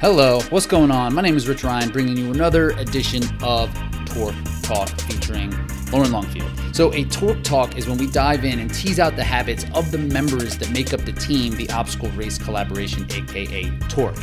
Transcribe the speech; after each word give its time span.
Hello, 0.00 0.40
what's 0.50 0.64
going 0.64 0.92
on? 0.92 1.12
My 1.12 1.22
name 1.22 1.36
is 1.36 1.48
Rich 1.48 1.64
Ryan, 1.64 1.90
bringing 1.90 2.16
you 2.16 2.30
another 2.30 2.70
edition 2.70 3.24
of 3.42 3.68
TORC 4.06 4.36
Talk 4.62 4.88
featuring 4.88 5.50
Lauren 5.90 6.12
Longfield. 6.12 6.48
So, 6.72 6.94
a 6.94 7.02
TORC 7.02 7.42
Talk 7.42 7.76
is 7.76 7.88
when 7.88 7.98
we 7.98 8.06
dive 8.06 8.44
in 8.44 8.60
and 8.60 8.72
tease 8.72 9.00
out 9.00 9.16
the 9.16 9.24
habits 9.24 9.66
of 9.74 9.90
the 9.90 9.98
members 9.98 10.56
that 10.58 10.70
make 10.70 10.94
up 10.94 11.00
the 11.00 11.10
team, 11.10 11.56
the 11.56 11.68
Obstacle 11.70 12.10
Race 12.10 12.38
Collaboration, 12.38 13.08
aka 13.10 13.76
TORC. 13.88 14.16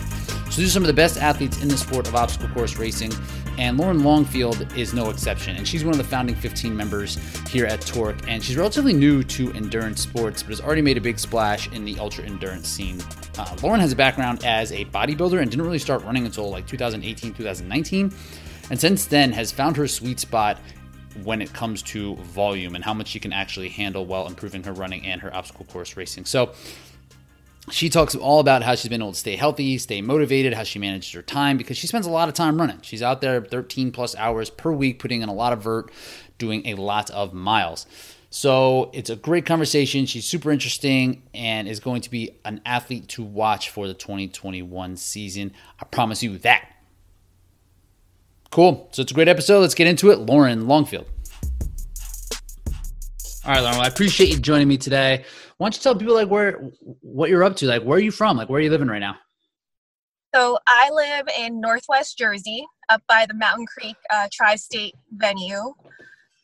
So, 0.49 0.61
these 0.61 0.67
are 0.67 0.71
some 0.71 0.83
of 0.83 0.87
the 0.87 0.93
best 0.93 1.17
athletes 1.17 1.61
in 1.61 1.67
the 1.67 1.75
sport 1.75 2.07
of 2.07 2.15
obstacle 2.15 2.47
course 2.55 2.77
racing, 2.77 3.11
and 3.57 3.77
Lauren 3.77 4.03
Longfield 4.03 4.77
is 4.77 4.93
no 4.93 5.09
exception. 5.09 5.55
And 5.55 5.67
she's 5.67 5.83
one 5.83 5.93
of 5.93 5.97
the 5.97 6.03
founding 6.03 6.35
15 6.35 6.75
members 6.75 7.17
here 7.49 7.65
at 7.65 7.81
TORC, 7.81 8.27
and 8.27 8.43
she's 8.43 8.57
relatively 8.57 8.93
new 8.93 9.23
to 9.23 9.51
endurance 9.53 10.01
sports, 10.01 10.43
but 10.43 10.49
has 10.49 10.61
already 10.61 10.81
made 10.81 10.97
a 10.97 11.01
big 11.01 11.19
splash 11.19 11.71
in 11.71 11.85
the 11.85 11.97
ultra 11.99 12.23
endurance 12.25 12.67
scene. 12.67 13.01
Uh, 13.37 13.55
Lauren 13.61 13.79
has 13.79 13.91
a 13.91 13.95
background 13.95 14.43
as 14.45 14.71
a 14.71 14.85
bodybuilder 14.85 15.41
and 15.41 15.49
didn't 15.49 15.65
really 15.65 15.79
start 15.79 16.03
running 16.03 16.25
until 16.25 16.49
like 16.49 16.67
2018, 16.67 17.33
2019. 17.33 18.13
And 18.69 18.79
since 18.79 19.05
then 19.05 19.31
has 19.31 19.51
found 19.51 19.77
her 19.77 19.87
sweet 19.87 20.19
spot 20.19 20.59
when 21.23 21.41
it 21.41 21.53
comes 21.53 21.81
to 21.81 22.15
volume 22.17 22.75
and 22.75 22.83
how 22.83 22.93
much 22.93 23.07
she 23.07 23.19
can 23.19 23.31
actually 23.31 23.69
handle 23.69 24.05
while 24.05 24.27
improving 24.27 24.63
her 24.63 24.73
running 24.73 25.05
and 25.05 25.21
her 25.21 25.33
obstacle 25.33 25.65
course 25.65 25.95
racing. 25.95 26.25
So 26.25 26.53
she 27.71 27.89
talks 27.89 28.15
all 28.15 28.39
about 28.39 28.63
how 28.63 28.75
she's 28.75 28.89
been 28.89 29.01
able 29.01 29.13
to 29.13 29.17
stay 29.17 29.35
healthy, 29.35 29.77
stay 29.77 30.01
motivated, 30.01 30.53
how 30.53 30.63
she 30.63 30.79
manages 30.79 31.11
her 31.13 31.21
time 31.21 31.57
because 31.57 31.77
she 31.77 31.87
spends 31.87 32.05
a 32.05 32.11
lot 32.11 32.27
of 32.27 32.35
time 32.35 32.59
running. 32.59 32.79
She's 32.81 33.01
out 33.01 33.21
there 33.21 33.41
13 33.41 33.91
plus 33.91 34.15
hours 34.15 34.49
per 34.49 34.71
week, 34.71 34.99
putting 34.99 35.21
in 35.21 35.29
a 35.29 35.33
lot 35.33 35.53
of 35.53 35.63
vert, 35.63 35.91
doing 36.37 36.65
a 36.65 36.75
lot 36.75 37.09
of 37.09 37.33
miles. 37.33 37.85
So 38.29 38.91
it's 38.93 39.09
a 39.09 39.15
great 39.15 39.45
conversation. 39.45 40.05
She's 40.05 40.25
super 40.25 40.51
interesting 40.51 41.23
and 41.33 41.67
is 41.67 41.79
going 41.79 42.01
to 42.01 42.11
be 42.11 42.31
an 42.43 42.61
athlete 42.65 43.07
to 43.09 43.23
watch 43.23 43.69
for 43.69 43.87
the 43.87 43.93
2021 43.93 44.97
season. 44.97 45.53
I 45.79 45.85
promise 45.85 46.21
you 46.21 46.37
that. 46.39 46.69
Cool. 48.51 48.89
So 48.91 49.01
it's 49.01 49.11
a 49.11 49.15
great 49.15 49.27
episode. 49.27 49.61
Let's 49.61 49.73
get 49.73 49.87
into 49.87 50.11
it. 50.11 50.19
Lauren 50.19 50.67
Longfield. 50.67 51.05
All 53.45 53.53
right, 53.53 53.61
Lauren. 53.61 53.77
Well, 53.77 53.85
I 53.85 53.87
appreciate 53.87 54.29
you 54.29 54.39
joining 54.39 54.67
me 54.67 54.77
today. 54.77 55.23
Why 55.57 55.65
don't 55.65 55.75
you 55.75 55.81
tell 55.81 55.95
people 55.95 56.15
like 56.15 56.29
where 56.29 56.69
what 57.01 57.29
you're 57.29 57.43
up 57.43 57.55
to? 57.57 57.65
Like 57.65 57.83
where 57.83 57.97
are 57.97 58.01
you 58.01 58.11
from? 58.11 58.37
Like 58.37 58.49
where 58.49 58.59
are 58.59 58.63
you 58.63 58.69
living 58.69 58.87
right 58.87 58.99
now? 58.99 59.15
So 60.33 60.57
I 60.67 60.89
live 60.91 61.29
in 61.39 61.61
Northwest 61.61 62.17
Jersey, 62.17 62.65
up 62.89 63.01
by 63.07 63.25
the 63.25 63.33
Mountain 63.33 63.67
Creek 63.67 63.95
uh, 64.13 64.27
Tri-State 64.33 64.93
venue. 65.11 65.73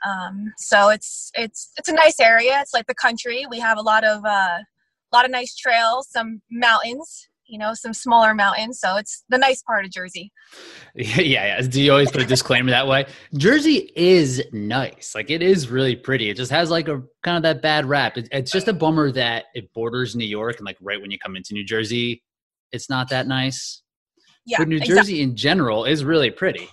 Um, 0.06 0.54
so 0.58 0.90
it's 0.90 1.30
it's 1.36 1.72
it's 1.78 1.90
a 1.90 1.94
nice 1.94 2.20
area. 2.20 2.60
It's 2.62 2.74
like 2.74 2.88
the 2.88 2.96
country. 2.96 3.46
We 3.50 3.60
have 3.60 3.78
a 3.78 3.82
lot 3.82 4.04
of 4.06 4.24
uh, 4.26 4.60
a 4.60 5.12
lot 5.14 5.26
of 5.26 5.32
nice 5.32 5.56
trails, 5.56 6.08
some 6.10 6.42
mountains, 6.50 7.28
you 7.52 7.58
know, 7.58 7.74
some 7.74 7.94
smaller 7.94 8.34
mountains. 8.34 8.80
So 8.80 8.96
it's 8.96 9.26
the 9.28 9.38
nice 9.38 9.62
part 9.62 9.86
of 9.86 9.92
Jersey. 9.92 10.32
Yeah, 10.94 11.22
yeah. 11.22 11.62
Do 11.62 11.82
you 11.82 11.92
always 11.92 12.12
put 12.12 12.22
a 12.22 12.26
disclaimer 12.26 12.70
that 12.72 12.86
way? 12.86 13.06
Jersey 13.38 13.92
is 13.96 14.44
nice. 14.52 15.14
Like 15.16 15.30
it 15.30 15.42
is 15.42 15.70
really 15.70 15.96
pretty. 15.96 16.30
It 16.30 16.36
just 16.36 16.52
has 16.52 16.70
like 16.70 16.90
a 16.90 17.02
kind 17.24 17.38
of 17.38 17.44
that 17.44 17.62
bad 17.62 17.86
rap. 17.86 18.18
It, 18.18 18.28
it's 18.32 18.52
just 18.52 18.68
a 18.68 18.74
bummer 18.74 19.10
that 19.14 19.46
it 19.54 19.74
borders 19.74 20.18
New 20.18 20.26
York 20.26 20.58
and 20.58 20.66
like 20.66 20.78
right 20.82 21.00
when 21.02 21.10
you 21.10 21.18
come 21.18 21.38
into 21.38 21.54
New 21.54 21.64
Jersey, 21.64 22.24
it's 22.74 22.90
not 22.90 23.08
that 23.10 23.26
nice. 23.26 23.84
Yeah, 24.46 24.58
but 24.58 24.68
New 24.68 24.78
exactly. 24.78 24.96
Jersey 24.96 25.22
in 25.22 25.36
general 25.38 25.86
is 25.86 26.04
really 26.04 26.30
pretty. 26.30 26.68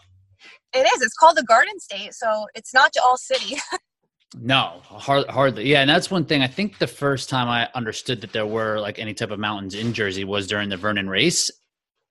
It 0.73 0.87
is. 0.95 1.03
It's 1.03 1.15
called 1.15 1.37
the 1.37 1.45
Garden 1.45 1.79
State, 1.79 2.15
so 2.15 2.47
it's 2.55 2.75
not 2.75 2.93
all 3.05 3.17
city. 3.17 3.57
No, 4.37 4.81
hard, 4.83 5.27
hardly. 5.29 5.65
Yeah, 5.69 5.81
and 5.81 5.89
that's 5.89 6.11
one 6.11 6.27
thing. 6.27 6.43
I 6.43 6.47
think 6.47 6.79
the 6.79 6.87
first 6.87 7.31
time 7.31 7.49
I 7.49 7.69
understood 7.75 8.21
that 8.21 8.33
there 8.33 8.47
were 8.47 8.79
like 8.79 8.99
any 8.99 9.15
type 9.15 9.31
of 9.31 9.39
mountains 9.39 9.75
in 9.75 9.95
Jersey 9.95 10.25
was 10.25 10.47
during 10.47 10.69
the 10.69 10.77
Vernon 10.77 11.09
race, 11.09 11.51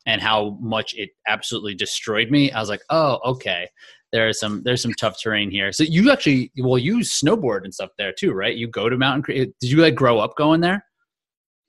and 0.07 0.21
how 0.21 0.57
much 0.61 0.95
it 0.95 1.09
absolutely 1.27 1.75
destroyed 1.75 2.31
me. 2.31 2.51
I 2.51 2.59
was 2.59 2.69
like, 2.69 2.81
oh, 2.89 3.19
okay. 3.25 3.67
There's 4.13 4.39
some 4.39 4.63
there's 4.63 4.81
some 4.81 4.93
tough 4.93 5.21
terrain 5.21 5.51
here. 5.51 5.71
So 5.73 5.83
you 5.83 6.11
actually 6.11 6.51
well 6.57 6.77
you 6.77 6.99
snowboard 6.99 7.65
and 7.65 7.73
stuff 7.73 7.89
there 7.97 8.13
too, 8.17 8.31
right? 8.33 8.55
You 8.55 8.67
go 8.67 8.89
to 8.89 8.97
Mountain. 8.97 9.53
Did 9.59 9.69
you 9.69 9.77
like 9.77 9.95
grow 9.95 10.19
up 10.19 10.35
going 10.37 10.61
there? 10.61 10.86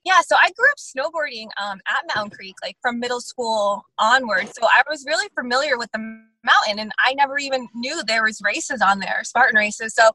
Yeah, 0.08 0.22
so 0.26 0.36
I 0.40 0.50
grew 0.52 0.64
up 0.70 0.78
snowboarding 0.78 1.48
um, 1.62 1.80
at 1.86 2.16
Mountain 2.16 2.34
Creek, 2.34 2.54
like 2.62 2.78
from 2.80 2.98
middle 2.98 3.20
school 3.20 3.84
onward. 3.98 4.48
So 4.58 4.66
I 4.66 4.82
was 4.88 5.04
really 5.06 5.28
familiar 5.38 5.76
with 5.76 5.92
the 5.92 5.98
mountain, 5.98 6.78
and 6.78 6.92
I 7.04 7.12
never 7.12 7.36
even 7.36 7.68
knew 7.74 8.02
there 8.04 8.22
was 8.22 8.40
races 8.42 8.80
on 8.80 9.00
there, 9.00 9.20
Spartan 9.24 9.56
races. 9.56 9.94
So 9.94 10.08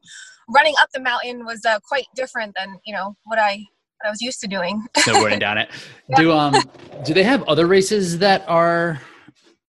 running 0.48 0.74
up 0.80 0.88
the 0.92 1.00
mountain 1.00 1.44
was 1.44 1.64
uh, 1.64 1.78
quite 1.86 2.06
different 2.16 2.56
than 2.56 2.80
you 2.84 2.92
know 2.92 3.14
what 3.26 3.38
I 3.38 3.64
what 4.00 4.08
I 4.08 4.10
was 4.10 4.20
used 4.20 4.40
to 4.40 4.48
doing. 4.48 4.84
Snowboarding 4.96 5.38
down 5.38 5.58
it. 5.58 5.70
Yeah. 6.08 6.16
Do 6.16 6.32
um 6.32 6.54
do 7.04 7.14
they 7.14 7.22
have 7.22 7.44
other 7.44 7.68
races 7.68 8.18
that 8.18 8.44
are 8.48 9.00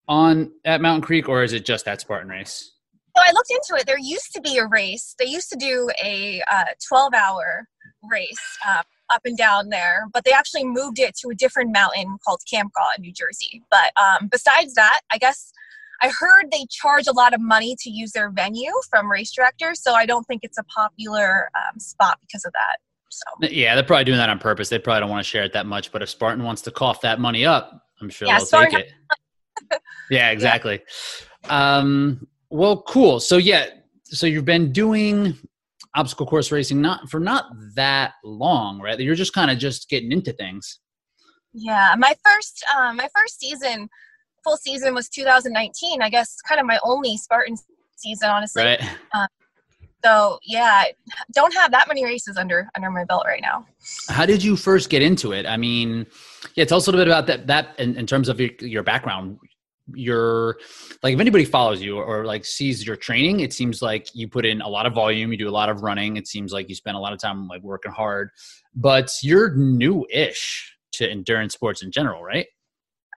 on 0.08 0.52
at 0.66 0.82
Mountain 0.82 1.02
Creek, 1.02 1.30
or 1.30 1.42
is 1.44 1.52
it 1.52 1.66
just 1.66 1.86
that 1.86 2.00
Spartan 2.00 2.30
race? 2.30 2.74
So 3.18 3.24
I 3.26 3.32
looked 3.32 3.50
into 3.50 3.82
it. 3.82 3.88
There 3.88 3.98
used 3.98 4.34
to 4.34 4.42
be 4.42 4.60
a 4.60 4.68
race. 4.68 5.16
They 5.18 5.26
used 5.26 5.50
to 5.50 5.58
do 5.58 5.90
a 6.02 6.44
uh, 6.52 6.66
12 6.88 7.16
hour 7.16 7.68
race. 8.10 8.58
Uh, 8.68 8.84
up 9.14 9.22
and 9.26 9.38
down 9.38 9.70
there, 9.70 10.08
but 10.14 10.24
they 10.26 10.32
actually 10.32 10.66
moved 10.66 11.00
it 11.00 11.16
to 11.18 11.30
a 11.30 11.36
different 11.36 11.72
mountain 11.72 12.18
called 12.26 12.42
Camp 12.50 12.62
Campgaw 12.62 12.98
in 12.98 13.02
New 13.02 13.14
Jersey. 13.14 13.64
But 13.70 13.92
um, 14.02 14.28
besides 14.32 14.74
that, 14.76 15.02
I 15.12 15.18
guess 15.18 15.52
I 16.02 16.10
heard 16.10 16.52
they 16.52 16.66
charge 16.70 17.08
a 17.08 17.14
lot 17.14 17.34
of 17.34 17.42
money 17.42 17.76
to 17.80 17.90
use 17.90 18.12
their 18.12 18.30
venue 18.30 18.72
from 18.90 19.12
race 19.12 19.32
directors, 19.32 19.82
so 19.82 19.94
I 19.94 20.06
don't 20.06 20.24
think 20.26 20.42
it's 20.44 20.58
a 20.58 20.64
popular 20.64 21.50
um, 21.56 21.80
spot 21.80 22.18
because 22.22 22.46
of 22.46 22.52
that. 22.54 22.78
So 23.10 23.50
yeah, 23.50 23.76
they're 23.76 23.84
probably 23.84 24.06
doing 24.06 24.18
that 24.18 24.30
on 24.30 24.40
purpose. 24.40 24.70
They 24.70 24.80
probably 24.80 25.02
don't 25.02 25.10
want 25.10 25.24
to 25.24 25.30
share 25.30 25.44
it 25.44 25.54
that 25.54 25.66
much. 25.66 25.92
But 25.92 26.02
if 26.02 26.10
Spartan 26.10 26.44
wants 26.44 26.62
to 26.64 26.72
cough 26.72 27.02
that 27.02 27.20
money 27.20 27.46
up, 27.46 27.88
I'm 28.00 28.10
sure 28.10 28.28
yeah, 28.28 28.38
they'll 28.38 28.46
Spartan 28.46 28.72
take 28.72 28.86
it. 29.72 29.82
yeah, 30.10 30.32
exactly. 30.32 30.82
Yeah. 31.46 31.78
Um, 31.78 32.28
well, 32.50 32.82
cool. 32.84 33.20
So 33.20 33.38
yeah, 33.38 33.66
so 34.06 34.28
you've 34.28 34.46
been 34.46 34.72
doing 34.72 35.38
obstacle 35.96 36.26
course 36.26 36.52
racing 36.52 36.82
not 36.82 37.10
for 37.10 37.20
not 37.20 37.46
that 37.76 38.14
long, 38.24 38.80
right? 38.80 39.00
You're 39.00 39.16
just 39.16 39.34
kind 39.34 39.52
of 39.52 39.58
just 39.58 39.90
getting 39.90 40.12
into 40.12 40.32
things. 40.34 40.80
Yeah, 41.54 41.96
my 41.98 42.14
first 42.24 42.64
um, 42.76 42.98
my 42.98 43.10
first 43.16 43.40
season, 43.40 43.90
full 44.44 44.58
season 44.58 44.94
was 44.94 45.10
2019. 45.10 46.02
I 46.02 46.10
guess 46.10 46.38
kind 46.48 46.62
of 46.62 46.68
my 46.68 46.80
only 46.84 47.18
Spartan 47.18 47.58
season, 47.98 48.30
honestly. 48.30 48.64
Right. 48.64 48.82
Um, 49.14 49.28
so 50.04 50.40
yeah, 50.44 50.86
don't 51.34 51.54
have 51.54 51.72
that 51.72 51.88
many 51.88 52.04
races 52.04 52.38
under 52.38 52.70
under 52.76 52.90
my 52.90 53.06
belt 53.06 53.24
right 53.26 53.42
now. 53.42 53.66
How 54.10 54.26
did 54.26 54.44
you 54.44 54.56
first 54.56 54.90
get 54.90 55.02
into 55.02 55.32
it? 55.34 55.46
I 55.46 55.58
mean, 55.58 56.08
yeah, 56.56 56.66
tell 56.66 56.78
us 56.78 56.88
a 56.88 56.92
little 56.92 57.06
bit 57.06 57.12
about 57.12 57.28
that. 57.28 57.48
That 57.48 57.80
in, 57.80 57.96
in 57.96 58.08
terms 58.08 58.30
of 58.30 58.40
your, 58.40 58.50
your 58.60 58.84
background, 58.84 59.38
your 59.94 60.58
like 61.04 61.14
if 61.14 61.20
anybody 61.20 61.46
follows 61.46 61.82
you 61.82 61.98
or 61.98 62.26
like 62.26 62.46
sees 62.46 62.86
your 62.86 62.96
training 62.96 63.40
it 63.42 63.52
seems 63.52 63.82
like 63.82 64.08
you 64.14 64.28
put 64.28 64.46
in 64.46 64.62
a 64.62 64.68
lot 64.68 64.86
of 64.86 64.94
volume 64.94 65.32
you 65.32 65.38
do 65.38 65.50
a 65.50 65.52
lot 65.52 65.70
of 65.70 65.82
running. 65.82 66.18
It 66.18 66.28
seems 66.28 66.54
like 66.54 66.70
you 66.70 66.76
spend 66.76 66.96
a 66.96 67.00
lot 67.00 67.14
of 67.14 67.20
time 67.20 67.48
like 67.48 67.62
working 67.62 67.92
hard 67.92 68.30
but 68.76 69.12
you're 69.22 69.56
new-ish 69.56 70.78
to 70.94 71.10
endurance 71.10 71.54
sports 71.54 71.84
in 71.84 71.92
general 71.92 72.24
right? 72.24 72.48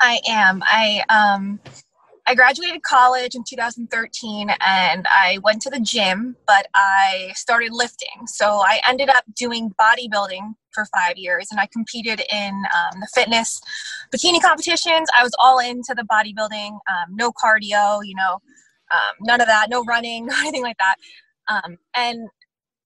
I 0.01 0.21
am. 0.29 0.63
I 0.65 1.03
um 1.09 1.61
I 2.27 2.35
graduated 2.35 2.83
college 2.83 3.35
in 3.35 3.45
2013 3.45 4.51
and 4.67 5.07
I 5.11 5.39
went 5.43 5.61
to 5.63 5.71
the 5.71 5.81
gym, 5.81 6.37
but 6.47 6.67
I 6.75 7.33
started 7.35 7.73
lifting. 7.73 8.27
So 8.27 8.63
I 8.65 8.81
ended 8.89 9.11
up 9.11 9.25
doing 9.37 9.75
bodybuilding 9.79 10.55
for 10.73 10.87
five 10.87 11.19
years 11.19 11.49
and 11.51 11.61
I 11.61 11.67
competed 11.67 12.23
in 12.33 12.55
um, 12.55 13.01
the 13.01 13.09
fitness 13.15 13.61
bikini 14.15 14.41
competitions. 14.41 15.09
I 15.17 15.23
was 15.23 15.33
all 15.39 15.59
into 15.59 15.95
the 15.95 16.05
bodybuilding, 16.05 16.71
um, 16.73 17.15
no 17.15 17.31
cardio, 17.31 18.01
you 18.05 18.15
know, 18.17 18.41
um, 18.93 19.15
none 19.21 19.43
of 19.43 19.47
that, 19.47 19.69
no 19.69 19.85
running, 19.85 20.29
anything 20.39 20.63
like 20.63 20.79
that. 20.79 20.97
Um, 21.49 21.77
and 21.95 22.29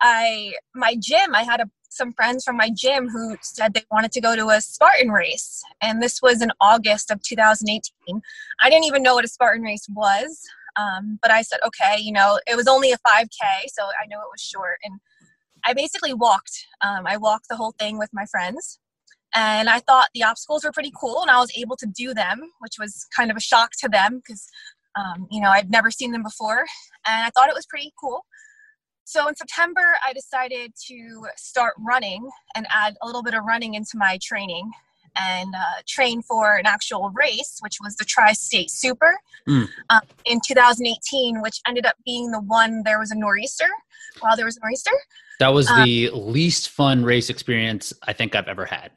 I, 0.03 0.53
my 0.75 0.97
gym, 1.01 1.35
I 1.35 1.45
had 1.45 1.61
a 1.61 1.71
some 1.89 2.13
friends 2.13 2.45
from 2.45 2.57
my 2.57 2.71
gym 2.75 3.09
who 3.09 3.37
said 3.43 3.75
they 3.75 3.85
wanted 3.91 4.13
to 4.13 4.21
go 4.21 4.37
to 4.37 4.49
a 4.49 4.61
Spartan 4.61 5.11
race. 5.11 5.63
And 5.81 6.03
this 6.03 6.21
was 6.23 6.43
in 6.43 6.51
August 6.61 7.11
of 7.11 7.23
2018. 7.23 8.21
I 8.63 8.71
didn't 8.71 8.85
even 8.85 9.03
know 9.03 9.15
what 9.15 9.25
a 9.25 9.29
Spartan 9.29 9.63
race 9.63 9.87
was. 9.89 10.43
Um, 10.79 11.19
but 11.23 11.31
I 11.31 11.43
said, 11.43 11.59
okay, 11.67 12.01
you 12.01 12.13
know, 12.13 12.39
it 12.47 12.57
was 12.57 12.69
only 12.69 12.93
a 12.93 12.99
5K, 12.99 13.67
so 13.67 13.85
I 13.85 14.07
know 14.09 14.19
it 14.19 14.31
was 14.31 14.41
short. 14.41 14.79
And 14.85 15.01
I 15.65 15.75
basically 15.75 16.15
walked. 16.15 16.67
Um, 16.83 17.07
I 17.07 17.17
walked 17.17 17.49
the 17.49 17.57
whole 17.57 17.75
thing 17.79 17.99
with 17.99 18.11
my 18.13 18.27
friends. 18.27 18.79
And 19.35 19.69
I 19.69 19.81
thought 19.81 20.09
the 20.15 20.23
obstacles 20.23 20.65
were 20.65 20.73
pretty 20.73 20.93
cool, 20.99 21.21
and 21.21 21.31
I 21.31 21.39
was 21.39 21.53
able 21.57 21.77
to 21.77 21.87
do 21.87 22.15
them, 22.15 22.51
which 22.61 22.77
was 22.79 23.07
kind 23.15 23.31
of 23.31 23.37
a 23.37 23.41
shock 23.41 23.73
to 23.81 23.89
them 23.89 24.23
because, 24.25 24.47
um, 24.97 25.27
you 25.31 25.41
know, 25.41 25.51
I'd 25.51 25.71
never 25.71 25.91
seen 25.91 26.13
them 26.13 26.23
before. 26.23 26.65
And 27.07 27.25
I 27.25 27.31
thought 27.31 27.51
it 27.51 27.55
was 27.55 27.67
pretty 27.67 27.93
cool. 28.01 28.25
So 29.09 29.27
in 29.27 29.35
September, 29.35 29.81
I 30.07 30.13
decided 30.13 30.75
to 30.89 31.29
start 31.35 31.73
running 31.79 32.29
and 32.55 32.67
add 32.69 32.95
a 33.01 33.07
little 33.07 33.23
bit 33.23 33.33
of 33.33 33.43
running 33.43 33.73
into 33.73 33.93
my 33.95 34.19
training 34.23 34.71
and 35.17 35.55
uh, 35.57 35.81
train 35.87 36.21
for 36.21 36.57
an 36.57 36.67
actual 36.67 37.09
race, 37.15 37.57
which 37.63 37.79
was 37.83 37.97
the 37.97 38.05
Tri 38.05 38.35
State 38.35 38.71
Super 38.71 39.17
mm. 39.49 39.67
um, 39.89 40.01
in 40.27 40.41
2018, 40.47 41.41
which 41.41 41.59
ended 41.67 41.87
up 41.87 41.95
being 42.05 42.31
the 42.33 42.41
one 42.41 42.83
there 42.85 42.99
was 42.99 43.11
a 43.11 43.15
nor'easter 43.15 43.71
while 44.21 44.37
there 44.37 44.45
was 44.45 44.59
a 44.59 44.61
nor'easter. 44.61 44.93
That 45.41 45.55
was 45.55 45.71
um, 45.71 45.85
the 45.85 46.11
least 46.11 46.69
fun 46.69 47.03
race 47.03 47.31
experience 47.31 47.95
I 48.07 48.13
think 48.13 48.35
I've 48.35 48.47
ever 48.47 48.67
had. 48.67 48.91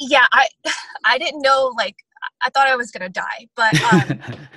Yeah, 0.00 0.24
I 0.32 0.46
I 1.04 1.18
didn't 1.18 1.42
know 1.42 1.74
like 1.76 1.96
I 2.40 2.48
thought 2.48 2.66
I 2.66 2.76
was 2.76 2.90
gonna 2.90 3.10
die, 3.10 3.46
but 3.56 3.74
um, 3.92 4.20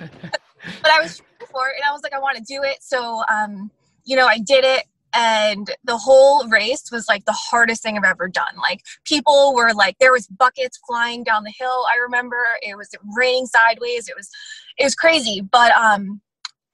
but 0.80 0.90
I 0.90 1.02
was 1.02 1.20
for 1.52 1.68
it, 1.68 1.74
and 1.76 1.84
I 1.86 1.92
was 1.92 2.02
like, 2.02 2.14
I 2.14 2.18
want 2.18 2.38
to 2.38 2.42
do 2.42 2.62
it. 2.62 2.78
So 2.80 3.22
um, 3.30 3.70
you 4.06 4.16
know, 4.16 4.26
I 4.26 4.38
did 4.38 4.64
it, 4.64 4.84
and 5.12 5.70
the 5.84 5.98
whole 5.98 6.46
race 6.48 6.90
was 6.90 7.06
like 7.08 7.24
the 7.24 7.32
hardest 7.32 7.82
thing 7.82 7.96
I've 7.96 8.04
ever 8.04 8.28
done. 8.28 8.56
Like 8.56 8.82
people 9.04 9.54
were 9.54 9.72
like, 9.74 9.96
there 9.98 10.12
was 10.12 10.26
buckets 10.28 10.78
flying 10.86 11.24
down 11.24 11.44
the 11.44 11.52
hill. 11.58 11.84
I 11.90 11.96
remember 12.02 12.36
it 12.62 12.76
was 12.76 12.88
raining 13.16 13.46
sideways. 13.46 14.08
It 14.08 14.16
was 14.16 14.30
it 14.78 14.84
was 14.84 14.94
crazy, 14.94 15.40
but 15.40 15.72
um, 15.72 16.20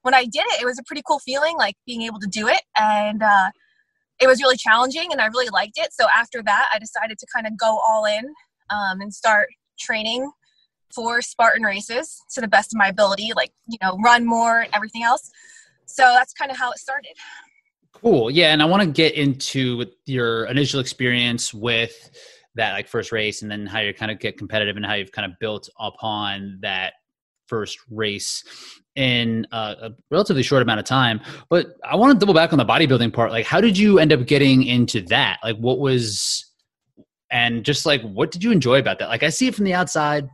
when 0.03 0.15
I 0.15 0.25
did 0.25 0.45
it, 0.53 0.63
it 0.63 0.65
was 0.65 0.79
a 0.79 0.85
pretty 0.85 1.03
cool 1.07 1.19
feeling, 1.21 1.57
like 1.57 1.77
being 1.87 2.03
able 2.03 2.21
to 2.21 2.29
do 2.29 2.49
it, 2.49 2.63
and 2.79 3.23
uh, 3.23 3.51
it 4.21 4.27
was 4.27 4.41
really 4.41 4.57
challenging, 4.57 5.13
and 5.13 5.21
I 5.21 5.27
really 5.27 5.49
liked 5.49 5.79
it. 5.79 5.93
So 5.93 6.07
after 6.17 6.43
that, 6.43 6.69
I 6.73 6.79
decided 6.79 7.19
to 7.19 7.27
kind 7.35 7.47
of 7.47 7.57
go 7.57 7.79
all 7.79 8.05
in 8.05 8.25
um, 8.71 9.01
and 9.01 9.13
start 9.13 9.49
training 9.79 10.31
for 10.95 11.23
Spartan 11.23 11.63
races 11.63 12.21
to 12.35 12.41
the 12.41 12.49
best 12.49 12.73
of 12.73 12.79
my 12.79 12.89
ability, 12.89 13.33
like, 13.35 13.51
you 13.67 13.79
know, 13.83 13.99
run 14.05 14.27
more 14.27 14.61
and 14.61 14.75
everything 14.75 15.03
else. 15.03 15.31
So 15.87 16.03
that's 16.03 16.33
kind 16.33 16.51
of 16.51 16.57
how 16.57 16.71
it 16.71 16.79
started. 16.79 17.13
Cool. 17.93 18.31
Yeah. 18.31 18.53
And 18.53 18.63
I 18.63 18.65
want 18.65 18.83
to 18.83 18.89
get 18.89 19.15
into 19.15 19.85
your 20.07 20.47
initial 20.47 20.81
experience 20.81 21.55
with 21.55 22.11
that 22.55 22.73
like 22.73 22.89
first 22.89 23.13
race 23.13 23.43
and 23.43 23.51
then 23.51 23.67
how 23.67 23.81
you 23.81 23.95
kind 23.95 24.11
of 24.11 24.19
get 24.19 24.37
competitive 24.37 24.77
and 24.77 24.85
how 24.85 24.95
you've 24.95 25.13
kind 25.13 25.31
of 25.31 25.39
built 25.39 25.69
upon 25.79 26.59
that 26.63 26.95
first 27.47 27.79
race 27.91 28.45
in 28.97 29.47
a, 29.53 29.57
a, 29.57 29.91
relatively 30.11 30.43
short 30.43 30.63
amount 30.63 30.81
of 30.81 30.87
time. 30.87 31.21
But 31.49 31.69
I 31.85 31.97
want 31.97 32.13
to 32.13 32.19
double 32.19 32.35
back 32.35 32.53
on 32.53 32.59
the 32.59 32.65
bodybuilding 32.65 33.13
part. 33.13 33.31
Like, 33.31 33.47
how 33.47 33.61
did 33.61 33.77
you 33.77 33.99
end 33.99 34.13
up 34.13 34.27
getting 34.27 34.65
into 34.65 35.03
that? 35.03 35.39
Like, 35.43 35.57
what 35.57 35.79
was, 35.79 36.51
and 37.31 37.65
just 37.65 37.87
like, 37.87 38.03
what 38.03 38.31
did 38.31 38.45
you 38.45 38.53
enjoy 38.53 38.79
about 38.79 38.99
that? 38.99 39.09
Like, 39.09 39.23
I 39.23 39.31
see 39.31 39.47
it 39.47 39.55
from 39.55 39.65
the 39.65 39.75
outside 39.75 40.29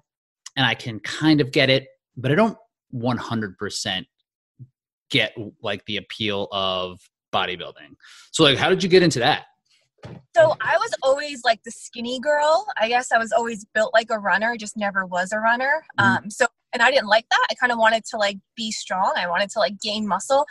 and 0.56 0.67
I 0.67 0.75
can 0.75 0.99
kind 1.00 1.41
of 1.41 1.53
get 1.53 1.71
it, 1.71 1.87
but 2.17 2.33
I 2.33 2.35
don't 2.35 2.59
100% 2.95 4.05
get 5.11 5.37
like 5.63 5.85
the 5.87 5.97
appeal 5.97 6.49
of 6.53 7.01
bodybuilding. 7.33 7.97
So 8.33 8.45
like 8.45 8.59
how 8.59 8.69
did 8.69 8.83
you 8.83 8.89
get 8.89 9.03
into 9.03 9.19
that? 9.21 9.47
So 10.37 10.57
I 10.61 10.77
was 10.77 10.95
always 11.03 11.43
like 11.45 11.63
the 11.65 11.71
skinny 11.71 12.21
girl. 12.21 12.67
I 12.79 12.89
guess 12.89 13.11
I 13.11 13.19
was 13.19 13.33
always 13.33 13.65
built 13.75 13.93
like 13.93 14.11
a 14.11 14.19
runner, 14.19 14.57
just 14.57 14.77
never 14.77 15.05
was 15.05 15.33
a 15.33 15.39
runner. 15.39 15.85
Mm-hmm. 15.99 16.25
Um 16.25 16.31
so 16.31 16.47
and 16.73 16.83
I 16.83 16.91
didn't 16.91 17.09
like 17.09 17.27
that. 17.31 17.47
I 17.51 17.55
kind 17.55 17.73
of 17.73 17.79
wanted 17.79 18.05
to 18.07 18.19
like 18.19 18.39
be 18.55 18.71
strong. 18.71 19.15
I 19.17 19.29
wanted 19.29 19.51
to 19.51 19.59
like 19.59 19.81
gain 19.81 20.07
muscle. 20.07 20.45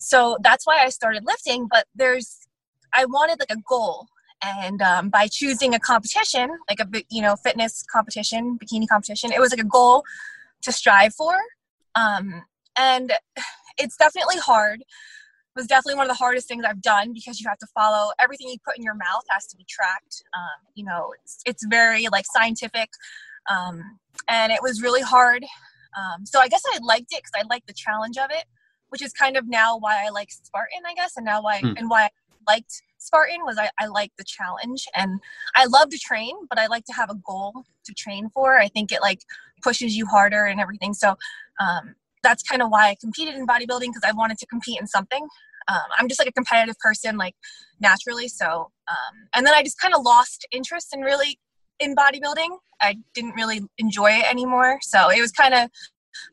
So 0.00 0.38
that's 0.40 0.66
why 0.66 0.82
I 0.82 0.88
started 0.88 1.24
lifting, 1.24 1.66
but 1.70 1.86
there's 1.94 2.46
I 2.92 3.06
wanted 3.06 3.40
like 3.40 3.50
a 3.50 3.60
goal 3.68 4.06
and 4.42 4.82
um, 4.82 5.08
by 5.10 5.26
choosing 5.26 5.74
a 5.74 5.80
competition 5.80 6.50
like 6.68 6.80
a 6.80 6.86
you 7.08 7.22
know 7.22 7.36
fitness 7.36 7.84
competition 7.90 8.58
bikini 8.58 8.86
competition 8.88 9.32
it 9.32 9.40
was 9.40 9.50
like 9.50 9.60
a 9.60 9.68
goal 9.68 10.02
to 10.62 10.72
strive 10.72 11.14
for 11.14 11.36
um, 11.94 12.42
and 12.76 13.12
it's 13.78 13.96
definitely 13.96 14.38
hard 14.38 14.80
it 14.80 15.60
was 15.60 15.66
definitely 15.66 15.96
one 15.96 16.06
of 16.06 16.10
the 16.10 16.22
hardest 16.22 16.48
things 16.48 16.64
i've 16.66 16.82
done 16.82 17.12
because 17.12 17.40
you 17.40 17.48
have 17.48 17.58
to 17.58 17.66
follow 17.74 18.12
everything 18.18 18.48
you 18.48 18.56
put 18.64 18.76
in 18.76 18.82
your 18.82 18.94
mouth 18.94 19.22
has 19.30 19.46
to 19.46 19.56
be 19.56 19.64
tracked 19.68 20.22
um, 20.36 20.66
you 20.74 20.84
know 20.84 21.12
it's, 21.22 21.40
it's 21.46 21.64
very 21.66 22.06
like 22.08 22.24
scientific 22.26 22.90
um, 23.50 23.82
and 24.28 24.52
it 24.52 24.60
was 24.62 24.82
really 24.82 25.02
hard 25.02 25.44
um, 25.96 26.24
so 26.24 26.40
i 26.40 26.48
guess 26.48 26.62
i 26.74 26.78
liked 26.82 27.12
it 27.12 27.22
because 27.22 27.32
i 27.36 27.42
liked 27.48 27.66
the 27.66 27.74
challenge 27.74 28.16
of 28.18 28.30
it 28.30 28.44
which 28.88 29.02
is 29.02 29.12
kind 29.12 29.36
of 29.36 29.48
now 29.48 29.76
why 29.78 30.04
i 30.04 30.08
like 30.10 30.30
spartan 30.30 30.82
i 30.86 30.94
guess 30.94 31.16
and 31.16 31.24
now 31.24 31.42
why 31.42 31.58
hmm. 31.60 31.72
and 31.76 31.88
why 31.90 32.04
i 32.04 32.10
liked 32.46 32.82
Spartan 33.04 33.44
was 33.44 33.58
I, 33.58 33.70
I 33.78 33.86
like 33.86 34.12
the 34.16 34.24
challenge 34.24 34.86
and 34.94 35.20
I 35.54 35.66
love 35.66 35.90
to 35.90 35.98
train, 35.98 36.34
but 36.48 36.58
I 36.58 36.66
like 36.66 36.84
to 36.86 36.92
have 36.94 37.10
a 37.10 37.14
goal 37.16 37.64
to 37.84 37.94
train 37.94 38.30
for. 38.30 38.58
I 38.58 38.68
think 38.68 38.92
it 38.92 39.02
like 39.02 39.20
pushes 39.62 39.94
you 39.94 40.06
harder 40.06 40.46
and 40.46 40.58
everything. 40.60 40.94
So 40.94 41.16
um, 41.60 41.94
that's 42.24 42.42
kind 42.42 42.62
of 42.62 42.70
why 42.70 42.88
I 42.88 42.96
competed 43.00 43.34
in 43.36 43.46
bodybuilding 43.46 43.88
because 43.92 44.02
I 44.04 44.12
wanted 44.12 44.38
to 44.38 44.46
compete 44.46 44.80
in 44.80 44.86
something. 44.86 45.28
Um, 45.68 45.84
I'm 45.98 46.08
just 46.08 46.20
like 46.20 46.28
a 46.28 46.32
competitive 46.32 46.76
person, 46.78 47.16
like 47.16 47.34
naturally. 47.80 48.28
So, 48.28 48.46
um, 48.88 49.28
and 49.34 49.46
then 49.46 49.54
I 49.54 49.62
just 49.62 49.78
kind 49.78 49.94
of 49.94 50.02
lost 50.02 50.46
interest 50.50 50.94
in 50.94 51.00
really 51.00 51.38
in 51.78 51.94
bodybuilding. 51.94 52.58
I 52.80 52.96
didn't 53.14 53.34
really 53.34 53.60
enjoy 53.78 54.10
it 54.10 54.30
anymore. 54.30 54.78
So 54.82 55.10
it 55.10 55.20
was 55.20 55.30
kind 55.30 55.54
of 55.54 55.70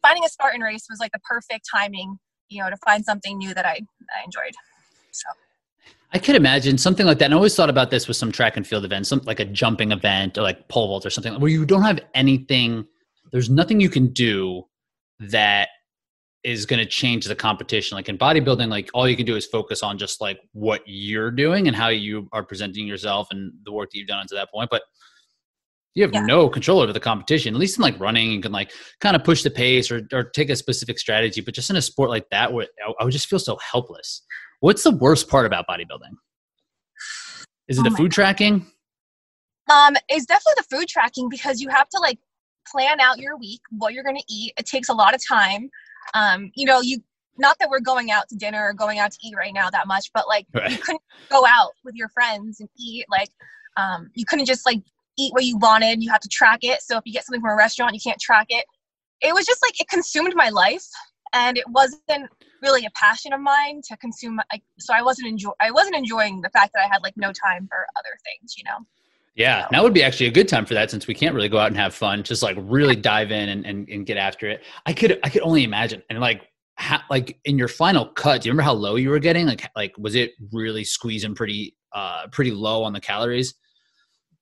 finding 0.01 0.23
a 0.25 0.29
Spartan 0.29 0.61
race 0.61 0.85
was 0.89 0.99
like 0.99 1.11
the 1.11 1.19
perfect 1.19 1.67
timing, 1.73 2.17
you 2.49 2.63
know, 2.63 2.69
to 2.69 2.77
find 2.85 3.05
something 3.05 3.37
new 3.37 3.53
that 3.53 3.65
I, 3.65 3.79
I 4.17 4.23
enjoyed. 4.25 4.53
So. 5.11 5.27
I 6.13 6.19
could 6.19 6.35
imagine 6.35 6.77
something 6.77 7.05
like 7.05 7.19
that. 7.19 7.25
And 7.25 7.33
I 7.33 7.37
always 7.37 7.55
thought 7.55 7.69
about 7.69 7.89
this 7.89 8.07
with 8.07 8.17
some 8.17 8.31
track 8.31 8.57
and 8.57 8.67
field 8.67 8.83
events, 8.83 9.07
something 9.07 9.25
like 9.25 9.39
a 9.39 9.45
jumping 9.45 9.93
event 9.93 10.37
or 10.37 10.41
like 10.41 10.67
pole 10.67 10.89
vault 10.89 11.05
or 11.05 11.09
something 11.09 11.39
where 11.39 11.49
you 11.49 11.65
don't 11.65 11.83
have 11.83 12.01
anything, 12.13 12.85
there's 13.31 13.49
nothing 13.49 13.79
you 13.79 13.89
can 13.89 14.07
do 14.07 14.63
that 15.19 15.69
is 16.43 16.65
going 16.65 16.79
to 16.79 16.85
change 16.85 17.25
the 17.25 17.35
competition. 17.35 17.95
Like 17.95 18.09
in 18.09 18.17
bodybuilding, 18.17 18.69
like 18.69 18.89
all 18.93 19.07
you 19.07 19.15
can 19.15 19.25
do 19.25 19.35
is 19.35 19.45
focus 19.45 19.83
on 19.83 19.97
just 19.97 20.21
like 20.21 20.39
what 20.53 20.81
you're 20.85 21.31
doing 21.31 21.67
and 21.67 21.75
how 21.75 21.89
you 21.89 22.27
are 22.31 22.43
presenting 22.43 22.87
yourself 22.87 23.27
and 23.31 23.53
the 23.63 23.71
work 23.71 23.91
that 23.91 23.97
you've 23.97 24.07
done 24.07 24.25
to 24.27 24.35
that 24.35 24.51
point. 24.51 24.69
But 24.71 24.81
you 25.93 26.03
have 26.03 26.13
yeah. 26.13 26.25
no 26.25 26.49
control 26.49 26.79
over 26.79 26.93
the 26.93 26.99
competition. 26.99 27.53
At 27.53 27.59
least 27.59 27.77
in 27.77 27.83
like 27.83 27.99
running, 27.99 28.31
you 28.31 28.41
can 28.41 28.51
like 28.51 28.71
kind 29.01 29.15
of 29.15 29.23
push 29.23 29.43
the 29.43 29.51
pace 29.51 29.91
or, 29.91 30.07
or 30.13 30.23
take 30.23 30.49
a 30.49 30.55
specific 30.55 30.97
strategy. 30.97 31.41
But 31.41 31.53
just 31.53 31.69
in 31.69 31.75
a 31.75 31.81
sport 31.81 32.09
like 32.09 32.29
that, 32.31 32.51
where 32.51 32.67
I 32.99 33.03
would 33.03 33.11
just 33.11 33.27
feel 33.27 33.39
so 33.39 33.57
helpless. 33.57 34.23
What's 34.61 34.83
the 34.83 34.91
worst 34.91 35.27
part 35.27 35.45
about 35.45 35.65
bodybuilding? 35.67 36.13
Is 37.67 37.77
it 37.77 37.81
oh 37.81 37.89
the 37.89 37.95
food 37.95 38.11
God. 38.11 38.15
tracking? 38.15 38.65
Um, 39.69 39.95
it's 40.09 40.25
definitely 40.25 40.53
the 40.57 40.75
food 40.75 40.87
tracking 40.87 41.29
because 41.29 41.61
you 41.61 41.69
have 41.69 41.87
to 41.89 41.99
like 41.99 42.19
plan 42.67 42.99
out 42.99 43.19
your 43.19 43.37
week, 43.37 43.61
what 43.71 43.93
you're 43.93 44.03
going 44.03 44.17
to 44.17 44.23
eat. 44.29 44.53
It 44.57 44.65
takes 44.65 44.89
a 44.89 44.93
lot 44.93 45.13
of 45.13 45.21
time. 45.25 45.69
Um, 46.13 46.51
you 46.55 46.65
know, 46.65 46.81
you 46.81 47.03
not 47.37 47.57
that 47.59 47.69
we're 47.69 47.79
going 47.79 48.11
out 48.11 48.27
to 48.29 48.35
dinner 48.35 48.63
or 48.67 48.73
going 48.73 48.99
out 48.99 49.11
to 49.11 49.17
eat 49.23 49.35
right 49.35 49.53
now 49.53 49.69
that 49.69 49.87
much, 49.87 50.11
but 50.13 50.27
like 50.27 50.45
right. 50.53 50.71
you 50.71 50.77
couldn't 50.77 51.01
go 51.29 51.45
out 51.47 51.71
with 51.83 51.95
your 51.95 52.09
friends 52.09 52.59
and 52.59 52.69
eat. 52.77 53.05
Like, 53.09 53.29
um, 53.77 54.09
you 54.13 54.25
couldn't 54.25 54.45
just 54.45 54.65
like 54.65 54.81
eat 55.17 55.33
what 55.33 55.45
you 55.45 55.57
wanted. 55.57 56.03
You 56.03 56.11
have 56.11 56.21
to 56.21 56.29
track 56.29 56.59
it. 56.61 56.81
So 56.81 56.97
if 56.97 57.03
you 57.05 57.13
get 57.13 57.25
something 57.25 57.41
from 57.41 57.51
a 57.51 57.55
restaurant, 57.55 57.93
you 57.93 57.99
can't 58.03 58.19
track 58.19 58.47
it. 58.49 58.65
It 59.21 59.33
was 59.33 59.45
just 59.45 59.61
like 59.63 59.79
it 59.79 59.87
consumed 59.87 60.33
my 60.35 60.49
life, 60.49 60.85
and 61.33 61.57
it 61.57 61.65
wasn't 61.69 62.29
really 62.61 62.85
a 62.85 62.91
passion 62.91 63.33
of 63.33 63.41
mine 63.41 63.81
to 63.87 63.97
consume 63.97 64.39
like 64.51 64.61
so 64.79 64.93
i 64.93 65.01
wasn't 65.01 65.27
enjoy 65.27 65.51
i 65.59 65.71
wasn't 65.71 65.95
enjoying 65.95 66.41
the 66.41 66.49
fact 66.49 66.71
that 66.73 66.83
i 66.83 66.87
had 66.87 67.01
like 67.01 67.13
no 67.17 67.31
time 67.31 67.67
for 67.67 67.85
other 67.97 68.17
things 68.23 68.55
you 68.57 68.63
know 68.63 68.85
yeah, 69.35 69.67
now 69.71 69.83
would 69.83 69.93
be 69.93 70.03
actually 70.03 70.27
a 70.27 70.31
good 70.31 70.47
time 70.47 70.65
for 70.65 70.73
that 70.73 70.91
since 70.91 71.07
we 71.07 71.13
can't 71.13 71.33
really 71.33 71.49
go 71.49 71.57
out 71.57 71.67
and 71.67 71.77
have 71.77 71.93
fun. 71.93 72.23
Just 72.23 72.43
like 72.43 72.57
really 72.59 72.95
dive 72.95 73.31
in 73.31 73.49
and, 73.49 73.65
and, 73.65 73.87
and 73.89 74.05
get 74.05 74.17
after 74.17 74.49
it. 74.49 74.63
I 74.85 74.93
could 74.93 75.19
I 75.23 75.29
could 75.29 75.41
only 75.41 75.63
imagine. 75.63 76.03
And 76.09 76.19
like 76.19 76.47
like 77.09 77.39
in 77.45 77.57
your 77.57 77.67
final 77.67 78.07
cut, 78.07 78.41
do 78.41 78.49
you 78.49 78.51
remember 78.51 78.63
how 78.63 78.73
low 78.73 78.95
you 78.95 79.09
were 79.09 79.19
getting? 79.19 79.45
Like 79.45 79.69
like 79.75 79.93
was 79.97 80.15
it 80.15 80.31
really 80.51 80.83
squeezing 80.83 81.35
pretty 81.35 81.75
uh 81.93 82.27
pretty 82.31 82.51
low 82.51 82.83
on 82.83 82.93
the 82.93 83.01
calories? 83.01 83.53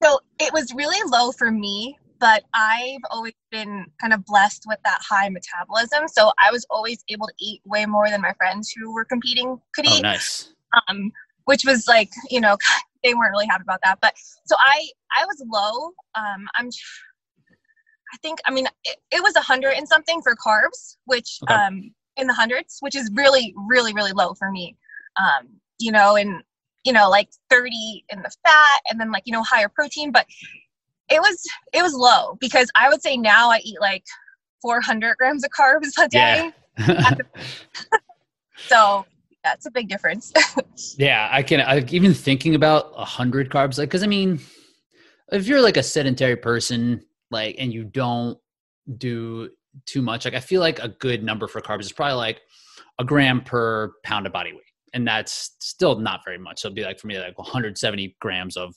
So 0.02 0.20
it 0.40 0.54
was 0.54 0.74
really 0.74 1.00
low 1.12 1.32
for 1.34 1.52
me 1.52 1.98
but 2.20 2.44
I've 2.54 3.00
always 3.10 3.34
been 3.50 3.86
kind 4.00 4.14
of 4.14 4.26
blessed 4.26 4.66
with 4.68 4.80
that 4.84 5.00
high 5.08 5.30
metabolism. 5.30 6.08
So 6.08 6.32
I 6.38 6.52
was 6.52 6.66
always 6.70 7.04
able 7.10 7.28
to 7.28 7.34
eat 7.40 7.62
way 7.66 7.86
more 7.86 8.10
than 8.10 8.22
my 8.22 8.34
friends 8.34 8.72
who 8.76 8.94
were 8.94 9.06
competing 9.06 9.60
could 9.74 9.88
oh, 9.88 9.98
eat. 9.98 10.02
nice. 10.02 10.54
Um, 10.88 11.12
which 11.50 11.66
was 11.66 11.88
like, 11.88 12.12
you 12.30 12.40
know, 12.40 12.56
they 13.04 13.16
weren't 13.16 13.32
really 13.32 13.48
happy 13.48 13.64
about 13.64 13.80
that. 13.84 13.98
But 14.02 14.14
so 14.46 14.56
I, 14.60 14.88
I 15.18 15.26
was 15.26 15.44
low. 15.52 15.88
Um, 16.14 16.48
I'm, 16.56 16.70
I 18.14 18.18
think, 18.22 18.38
I 18.46 18.52
mean, 18.52 18.68
it, 18.84 18.98
it 19.12 19.24
was 19.24 19.36
a 19.36 19.42
hundred 19.42 19.72
and 19.72 19.88
something 19.88 20.22
for 20.22 20.36
carbs, 20.36 20.98
which, 21.06 21.40
okay. 21.44 21.56
um, 21.56 21.92
in 22.18 22.28
the 22.28 22.34
hundreds, 22.34 22.78
which 22.82 22.96
is 22.96 23.10
really, 23.16 23.56
really, 23.68 23.94
really 23.94 24.12
low 24.12 24.36
for 24.36 24.52
me. 24.52 24.78
Um, 25.20 25.48
you 25.80 25.92
know, 25.92 26.16
and 26.16 26.44
you 26.86 26.94
know, 26.94 27.10
like 27.10 27.30
30 27.50 28.06
in 28.10 28.22
the 28.22 28.32
fat 28.46 28.80
and 28.90 29.00
then 29.00 29.12
like, 29.12 29.24
you 29.26 29.34
know, 29.34 29.44
higher 29.44 29.70
protein. 29.70 30.12
But 30.12 30.28
it 31.10 31.20
was 31.20 31.44
it 31.74 31.82
was 31.82 31.94
low 31.94 32.38
because 32.40 32.70
I 32.76 32.90
would 32.90 33.02
say 33.02 33.18
now 33.18 33.50
I 33.50 33.60
eat 33.64 33.82
like 33.82 34.04
400 34.62 35.18
grams 35.18 35.44
of 35.44 35.50
carbs 35.52 35.92
a 36.00 36.08
day. 36.08 36.52
Yeah. 36.78 37.16
so 38.68 39.06
that's 39.44 39.66
a 39.66 39.72
big 39.72 39.88
difference. 39.88 40.34
yeah, 40.98 41.30
I 41.32 41.44
can. 41.44 41.62
I, 41.62 41.84
even 41.90 42.14
thinking 42.14 42.56
about 42.56 42.94
a 42.96 43.06
hundred 43.06 43.50
carbs, 43.50 43.78
like 43.78 43.90
because 43.90 44.04
I 44.04 44.08
mean, 44.08 44.40
if 45.32 45.48
you're 45.48 45.62
like 45.62 45.78
a 45.78 45.84
sedentary 45.84 46.36
person, 46.36 47.04
like, 47.32 47.56
and 47.60 47.74
you 47.74 47.84
don't 47.84 48.38
do 48.98 49.50
too 49.86 50.02
much, 50.02 50.26
like 50.26 50.34
I 50.34 50.40
feel 50.40 50.62
like 50.62 50.80
a 50.80 50.90
good 50.90 51.24
number 51.24 51.48
for 51.48 51.62
carbs 51.62 51.82
is 51.82 51.92
probably 51.92 52.16
like 52.16 52.42
a 53.00 53.04
gram 53.04 53.42
per 53.42 53.94
pound 54.04 54.26
of 54.28 54.34
body 54.34 54.52
weight, 54.52 54.62
and 54.94 55.08
that's 55.08 55.56
still 55.60 56.00
not 56.00 56.22
very 56.26 56.38
much. 56.38 56.62
So 56.62 56.68
it'd 56.68 56.76
be 56.76 56.84
like 56.84 57.00
for 57.00 57.08
me 57.08 57.20
like 57.20 57.38
170 57.38 58.18
grams 58.20 58.58
of 58.58 58.76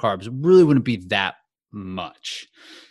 carbs 0.00 0.28
really 0.42 0.64
wouldn't 0.64 0.84
be 0.84 0.96
that 1.08 1.34
much. 1.72 2.48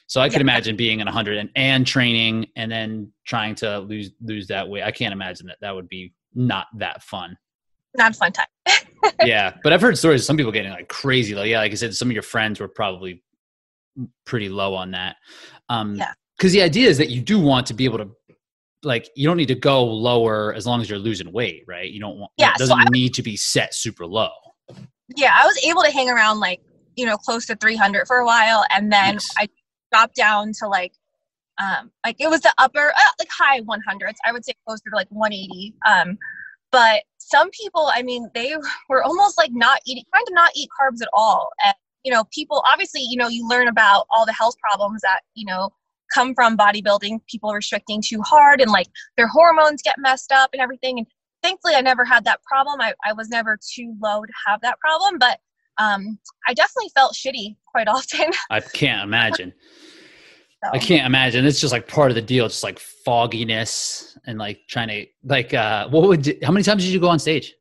So 0.08 0.20
I 0.20 0.28
could 0.28 0.38
yeah. 0.38 0.42
imagine 0.42 0.76
being 0.76 1.00
in 1.00 1.06
100 1.06 1.38
and, 1.38 1.50
and 1.56 1.88
training 1.88 2.48
and 2.56 2.72
then 2.72 3.12
trying 3.26 3.56
to 3.56 3.80
lose 3.80 4.12
lose 4.22 4.48
that 4.48 4.68
weight. 4.68 4.84
I 4.84 4.92
can't 4.92 5.14
imagine 5.14 5.48
that 5.48 5.58
that 5.62 5.74
would 5.74 5.88
be 5.88 6.14
not 6.34 6.68
that 6.78 7.04
fun. 7.04 7.38
Not 7.98 8.12
a 8.12 8.18
fun 8.18 8.32
time. 8.32 8.46
yeah, 9.24 9.56
but 9.64 9.74
I've 9.74 9.82
heard 9.82 9.98
stories 9.98 10.22
of 10.22 10.26
some 10.26 10.38
people 10.38 10.52
getting 10.52 10.72
like 10.72 10.88
crazy. 10.88 11.36
Like 11.36 11.50
yeah, 11.50 11.60
like 11.60 11.72
I 11.72 11.76
said, 11.76 11.94
some 11.96 12.08
of 12.10 12.14
your 12.14 12.24
friends 12.24 12.60
were 12.60 12.68
probably 12.68 13.24
pretty 14.26 14.50
low 14.50 14.74
on 14.76 14.92
that. 14.92 15.18
Um, 15.70 15.96
yeah. 15.96 16.14
because 16.38 16.54
the 16.54 16.62
idea 16.62 16.88
is 16.90 16.98
that 16.98 17.10
you 17.10 17.22
do 17.22 17.40
want 17.40 17.68
to 17.68 17.74
be 17.74 17.86
able 17.86 17.98
to 17.98 18.10
like 18.84 19.10
you 19.16 19.28
don't 19.28 19.38
need 19.38 19.48
to 19.48 19.56
go 19.56 19.84
lower 19.84 20.54
as 20.54 20.66
long 20.66 20.82
as 20.82 20.90
you're 20.90 20.98
losing 20.98 21.32
weight 21.32 21.64
right 21.68 21.92
you 21.92 22.00
don't 22.00 22.18
want 22.18 22.32
Yeah, 22.38 22.50
it 22.54 22.58
doesn't 22.58 22.80
I- 22.80 22.86
need 22.90 23.14
to 23.14 23.22
be 23.22 23.38
set 23.38 23.76
super 23.76 24.08
low 24.08 24.32
yeah, 25.18 25.36
I 25.42 25.46
was 25.46 25.58
able 25.66 25.84
to 25.84 25.92
hang 25.92 26.10
around 26.10 26.40
like, 26.40 26.62
you 26.96 27.06
know, 27.06 27.18
close 27.18 27.46
to 27.48 27.56
300 27.56 28.08
for 28.08 28.18
a 28.18 28.26
while. 28.26 28.64
And 28.70 28.92
then 28.92 29.16
Nice. 29.16 29.30
I 29.38 29.48
dropped 29.92 30.16
down 30.16 30.52
to 30.60 30.68
like, 30.68 30.94
um, 31.60 31.92
like 32.06 32.18
it 32.20 32.30
was 32.30 32.42
the 32.42 32.54
upper, 32.58 32.90
uh, 32.90 33.12
like 33.20 33.30
high 33.30 33.62
100s. 33.62 34.16
I 34.26 34.32
would 34.32 34.46
say 34.46 34.54
closer 34.66 34.90
to 34.90 34.96
like 34.96 35.08
180. 35.10 35.74
Um, 35.88 36.18
but 36.72 37.04
some 37.18 37.50
people, 37.52 37.92
I 37.94 38.02
mean, 38.02 38.30
they 38.34 38.56
were 38.90 39.04
almost 39.04 39.38
like 39.38 39.52
not 39.54 39.80
eating, 39.86 40.04
trying 40.10 40.26
to 40.26 40.34
not 40.34 40.52
eat 40.56 40.70
carbs 40.80 41.02
at 41.02 41.10
all. 41.14 41.50
And, 41.66 41.74
you 42.04 42.12
know, 42.12 42.24
people 42.34 42.64
obviously, 42.72 43.02
you 43.02 43.18
know, 43.18 43.28
you 43.28 43.48
learn 43.48 43.68
about 43.68 44.06
all 44.10 44.26
the 44.26 44.34
health 44.34 44.56
problems 44.58 45.02
that, 45.02 45.22
you 45.36 45.46
know, 45.46 45.72
come 46.14 46.34
from 46.36 46.58
bodybuilding, 46.58 47.20
people 47.30 47.54
restricting 47.54 48.02
too 48.02 48.22
hard 48.22 48.60
and 48.60 48.72
like 48.72 48.88
their 49.18 49.28
hormones 49.28 49.82
get 49.82 49.96
messed 49.98 50.32
up 50.32 50.50
and 50.54 50.62
everything. 50.62 50.98
And 50.98 51.08
thankfully, 51.42 51.76
I 51.76 51.82
never 51.82 52.04
had 52.04 52.26
that 52.26 52.42
problem. 52.44 52.82
I, 52.82 52.94
I 53.06 53.14
was 53.14 53.30
never 53.30 53.58
too 53.74 53.96
low 54.02 54.22
to 54.22 54.34
have 54.48 54.62
that 54.62 54.80
problem, 54.80 55.20
but 55.20 55.40
um, 55.78 56.20
I 56.48 56.54
definitely 56.54 56.92
felt 56.94 57.14
shitty 57.14 57.56
quite 57.66 57.88
often. 57.88 58.32
i 58.50 58.60
can't 58.60 59.04
imagine 59.04 59.54
So. 60.64 60.70
i 60.74 60.78
can't 60.78 61.08
imagine 61.08 61.44
it's 61.46 61.60
just 61.60 61.74
like 61.74 61.88
part 61.88 62.12
of 62.12 62.16
the 62.16 62.22
deal 62.22 62.48
just 62.48 62.62
like 62.64 62.78
fogginess 62.78 64.16
and 64.28 64.38
like 64.38 64.60
trying 64.70 64.90
to 64.90 65.06
like 65.24 65.54
uh 65.56 65.90
what 65.90 66.08
would 66.08 66.28
you, 66.28 66.38
how 66.44 66.52
many 66.52 66.64
times 66.64 66.84
did 66.84 66.92
you 66.94 67.00
go 67.00 67.08
on 67.10 67.18
stage 67.20 67.56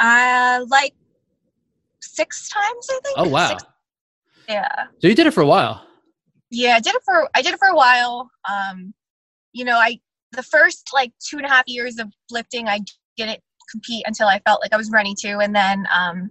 Uh, 0.00 0.64
like 0.68 0.94
six 2.00 2.48
times, 2.48 2.86
I 2.90 3.00
think. 3.04 3.18
oh 3.18 3.28
wow 3.28 3.48
Six- 3.48 3.64
yeah. 4.48 4.84
so 5.00 5.08
you 5.08 5.14
did 5.14 5.26
it 5.26 5.32
for 5.32 5.42
a 5.42 5.46
while 5.46 5.84
Yeah, 6.50 6.76
I 6.76 6.80
did 6.80 6.94
it 6.94 7.02
for 7.04 7.28
I 7.34 7.42
did 7.42 7.54
it 7.54 7.58
for 7.58 7.68
a 7.68 7.74
while. 7.74 8.30
Um, 8.48 8.94
you 9.52 9.64
know, 9.64 9.76
I 9.76 9.98
the 10.32 10.42
first 10.42 10.90
like 10.94 11.12
two 11.28 11.36
and 11.36 11.46
a 11.46 11.48
half 11.48 11.64
years 11.66 11.98
of 11.98 12.08
lifting, 12.30 12.68
I 12.68 12.80
didn't 13.16 13.40
compete 13.70 14.04
until 14.06 14.28
I 14.28 14.38
felt 14.46 14.60
like 14.62 14.72
I 14.72 14.76
was 14.76 14.90
ready 14.90 15.14
to, 15.18 15.38
and 15.38 15.54
then 15.54 15.86
um, 15.94 16.30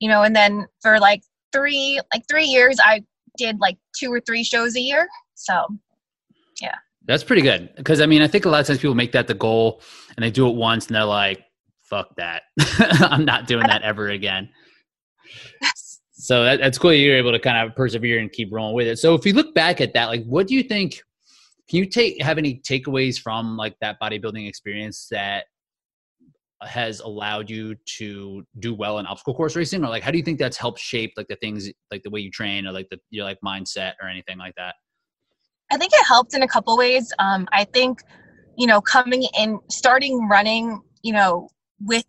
you 0.00 0.08
know, 0.08 0.22
and 0.24 0.34
then 0.34 0.66
for 0.82 0.98
like 0.98 1.22
three 1.52 2.00
like 2.12 2.24
three 2.28 2.44
years, 2.44 2.76
I 2.84 3.02
did 3.36 3.58
like 3.60 3.78
two 3.98 4.12
or 4.12 4.20
three 4.20 4.44
shows 4.44 4.76
a 4.76 4.80
year. 4.80 5.08
So 5.34 5.66
yeah. 6.60 6.74
That's 7.06 7.22
pretty 7.22 7.42
good 7.42 7.70
because 7.76 8.00
I 8.00 8.06
mean 8.06 8.22
I 8.22 8.28
think 8.28 8.44
a 8.44 8.48
lot 8.48 8.60
of 8.60 8.66
times 8.66 8.80
people 8.80 8.94
make 8.94 9.12
that 9.12 9.28
the 9.28 9.34
goal 9.34 9.80
and 10.16 10.24
they 10.24 10.30
do 10.30 10.48
it 10.48 10.56
once 10.56 10.86
and 10.88 10.96
they're 10.96 11.04
like, 11.04 11.44
"Fuck 11.82 12.16
that, 12.16 12.42
I'm 12.78 13.24
not 13.24 13.46
doing 13.46 13.66
that 13.66 13.82
ever 13.82 14.08
again." 14.08 14.48
So 16.18 16.44
that, 16.44 16.60
that's 16.60 16.78
cool. 16.78 16.92
You're 16.94 17.16
able 17.16 17.32
to 17.32 17.38
kind 17.38 17.58
of 17.68 17.76
persevere 17.76 18.18
and 18.18 18.32
keep 18.32 18.48
rolling 18.50 18.74
with 18.74 18.86
it. 18.86 18.98
So 18.98 19.14
if 19.14 19.26
you 19.26 19.34
look 19.34 19.54
back 19.54 19.80
at 19.82 19.92
that, 19.92 20.06
like, 20.06 20.24
what 20.24 20.48
do 20.48 20.54
you 20.54 20.62
think? 20.62 21.02
Can 21.68 21.78
you 21.78 21.86
take 21.86 22.22
have 22.22 22.38
any 22.38 22.60
takeaways 22.68 23.20
from 23.20 23.56
like 23.56 23.76
that 23.80 23.98
bodybuilding 24.02 24.48
experience 24.48 25.08
that 25.10 25.44
has 26.62 27.00
allowed 27.00 27.50
you 27.50 27.74
to 27.98 28.44
do 28.60 28.74
well 28.74 28.98
in 28.98 29.06
obstacle 29.06 29.34
course 29.34 29.56
racing, 29.56 29.84
or 29.84 29.88
like 29.88 30.02
how 30.02 30.10
do 30.10 30.18
you 30.18 30.24
think 30.24 30.38
that's 30.38 30.56
helped 30.56 30.78
shape 30.78 31.12
like 31.16 31.28
the 31.28 31.36
things 31.36 31.70
like 31.90 32.02
the 32.02 32.10
way 32.10 32.20
you 32.20 32.30
train 32.30 32.66
or 32.66 32.72
like 32.72 32.88
the 32.90 32.98
your 33.10 33.24
like 33.24 33.38
mindset 33.44 33.92
or 34.00 34.08
anything 34.08 34.38
like 34.38 34.54
that? 34.56 34.74
I 35.70 35.76
think 35.76 35.92
it 35.92 36.04
helped 36.06 36.34
in 36.34 36.42
a 36.42 36.48
couple 36.48 36.76
ways. 36.76 37.12
Um, 37.18 37.48
I 37.52 37.64
think, 37.64 38.00
you 38.56 38.66
know, 38.66 38.80
coming 38.80 39.26
in, 39.38 39.58
starting 39.68 40.28
running, 40.28 40.80
you 41.02 41.12
know, 41.12 41.48
with 41.80 42.06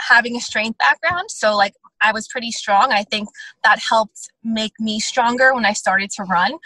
having 0.00 0.36
a 0.36 0.40
strength 0.40 0.78
background. 0.78 1.30
So, 1.30 1.56
like, 1.56 1.74
I 2.00 2.12
was 2.12 2.28
pretty 2.28 2.52
strong. 2.52 2.92
I 2.92 3.02
think 3.02 3.28
that 3.64 3.78
helped 3.78 4.30
make 4.42 4.72
me 4.78 5.00
stronger 5.00 5.54
when 5.54 5.66
I 5.66 5.72
started 5.72 6.10
to 6.12 6.24
run. 6.24 6.58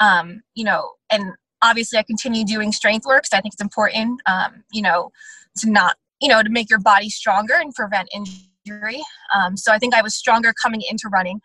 Um, 0.00 0.42
you 0.54 0.64
know, 0.64 0.92
and 1.10 1.32
obviously 1.62 1.98
I 1.98 2.02
continue 2.02 2.44
doing 2.44 2.72
strength 2.72 3.06
work. 3.06 3.26
So 3.26 3.36
I 3.36 3.40
think 3.40 3.54
it's 3.54 3.62
important, 3.62 4.20
um, 4.26 4.64
you 4.72 4.82
know, 4.82 5.10
to 5.58 5.70
not, 5.70 5.96
you 6.24 6.30
know, 6.30 6.42
to 6.42 6.48
make 6.48 6.70
your 6.70 6.80
body 6.80 7.10
stronger 7.10 7.52
and 7.52 7.74
prevent 7.74 8.08
injury. 8.14 9.02
Um, 9.34 9.58
so 9.58 9.72
I 9.72 9.78
think 9.78 9.94
I 9.94 10.00
was 10.00 10.16
stronger 10.16 10.54
coming 10.60 10.80
into 10.88 11.10
running. 11.12 11.38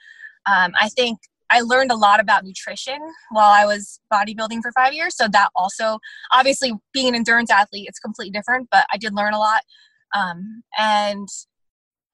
Um, 0.46 0.72
I 0.80 0.88
think 0.88 1.20
I 1.52 1.60
learned 1.60 1.92
a 1.92 1.98
lot 1.98 2.22
about 2.22 2.46
nutrition 2.46 2.98
while 3.32 3.52
I 3.52 3.66
was 3.66 4.00
bodybuilding 4.12 4.62
for 4.62 4.72
five 4.72 4.94
years. 4.94 5.18
So 5.18 5.28
that 5.28 5.50
also, 5.54 6.00
obviously, 6.32 6.72
being 6.94 7.10
an 7.10 7.16
endurance 7.16 7.52
athlete, 7.52 7.88
it's 7.90 8.00
completely 8.00 8.32
different, 8.32 8.70
but 8.72 8.86
I 8.94 8.98
did 8.98 9.14
learn 9.14 9.34
a 9.34 9.40
lot. 9.40 9.64
Um, 10.16 10.64
and 10.78 11.28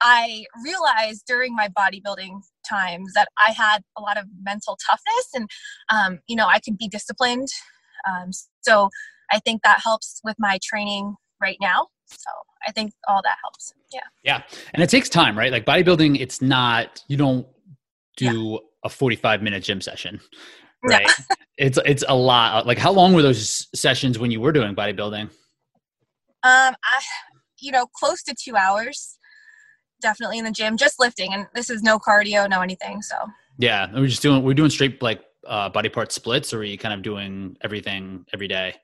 I 0.02 0.46
realized 0.64 1.26
during 1.28 1.56
my 1.56 1.70
bodybuilding 1.70 2.42
times 2.68 3.14
that 3.14 3.28
I 3.38 3.52
had 3.52 3.84
a 3.96 4.02
lot 4.02 4.18
of 4.18 4.26
mental 4.42 4.76
toughness 4.90 5.28
and, 5.36 5.48
um, 5.90 6.20
you 6.28 6.36
know, 6.36 6.48
I 6.48 6.60
could 6.60 6.80
be 6.80 6.88
disciplined. 6.88 7.48
Um, 8.10 8.32
so 8.62 8.90
I 9.32 9.38
think 9.38 9.62
that 9.62 9.82
helps 9.84 10.20
with 10.24 10.36
my 10.40 10.58
training 10.64 11.16
right 11.40 11.58
now. 11.62 11.90
So 12.08 12.30
I 12.68 12.72
think 12.72 12.94
all 13.08 13.22
that 13.24 13.38
helps. 13.44 13.74
Yeah. 13.94 14.00
Yeah. 14.24 14.42
And 14.74 14.84
it 14.84 14.90
takes 14.90 15.10
time, 15.10 15.38
right? 15.38 15.52
Like 15.52 15.66
bodybuilding, 15.66 16.20
it's 16.20 16.42
not, 16.42 17.04
you 17.08 17.18
don't 17.18 17.48
do 18.18 18.60
a 18.84 18.90
45 18.90 19.42
minute 19.42 19.64
gym 19.64 19.82
session, 19.82 20.20
No. 20.84 20.98
right? 20.98 21.12
it's, 21.58 21.80
it's 21.86 22.04
a 22.08 22.16
lot. 22.16 22.66
Like 22.66 22.78
how 22.78 22.92
long 22.92 23.14
were 23.14 23.22
those 23.22 23.68
sessions 23.74 24.20
when 24.20 24.32
you 24.32 24.40
were 24.40 24.52
doing 24.52 24.76
bodybuilding? 24.76 25.30
Um, 26.44 26.76
I, 26.84 27.02
you 27.60 27.72
know, 27.72 27.88
close 27.88 28.22
to 28.24 28.36
two 28.40 28.56
hours, 28.56 29.18
definitely 30.02 30.38
in 30.38 30.46
the 30.46 30.52
gym, 30.52 30.78
just 30.78 31.00
lifting, 31.00 31.34
and 31.34 31.48
this 31.56 31.70
is 31.70 31.82
no 31.82 31.98
cardio, 31.98 32.50
no 32.50 32.62
anything. 32.62 33.02
So 33.02 33.16
Yeah. 33.58 33.88
We're 33.94 34.08
just 34.08 34.22
doing, 34.22 34.44
we're 34.44 34.54
doing 34.54 34.70
straight 34.70 35.02
like 35.02 35.24
uh, 35.48 35.70
body 35.70 35.90
part 35.90 36.12
splits 36.12 36.54
or 36.54 36.60
are 36.60 36.64
you 36.64 36.78
kind 36.78 36.94
of 36.94 37.02
doing 37.02 37.56
everything 37.62 38.26
every 38.34 38.48
day? 38.48 38.76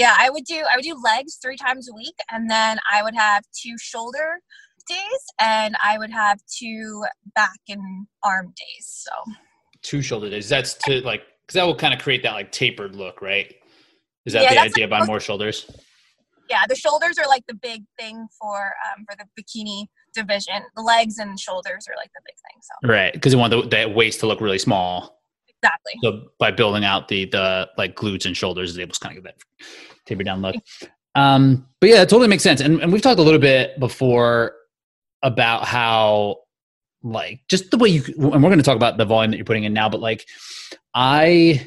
Yeah, 0.00 0.14
I 0.18 0.28
would 0.30 0.44
do 0.44 0.58
I 0.70 0.76
would 0.76 0.84
do 0.84 0.96
legs 1.02 1.38
three 1.42 1.56
times 1.56 1.88
a 1.90 1.94
week, 1.94 2.16
and 2.30 2.50
then 2.50 2.78
I 2.92 3.02
would 3.02 3.14
have 3.14 3.42
two 3.62 3.76
shoulder 3.78 4.40
days, 4.88 5.22
and 5.40 5.74
I 5.82 5.98
would 5.98 6.10
have 6.10 6.38
two 6.60 7.04
back 7.34 7.58
and 7.68 8.06
arm 8.22 8.52
days. 8.64 8.86
So 9.04 9.32
Two 9.82 10.02
shoulder 10.02 10.28
days. 10.30 10.48
That's 10.48 10.74
to 10.84 11.00
like, 11.00 11.22
cause 11.48 11.54
that 11.54 11.64
will 11.64 11.76
kind 11.76 11.94
of 11.94 12.00
create 12.00 12.22
that 12.24 12.32
like 12.32 12.50
tapered 12.52 12.94
look, 12.94 13.22
right? 13.22 13.54
Is 14.26 14.32
that 14.34 14.42
Yeah, 14.42 14.50
the 14.54 14.58
idea 14.70 14.86
like 14.88 15.00
most- 15.00 15.06
more 15.08 15.20
shoulders? 15.20 15.70
yeah, 16.50 16.62
the 16.68 16.76
shoulders 16.76 17.18
are 17.18 17.26
like 17.28 17.44
the 17.48 17.54
big 17.54 17.82
thing 17.98 18.26
for 18.40 18.72
um, 18.86 19.04
for 19.08 19.16
the 19.16 19.26
bikini 19.40 19.86
division. 20.14 20.62
The 20.76 20.82
legs 20.82 21.18
and 21.18 21.38
shoulders 21.40 21.86
are 21.88 21.96
like 21.96 22.10
the 22.14 22.20
big 22.26 22.36
thing. 22.44 22.60
So 22.62 22.88
Right. 22.92 23.20
Cause 23.22 23.32
you 23.32 23.38
want 23.38 23.50
the, 23.50 23.62
the 23.62 23.88
waist 23.88 24.20
to 24.20 24.26
look 24.26 24.40
really 24.40 24.58
small. 24.58 25.15
Exactly. 25.66 25.92
So 26.02 26.28
by 26.38 26.50
building 26.50 26.84
out 26.84 27.08
the 27.08 27.26
the 27.26 27.68
like 27.76 27.96
glutes 27.96 28.26
and 28.26 28.36
shoulders, 28.36 28.70
is 28.70 28.78
able 28.78 28.94
to 28.94 29.00
kind 29.00 29.16
of 29.16 29.24
get 29.24 29.34
that 29.34 29.66
taper 30.06 30.22
down 30.22 30.42
look. 30.42 30.56
Um, 31.14 31.66
but 31.80 31.90
yeah, 31.90 32.02
it 32.02 32.08
totally 32.08 32.28
makes 32.28 32.42
sense. 32.42 32.60
And 32.60 32.80
and 32.80 32.92
we've 32.92 33.02
talked 33.02 33.18
a 33.18 33.22
little 33.22 33.40
bit 33.40 33.78
before 33.80 34.54
about 35.22 35.64
how 35.64 36.36
like 37.02 37.40
just 37.48 37.70
the 37.70 37.78
way 37.78 37.88
you 37.88 38.02
and 38.18 38.42
we're 38.42 38.50
going 38.50 38.58
to 38.58 38.62
talk 38.62 38.76
about 38.76 38.98
the 38.98 39.04
volume 39.04 39.30
that 39.30 39.36
you're 39.36 39.44
putting 39.44 39.64
in 39.64 39.72
now, 39.72 39.88
but 39.88 40.00
like 40.00 40.26
I 40.94 41.66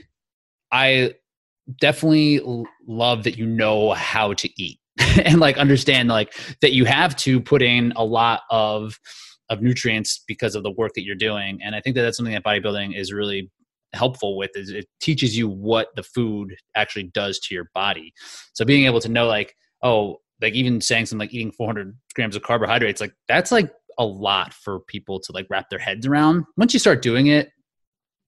I 0.71 1.13
definitely 1.79 2.41
love 2.87 3.23
that 3.23 3.37
you 3.37 3.45
know 3.45 3.91
how 3.91 4.33
to 4.33 4.49
eat 4.61 4.79
and 5.25 5.39
like 5.39 5.57
understand 5.57 6.09
like 6.09 6.33
that 6.61 6.73
you 6.73 6.85
have 6.85 7.15
to 7.15 7.39
put 7.39 7.61
in 7.61 7.93
a 7.95 8.03
lot 8.03 8.41
of 8.49 8.99
of 9.49 9.61
nutrients 9.61 10.23
because 10.27 10.55
of 10.55 10.63
the 10.63 10.71
work 10.71 10.93
that 10.95 11.03
you're 11.03 11.15
doing 11.15 11.59
and 11.63 11.75
i 11.75 11.81
think 11.81 11.95
that 11.95 12.01
that's 12.01 12.17
something 12.17 12.33
that 12.33 12.43
bodybuilding 12.43 12.97
is 12.97 13.13
really 13.13 13.51
helpful 13.93 14.37
with 14.37 14.51
is 14.55 14.69
it 14.69 14.85
teaches 15.01 15.37
you 15.37 15.47
what 15.47 15.87
the 15.95 16.03
food 16.03 16.55
actually 16.75 17.05
does 17.13 17.39
to 17.39 17.55
your 17.55 17.69
body. 17.73 18.13
So 18.53 18.65
being 18.65 18.85
able 18.85 18.99
to 19.01 19.09
know 19.09 19.27
like 19.27 19.55
oh 19.83 20.17
like 20.41 20.53
even 20.53 20.79
saying 20.79 21.05
something 21.05 21.25
like 21.27 21.33
eating 21.33 21.51
400 21.51 21.95
grams 22.15 22.35
of 22.35 22.43
carbohydrates 22.43 23.01
like 23.01 23.13
that's 23.27 23.51
like 23.51 23.71
a 23.97 24.05
lot 24.05 24.53
for 24.53 24.79
people 24.81 25.19
to 25.19 25.31
like 25.33 25.45
wrap 25.49 25.69
their 25.69 25.79
heads 25.79 26.07
around. 26.07 26.45
Once 26.57 26.73
you 26.73 26.79
start 26.79 27.01
doing 27.01 27.27
it 27.27 27.49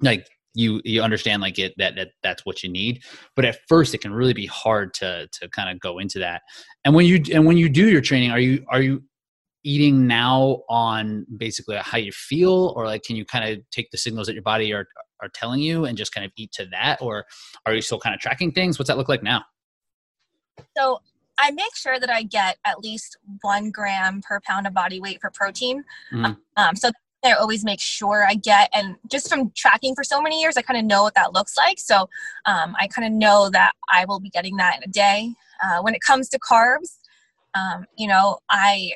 like 0.01 0.27
you 0.53 0.82
you 0.84 1.01
understand 1.01 1.41
like 1.41 1.58
it 1.60 1.74
that, 1.77 1.96
that 1.96 2.10
that's 2.24 2.46
what 2.46 2.62
you 2.63 2.70
need. 2.70 3.03
But 3.36 3.46
at 3.46 3.60
first 3.68 3.94
it 3.94 4.01
can 4.01 4.13
really 4.13 4.34
be 4.34 4.46
hard 4.48 4.94
to 4.96 5.27
to 5.32 5.50
kind 5.50 5.70
of 5.70 5.80
go 5.80 6.00
into 6.00 6.20
that. 6.20 6.41
And 6.84 6.94
when 6.94 7.06
you 7.06 7.22
and 7.34 7.46
when 7.46 7.58
you 7.58 7.70
do 7.70 7.89
your 7.89 8.01
training 8.01 8.32
are 8.32 8.39
you 8.39 8.65
are 8.70 8.82
you 8.82 9.03
eating 9.63 10.08
now 10.08 10.63
on 10.70 11.25
basically 11.38 11.77
how 11.77 11.98
you 11.98 12.12
feel? 12.12 12.74
Or 12.75 12.86
like 12.86 13.03
can 13.03 13.15
you 13.15 13.25
kind 13.25 13.50
of 13.50 13.60
take 13.72 13.91
the 13.91 13.98
signals 13.98 14.27
that 14.27 14.34
your 14.34 14.44
body 14.44 14.74
are 14.74 14.88
are 15.22 15.30
telling 15.30 15.60
you 15.60 15.86
and 15.86 15.98
just 15.98 16.13
kind 16.13 16.25
of 16.25 16.32
eat 16.36 16.51
to 16.51 16.66
that 16.68 17.01
or 17.01 17.25
are 17.66 17.74
you 17.74 17.82
still 17.82 18.00
kind 18.00 18.13
of 18.16 18.22
tracking 18.22 18.51
things 18.51 18.80
what's 18.80 18.88
that 18.88 18.98
look 18.98 19.10
like 19.10 19.24
now 19.24 19.44
So 20.78 21.01
I 21.40 21.51
make 21.51 21.75
sure 21.75 22.00
that 22.00 22.10
I 22.10 22.24
get 22.24 22.58
at 22.66 22.80
least 22.80 23.18
one 23.42 23.72
gram 23.72 24.22
per 24.22 24.40
pound 24.42 24.68
of 24.68 24.74
body 24.74 25.00
weight 25.00 25.20
for 25.22 25.32
protein. 25.32 25.84
Mhm. 26.12 26.38
Um, 26.56 26.75
so 26.75 26.92
I 27.24 27.34
always 27.34 27.63
make 27.63 27.80
sure 27.80 28.25
I 28.28 28.34
get, 28.36 28.70
and 28.74 28.96
just 29.10 29.30
from 29.30 29.51
tracking 29.56 29.94
for 29.96 30.04
so 30.04 30.22
many 30.22 30.42
years, 30.42 30.58
I 30.58 30.62
kind 30.62 30.80
of 30.80 30.86
know 30.86 31.04
what 31.04 31.13
that 31.16 31.34
looks 31.34 31.56
like. 31.58 31.80
So 31.80 32.10
um, 32.46 32.75
I 32.80 32.88
kind 32.88 33.08
of 33.08 33.13
know 33.13 33.50
that 33.50 33.74
I 33.92 34.06
will 34.06 34.20
be 34.20 34.30
getting 34.30 34.58
that 34.58 34.78
in 34.78 34.84
a 34.84 34.92
day. 34.92 35.34
Uh, 35.63 35.82
when 35.82 35.94
it 35.94 36.01
comes 36.01 36.30
to 36.30 36.40
carbs, 36.40 37.00
um, 37.54 37.86
you 37.98 38.08
know, 38.08 38.40
I 38.50 38.94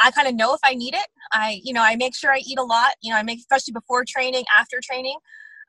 I 0.00 0.12
kind 0.12 0.28
of 0.28 0.34
know 0.36 0.54
if 0.54 0.60
I 0.62 0.74
need 0.74 0.94
it. 0.94 1.06
I, 1.32 1.60
you 1.64 1.72
know, 1.72 1.82
I 1.82 1.96
make 1.96 2.14
sure 2.14 2.32
I 2.32 2.38
eat 2.38 2.58
a 2.58 2.62
lot. 2.62 2.92
You 3.02 3.10
know, 3.10 3.18
I 3.18 3.24
make 3.24 3.40
especially 3.40 3.72
before 3.72 4.04
training, 4.06 4.44
after 4.56 4.78
training. 4.80 5.18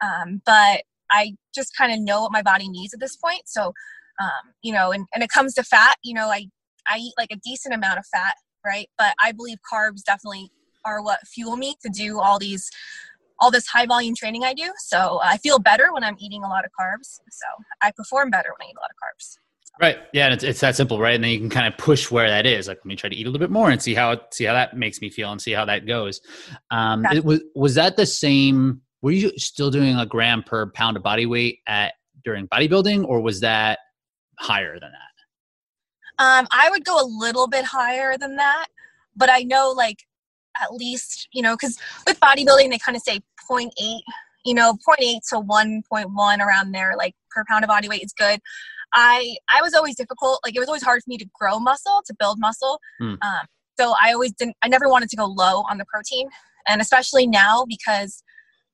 Um, 0.02 0.42
but 0.46 0.84
I 1.12 1.36
just 1.54 1.76
kind 1.76 1.92
of 1.92 2.00
know 2.00 2.22
what 2.22 2.32
my 2.32 2.42
body 2.42 2.70
needs 2.70 2.94
at 2.94 3.00
this 3.00 3.16
point. 3.16 3.42
So, 3.46 3.74
um, 4.22 4.54
you 4.62 4.74
know, 4.74 4.92
and, 4.92 5.06
and 5.14 5.24
it 5.24 5.30
comes 5.30 5.54
to 5.56 5.64
fat, 5.64 5.96
you 6.04 6.14
know, 6.14 6.28
I, 6.28 6.48
I 6.88 6.98
eat 6.98 7.14
like 7.18 7.32
a 7.32 7.38
decent 7.38 7.74
amount 7.74 8.00
of 8.00 8.06
fat, 8.14 8.36
right? 8.66 8.90
But 8.98 9.14
I 9.22 9.32
believe 9.32 9.58
carbs 9.72 10.04
definitely 10.06 10.52
are 10.86 11.02
what 11.02 11.20
fuel 11.28 11.58
me 11.58 11.76
to 11.84 11.90
do 11.90 12.20
all 12.20 12.40
these 12.40 12.70
all 13.42 13.52
this 13.52 13.68
high 13.68 13.86
volume 13.86 14.16
training 14.16 14.44
I 14.44 14.54
do. 14.54 14.70
So 14.80 15.20
I 15.24 15.38
feel 15.38 15.60
better 15.60 15.94
when 15.94 16.04
I'm 16.04 16.18
eating 16.20 16.44
a 16.44 16.50
lot 16.50 16.66
of 16.66 16.72
carbs. 16.78 17.20
So 17.32 17.46
I 17.82 17.92
perform 17.92 18.30
better 18.30 18.50
when 18.50 18.68
I 18.68 18.70
eat 18.70 18.76
a 18.76 18.82
lot 18.82 18.90
of 18.90 18.98
carbs. 18.98 19.38
Right. 19.82 19.98
Yeah, 20.12 20.26
and 20.26 20.34
it's, 20.34 20.44
it's 20.44 20.60
that 20.60 20.76
simple, 20.76 21.00
right? 21.00 21.16
And 21.16 21.24
then 21.24 21.32
you 21.32 21.40
can 21.40 21.50
kind 21.50 21.66
of 21.66 21.78
push 21.78 22.12
where 22.12 22.30
that 22.30 22.46
is. 22.46 22.68
Like, 22.68 22.78
let 22.80 22.86
me 22.86 22.98
try 22.98 23.10
to 23.10 23.16
eat 23.16 23.26
a 23.26 23.30
little 23.30 23.40
bit 23.40 23.50
more 23.50 23.70
and 23.70 23.82
see 23.82 23.94
how 23.94 24.20
see 24.32 24.44
how 24.44 24.54
that 24.54 24.76
makes 24.76 25.00
me 25.00 25.10
feel 25.10 25.32
and 25.32 25.42
see 25.42 25.54
how 25.54 25.64
that 25.66 25.86
goes. 25.86 26.20
Um, 26.70 27.06
it 27.06 27.24
was 27.24 27.42
was 27.56 27.76
that 27.76 27.96
the 27.96 28.06
same? 28.06 28.82
Were 29.02 29.12
you 29.12 29.32
still 29.38 29.72
doing 29.72 29.96
a 29.96 30.06
gram 30.06 30.44
per 30.44 30.72
pound 30.72 30.98
of 30.98 31.04
body 31.04 31.26
weight 31.26 31.60
at 31.68 31.94
during 32.24 32.48
bodybuilding, 32.48 33.06
or 33.06 33.22
was 33.22 33.40
that 33.42 33.80
higher 34.40 34.80
than 34.80 34.92
that? 34.92 36.24
Um, 36.24 36.48
I 36.52 36.70
would 36.70 36.84
go 36.84 37.00
a 37.00 37.06
little 37.06 37.48
bit 37.48 37.64
higher 37.64 38.18
than 38.18 38.36
that, 38.36 38.68
but 39.16 39.30
I 39.30 39.44
know 39.44 39.74
like 39.76 40.00
at 40.62 40.74
least 40.74 41.30
you 41.32 41.42
know 41.42 41.56
because 41.56 41.80
with 42.06 42.20
bodybuilding 42.20 42.70
they 42.70 42.80
kind 42.80 42.96
of 42.98 43.04
say 43.04 43.22
0.8 43.50 43.72
you 44.44 44.54
know 44.54 44.74
0.8 44.74 45.20
to 45.30 45.36
1.1 45.40 46.40
around 46.40 46.72
there 46.72 46.96
like 46.98 47.14
per 47.30 47.46
pound 47.48 47.64
of 47.64 47.70
body 47.70 47.88
weight 47.88 48.02
is 48.02 48.12
good 48.14 48.42
I 48.94 49.36
I 49.50 49.62
was 49.62 49.74
always 49.74 49.96
difficult. 49.96 50.40
Like 50.44 50.56
it 50.56 50.60
was 50.60 50.68
always 50.68 50.84
hard 50.84 51.04
for 51.04 51.10
me 51.10 51.18
to 51.18 51.26
grow 51.40 51.60
muscle, 51.60 52.02
to 52.06 52.16
build 52.18 52.40
muscle. 52.40 52.80
Mm. 53.02 53.18
Um, 53.22 53.46
so 53.80 53.94
I 54.02 54.14
always 54.14 54.34
didn't. 54.34 54.56
I 54.62 54.68
never 54.68 54.90
wanted 54.90 55.10
to 55.10 55.16
go 55.16 55.26
low 55.26 55.64
on 55.70 55.78
the 55.78 55.86
protein, 55.86 56.28
and 56.68 56.82
especially 56.82 57.28
now 57.28 57.66
because 57.68 58.24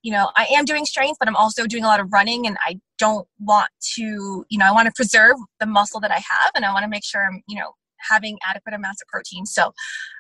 you 0.06 0.12
know 0.12 0.30
I 0.38 0.46
am 0.52 0.66
doing 0.66 0.86
strength, 0.86 1.18
but 1.20 1.28
I'm 1.28 1.36
also 1.36 1.66
doing 1.66 1.84
a 1.84 1.88
lot 1.88 2.00
of 2.00 2.14
running, 2.14 2.46
and 2.46 2.58
I 2.64 2.80
don't 3.00 3.28
want 3.40 3.70
to. 3.96 4.46
You 4.50 4.60
know, 4.60 4.68
I 4.68 4.72
want 4.72 4.86
to 4.86 4.94
preserve 4.96 5.36
the 5.60 5.66
muscle 5.66 6.00
that 6.02 6.12
I 6.12 6.22
have, 6.32 6.52
and 6.54 6.64
I 6.64 6.72
want 6.72 6.84
to 6.84 6.90
make 6.90 7.04
sure 7.04 7.26
I'm 7.26 7.42
you 7.48 7.58
know 7.60 7.72
having 7.98 8.38
adequate 8.48 8.76
amounts 8.76 9.02
of 9.02 9.08
protein. 9.08 9.48
So, 9.48 9.74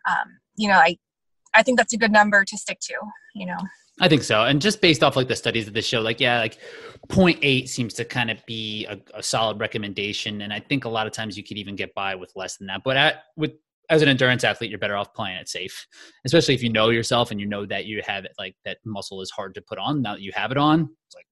um, 0.09 0.39
you 0.55 0.67
know, 0.67 0.73
I 0.73 0.97
I 1.53 1.61
think 1.61 1.77
that's 1.77 1.93
a 1.93 1.97
good 1.97 2.11
number 2.11 2.43
to 2.43 2.57
stick 2.57 2.79
to. 2.81 2.95
You 3.35 3.45
know. 3.45 3.57
I 4.01 4.09
think 4.09 4.23
so. 4.23 4.43
And 4.43 4.61
just 4.61 4.81
based 4.81 5.03
off 5.03 5.15
like 5.15 5.29
the 5.29 5.37
studies 5.37 5.69
of 5.69 5.73
the 5.73 5.81
show, 5.81 6.01
like, 6.01 6.19
yeah, 6.19 6.39
like 6.39 6.57
0.8 7.07 7.69
seems 7.69 7.93
to 7.93 8.03
kind 8.03 8.29
of 8.29 8.45
be 8.45 8.85
a, 8.87 8.99
a, 9.13 9.23
solid 9.23 9.57
recommendation. 9.61 10.41
And 10.41 10.51
I 10.51 10.59
think 10.59 10.83
a 10.83 10.89
lot 10.89 11.07
of 11.07 11.13
times 11.13 11.37
you 11.37 11.45
could 11.45 11.57
even 11.57 11.77
get 11.77 11.95
by 11.95 12.13
with 12.15 12.29
less 12.35 12.57
than 12.57 12.67
that. 12.67 12.81
But 12.83 12.97
at, 12.97 13.23
with, 13.37 13.53
as 13.89 14.01
an 14.01 14.07
endurance 14.07 14.43
athlete, 14.43 14.69
you're 14.69 14.79
better 14.79 14.95
off 14.95 15.13
playing 15.13 15.37
it 15.37 15.49
safe, 15.49 15.87
especially 16.25 16.53
if 16.53 16.63
you 16.63 16.69
know 16.69 16.89
yourself 16.89 17.31
and 17.31 17.39
you 17.39 17.45
know 17.45 17.65
that 17.65 17.85
you 17.85 18.01
have 18.05 18.25
it, 18.25 18.31
like 18.37 18.55
that 18.65 18.77
muscle 18.85 19.21
is 19.21 19.31
hard 19.31 19.53
to 19.55 19.61
put 19.61 19.77
on. 19.77 20.01
Now 20.01 20.13
that 20.15 20.21
you 20.21 20.31
have 20.35 20.51
it 20.51 20.57
on, 20.57 20.89
it's 21.07 21.15
like, 21.15 21.25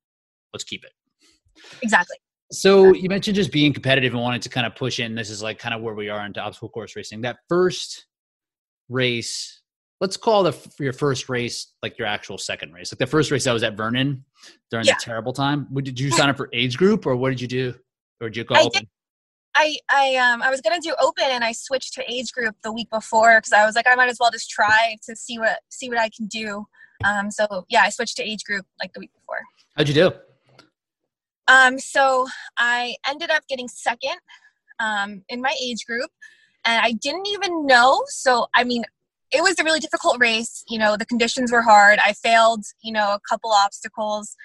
let's 0.54 0.64
keep 0.64 0.84
it. 0.84 0.92
Exactly. 1.82 2.18
So 2.52 2.94
you 2.94 3.10
mentioned 3.10 3.36
just 3.36 3.52
being 3.52 3.74
competitive 3.74 4.14
and 4.14 4.22
wanting 4.22 4.42
to 4.42 4.50
kind 4.50 4.68
of 4.68 4.76
push 4.76 5.00
in. 5.00 5.16
This 5.16 5.30
is 5.30 5.42
like 5.42 5.58
kind 5.58 5.74
of 5.74 5.82
where 5.82 5.96
we 5.96 6.10
are 6.10 6.26
into 6.26 6.40
obstacle 6.40 6.70
course 6.70 6.96
racing. 6.96 7.22
That 7.22 7.38
first 7.50 8.06
race 8.90 9.62
let's 10.04 10.18
call 10.18 10.44
the 10.44 10.74
your 10.80 10.92
first 10.92 11.30
race 11.30 11.72
like 11.82 11.98
your 11.98 12.08
actual 12.08 12.38
second 12.38 12.74
race. 12.74 12.92
Like 12.92 13.00
the 13.00 13.08
first 13.08 13.32
race 13.32 13.48
I 13.48 13.54
was 13.54 13.64
at 13.64 13.78
Vernon 13.78 14.26
during 14.70 14.86
yeah. 14.86 14.96
the 14.96 15.02
terrible 15.02 15.32
time. 15.32 15.66
Did 15.74 15.98
you 15.98 16.12
sign 16.12 16.30
up 16.30 16.36
for 16.36 16.50
age 16.52 16.78
group 16.78 17.06
or 17.06 17.16
what 17.16 17.30
did 17.30 17.40
you 17.40 17.48
do? 17.48 17.74
Or 18.20 18.30
did 18.30 18.36
you 18.36 18.44
go 18.44 18.70
I 19.56 19.62
open? 19.62 19.74
Did. 19.74 19.82
I 19.90 20.16
I 20.16 20.34
um 20.34 20.42
I 20.42 20.50
was 20.50 20.62
gonna 20.62 20.82
do 20.82 20.96
open 21.00 21.26
and 21.28 21.44
I 21.44 21.52
switched 21.52 21.94
to 21.94 22.04
age 22.12 22.32
group 22.34 22.56
the 22.64 22.72
week 22.72 22.90
before 22.90 23.38
because 23.38 23.54
I 23.54 23.66
was 23.66 23.76
like 23.76 23.88
I 23.88 23.96
might 23.96 24.10
as 24.10 24.18
well 24.20 24.32
just 24.32 24.50
try 24.50 24.98
to 25.10 25.16
see 25.16 25.40
what 25.40 25.60
see 25.70 25.90
what 25.90 26.00
I 26.00 26.10
can 26.10 26.28
do. 26.28 26.66
Um 27.04 27.32
so 27.32 27.66
yeah 27.70 27.84
I 27.84 27.90
switched 27.90 28.18
to 28.18 28.24
age 28.24 28.44
group 28.44 28.66
like 28.82 28.94
the 28.94 29.00
week 29.00 29.12
before. 29.14 29.42
How'd 29.76 29.88
you 29.88 29.94
do? 29.94 30.12
Um 31.48 31.80
so 31.80 32.28
I 32.58 32.96
ended 33.08 33.30
up 33.30 33.48
getting 33.48 33.68
second 33.68 34.18
um 34.80 35.24
in 35.30 35.42
my 35.42 35.56
age 35.64 35.86
group 35.86 36.12
and 36.66 36.82
I 36.84 36.94
didn't 36.94 37.28
even 37.28 37.66
know 37.66 38.04
so 38.08 38.48
I 38.56 38.64
mean 38.64 38.84
it 39.34 39.42
was 39.42 39.60
a 39.60 39.64
really 39.64 39.80
difficult 39.80 40.18
race. 40.20 40.64
You 40.70 40.78
know, 40.78 40.96
the 40.96 41.08
conditions 41.08 41.52
were 41.52 41.64
hard. 41.64 41.98
I 42.06 42.14
failed, 42.14 42.66
you 42.84 42.94
know, 42.94 43.14
a 43.14 43.20
couple 43.28 43.52
obstacles 43.52 44.36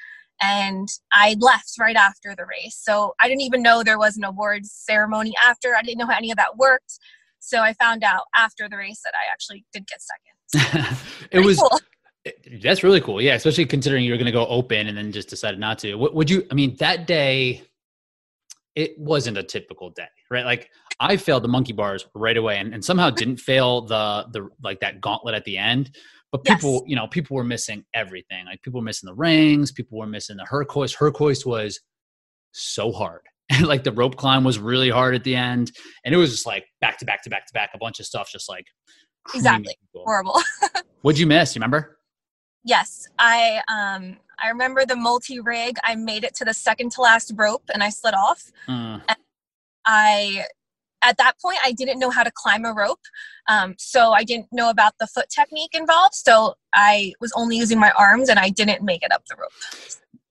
and 0.42 0.88
I 1.12 1.36
left 1.40 1.72
right 1.78 1.96
after 1.96 2.34
the 2.36 2.44
race. 2.44 2.80
So 2.80 3.14
I 3.20 3.28
didn't 3.28 3.42
even 3.42 3.62
know 3.62 3.82
there 3.82 3.98
was 3.98 4.16
an 4.16 4.24
awards 4.24 4.72
ceremony 4.72 5.34
after. 5.44 5.74
I 5.76 5.82
didn't 5.82 5.98
know 5.98 6.06
how 6.06 6.16
any 6.16 6.30
of 6.30 6.36
that 6.36 6.56
worked. 6.56 6.98
So 7.40 7.60
I 7.60 7.72
found 7.74 8.04
out 8.04 8.24
after 8.36 8.68
the 8.68 8.76
race 8.76 9.00
that 9.04 9.14
I 9.14 9.32
actually 9.32 9.64
did 9.72 9.86
get 9.86 10.00
second. 10.02 10.96
it 11.30 11.40
was 11.40 11.58
cool. 11.58 11.80
That's 12.62 12.82
really 12.82 13.00
cool. 13.00 13.22
Yeah, 13.22 13.34
especially 13.34 13.64
considering 13.66 14.04
you 14.04 14.12
were 14.12 14.18
going 14.18 14.26
to 14.26 14.32
go 14.32 14.46
open 14.46 14.86
and 14.86 14.96
then 14.96 15.12
just 15.12 15.28
decided 15.28 15.58
not 15.58 15.78
to. 15.80 15.94
What 15.94 16.14
would 16.14 16.28
you 16.28 16.46
I 16.50 16.54
mean 16.54 16.76
that 16.76 17.06
day 17.06 17.62
it 18.78 18.96
wasn't 18.96 19.36
a 19.36 19.42
typical 19.42 19.90
day, 19.90 20.06
right? 20.30 20.44
Like 20.44 20.70
I 21.00 21.16
failed 21.16 21.42
the 21.42 21.48
monkey 21.48 21.72
bars 21.72 22.06
right 22.14 22.36
away 22.36 22.58
and, 22.58 22.72
and 22.72 22.84
somehow 22.84 23.10
didn't 23.10 23.38
fail 23.38 23.82
the 23.82 24.28
the 24.32 24.48
like 24.62 24.78
that 24.80 25.00
gauntlet 25.00 25.34
at 25.34 25.44
the 25.44 25.58
end. 25.58 25.90
But 26.30 26.44
people, 26.44 26.74
yes. 26.74 26.82
you 26.86 26.94
know, 26.94 27.08
people 27.08 27.36
were 27.36 27.44
missing 27.44 27.84
everything. 27.92 28.46
Like 28.46 28.62
people 28.62 28.80
were 28.80 28.84
missing 28.84 29.08
the 29.08 29.14
rings, 29.14 29.72
people 29.72 29.98
were 29.98 30.06
missing 30.06 30.36
the 30.36 30.44
Herc 30.44 30.70
Hoist. 30.70 30.94
Hercoist 30.94 31.44
was 31.44 31.80
so 32.52 32.92
hard. 32.92 33.22
And 33.50 33.66
like 33.66 33.82
the 33.82 33.92
rope 33.92 34.16
climb 34.16 34.44
was 34.44 34.58
really 34.58 34.90
hard 34.90 35.14
at 35.14 35.24
the 35.24 35.34
end. 35.34 35.72
And 36.04 36.14
it 36.14 36.18
was 36.18 36.30
just 36.30 36.44
like 36.44 36.66
back 36.82 36.98
to 36.98 37.06
back 37.06 37.22
to 37.22 37.30
back 37.30 37.46
to 37.46 37.52
back, 37.54 37.70
a 37.74 37.78
bunch 37.78 37.98
of 37.98 38.04
stuff 38.04 38.30
just 38.30 38.46
like 38.46 38.66
exactly 39.34 39.74
horrible. 39.94 40.38
What'd 41.00 41.18
you 41.18 41.26
miss? 41.26 41.56
You 41.56 41.60
remember? 41.60 41.98
Yes. 42.62 43.08
I 43.18 43.62
um 43.72 44.18
I 44.42 44.48
remember 44.48 44.84
the 44.84 44.96
multi 44.96 45.40
rig. 45.40 45.76
I 45.84 45.94
made 45.94 46.24
it 46.24 46.34
to 46.36 46.44
the 46.44 46.54
second 46.54 46.92
to 46.92 47.02
last 47.02 47.32
rope 47.36 47.64
and 47.72 47.82
I 47.82 47.90
slid 47.90 48.14
off. 48.14 48.50
Mm. 48.68 49.02
I 49.86 50.44
at 51.02 51.16
that 51.16 51.34
point 51.40 51.58
I 51.64 51.72
didn't 51.72 51.98
know 51.98 52.10
how 52.10 52.24
to 52.24 52.30
climb 52.34 52.64
a 52.64 52.72
rope, 52.72 53.00
um, 53.48 53.74
so 53.78 54.12
I 54.12 54.24
didn't 54.24 54.48
know 54.52 54.70
about 54.70 54.94
the 54.98 55.06
foot 55.06 55.28
technique 55.28 55.74
involved. 55.74 56.14
So 56.14 56.54
I 56.74 57.12
was 57.20 57.32
only 57.36 57.56
using 57.56 57.78
my 57.78 57.92
arms 57.98 58.28
and 58.28 58.38
I 58.38 58.50
didn't 58.50 58.82
make 58.82 59.02
it 59.02 59.12
up 59.12 59.24
the 59.28 59.36
rope. 59.36 59.52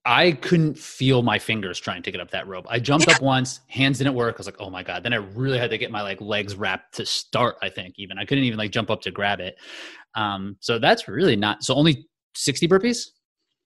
I 0.06 0.32
couldn't 0.32 0.78
feel 0.78 1.22
my 1.22 1.38
fingers 1.38 1.78
trying 1.78 2.02
to 2.04 2.12
get 2.12 2.22
up 2.22 2.32
that 2.32 2.48
rope. 2.48 2.66
I 2.70 2.80
jumped 2.80 3.08
yeah. 3.08 3.16
up 3.16 3.22
once, 3.22 3.60
hands 3.68 3.98
didn't 3.98 4.14
work. 4.14 4.36
I 4.36 4.38
was 4.38 4.46
like, 4.46 4.56
"Oh 4.60 4.70
my 4.70 4.82
god!" 4.82 5.04
Then 5.04 5.12
I 5.12 5.18
really 5.18 5.58
had 5.58 5.70
to 5.72 5.78
get 5.78 5.92
my 5.92 6.02
like 6.02 6.22
legs 6.22 6.56
wrapped 6.56 6.96
to 6.96 7.06
start. 7.06 7.58
I 7.62 7.70
think 7.70 7.96
even 7.98 8.18
I 8.18 8.24
couldn't 8.24 8.46
even 8.46 8.58
like 8.58 8.72
jump 8.72 8.90
up 8.90 9.02
to 9.02 9.12
grab 9.12 9.42
it. 9.42 9.58
Um, 10.16 10.56
so 10.62 10.80
that's 10.80 11.10
really 11.10 11.36
not. 11.36 11.64
So 11.64 11.76
only 11.76 12.08
sixty 12.36 12.70
burpees. 12.70 13.08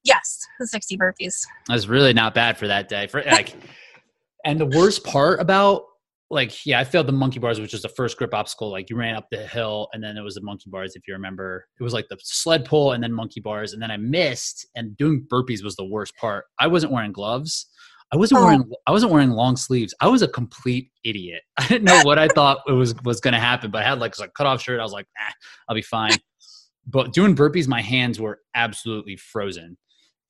Yes, 0.04 0.40
the 0.60 0.68
60 0.68 0.98
burpees. 0.98 1.46
That's 1.68 1.88
really 1.88 2.14
not 2.14 2.34
bad 2.34 2.58
for 2.58 2.68
that 2.68 2.90
day. 2.90 3.08
For 3.08 3.24
like, 3.24 3.56
and 4.46 4.60
the 4.60 4.66
worst 4.66 5.04
part 5.04 5.40
about 5.40 5.84
like, 6.32 6.66
yeah, 6.66 6.80
I 6.80 6.86
failed 6.86 7.08
the 7.08 7.12
monkey 7.12 7.40
bars, 7.40 7.60
which 7.60 7.74
was 7.74 7.82
the 7.82 7.90
first 7.90 8.18
grip 8.18 8.34
obstacle. 8.34 8.72
Like 8.72 8.90
you 8.90 8.96
ran 8.96 9.16
up 9.16 9.28
the 9.30 9.46
hill, 9.46 9.90
and 9.94 10.02
then 10.02 10.18
it 10.18 10.22
was 10.22 10.36
the 10.36 10.42
monkey 10.42 10.70
bars. 10.70 10.96
If 10.96 11.08
you 11.08 11.14
remember, 11.14 11.68
it 11.80 11.84
was 11.84 11.94
like 11.94 12.08
the 12.10 12.18
sled 12.22 12.66
pull 12.66 12.94
and 12.94 13.04
then 13.04 13.12
monkey 13.12 13.42
bars, 13.42 13.74
and 13.74 13.82
then 13.82 13.92
I 13.92 13.98
missed. 13.98 14.66
And 14.76 14.96
doing 14.98 15.28
burpees 15.32 15.64
was 15.64 15.76
the 15.76 15.86
worst 15.86 16.16
part. 16.16 16.46
I 16.58 16.68
wasn't 16.68 16.94
wearing 16.94 17.12
gloves. 17.12 17.68
I 18.14 18.18
wasn't 18.18 18.42
oh. 18.42 18.46
wearing 18.46 18.72
I 18.88 18.92
wasn't 18.92 19.12
wearing 19.12 19.32
long 19.32 19.56
sleeves. 19.58 19.94
I 20.02 20.08
was 20.08 20.22
a 20.22 20.28
complete 20.28 20.90
idiot. 21.04 21.44
I 21.58 21.68
didn't 21.68 21.84
know 21.84 22.02
what 22.04 22.18
I 22.18 22.28
thought 22.36 22.60
it 22.68 22.74
was 22.74 22.96
was 23.04 23.20
going 23.20 23.34
to 23.34 23.40
happen, 23.40 23.70
but 23.70 23.84
I 23.84 23.90
had 23.90 24.00
like 24.00 24.16
a 24.18 24.28
cut 24.30 24.48
off 24.48 24.62
shirt. 24.62 24.80
I 24.80 24.84
was 24.84 24.94
like, 24.94 25.08
I'll 25.68 25.76
be 25.76 25.82
fine. 25.82 26.18
But 26.88 27.14
doing 27.14 27.36
burpees, 27.36 27.68
my 27.68 27.82
hands 27.82 28.20
were 28.20 28.40
absolutely 28.56 29.16
frozen. 29.18 29.78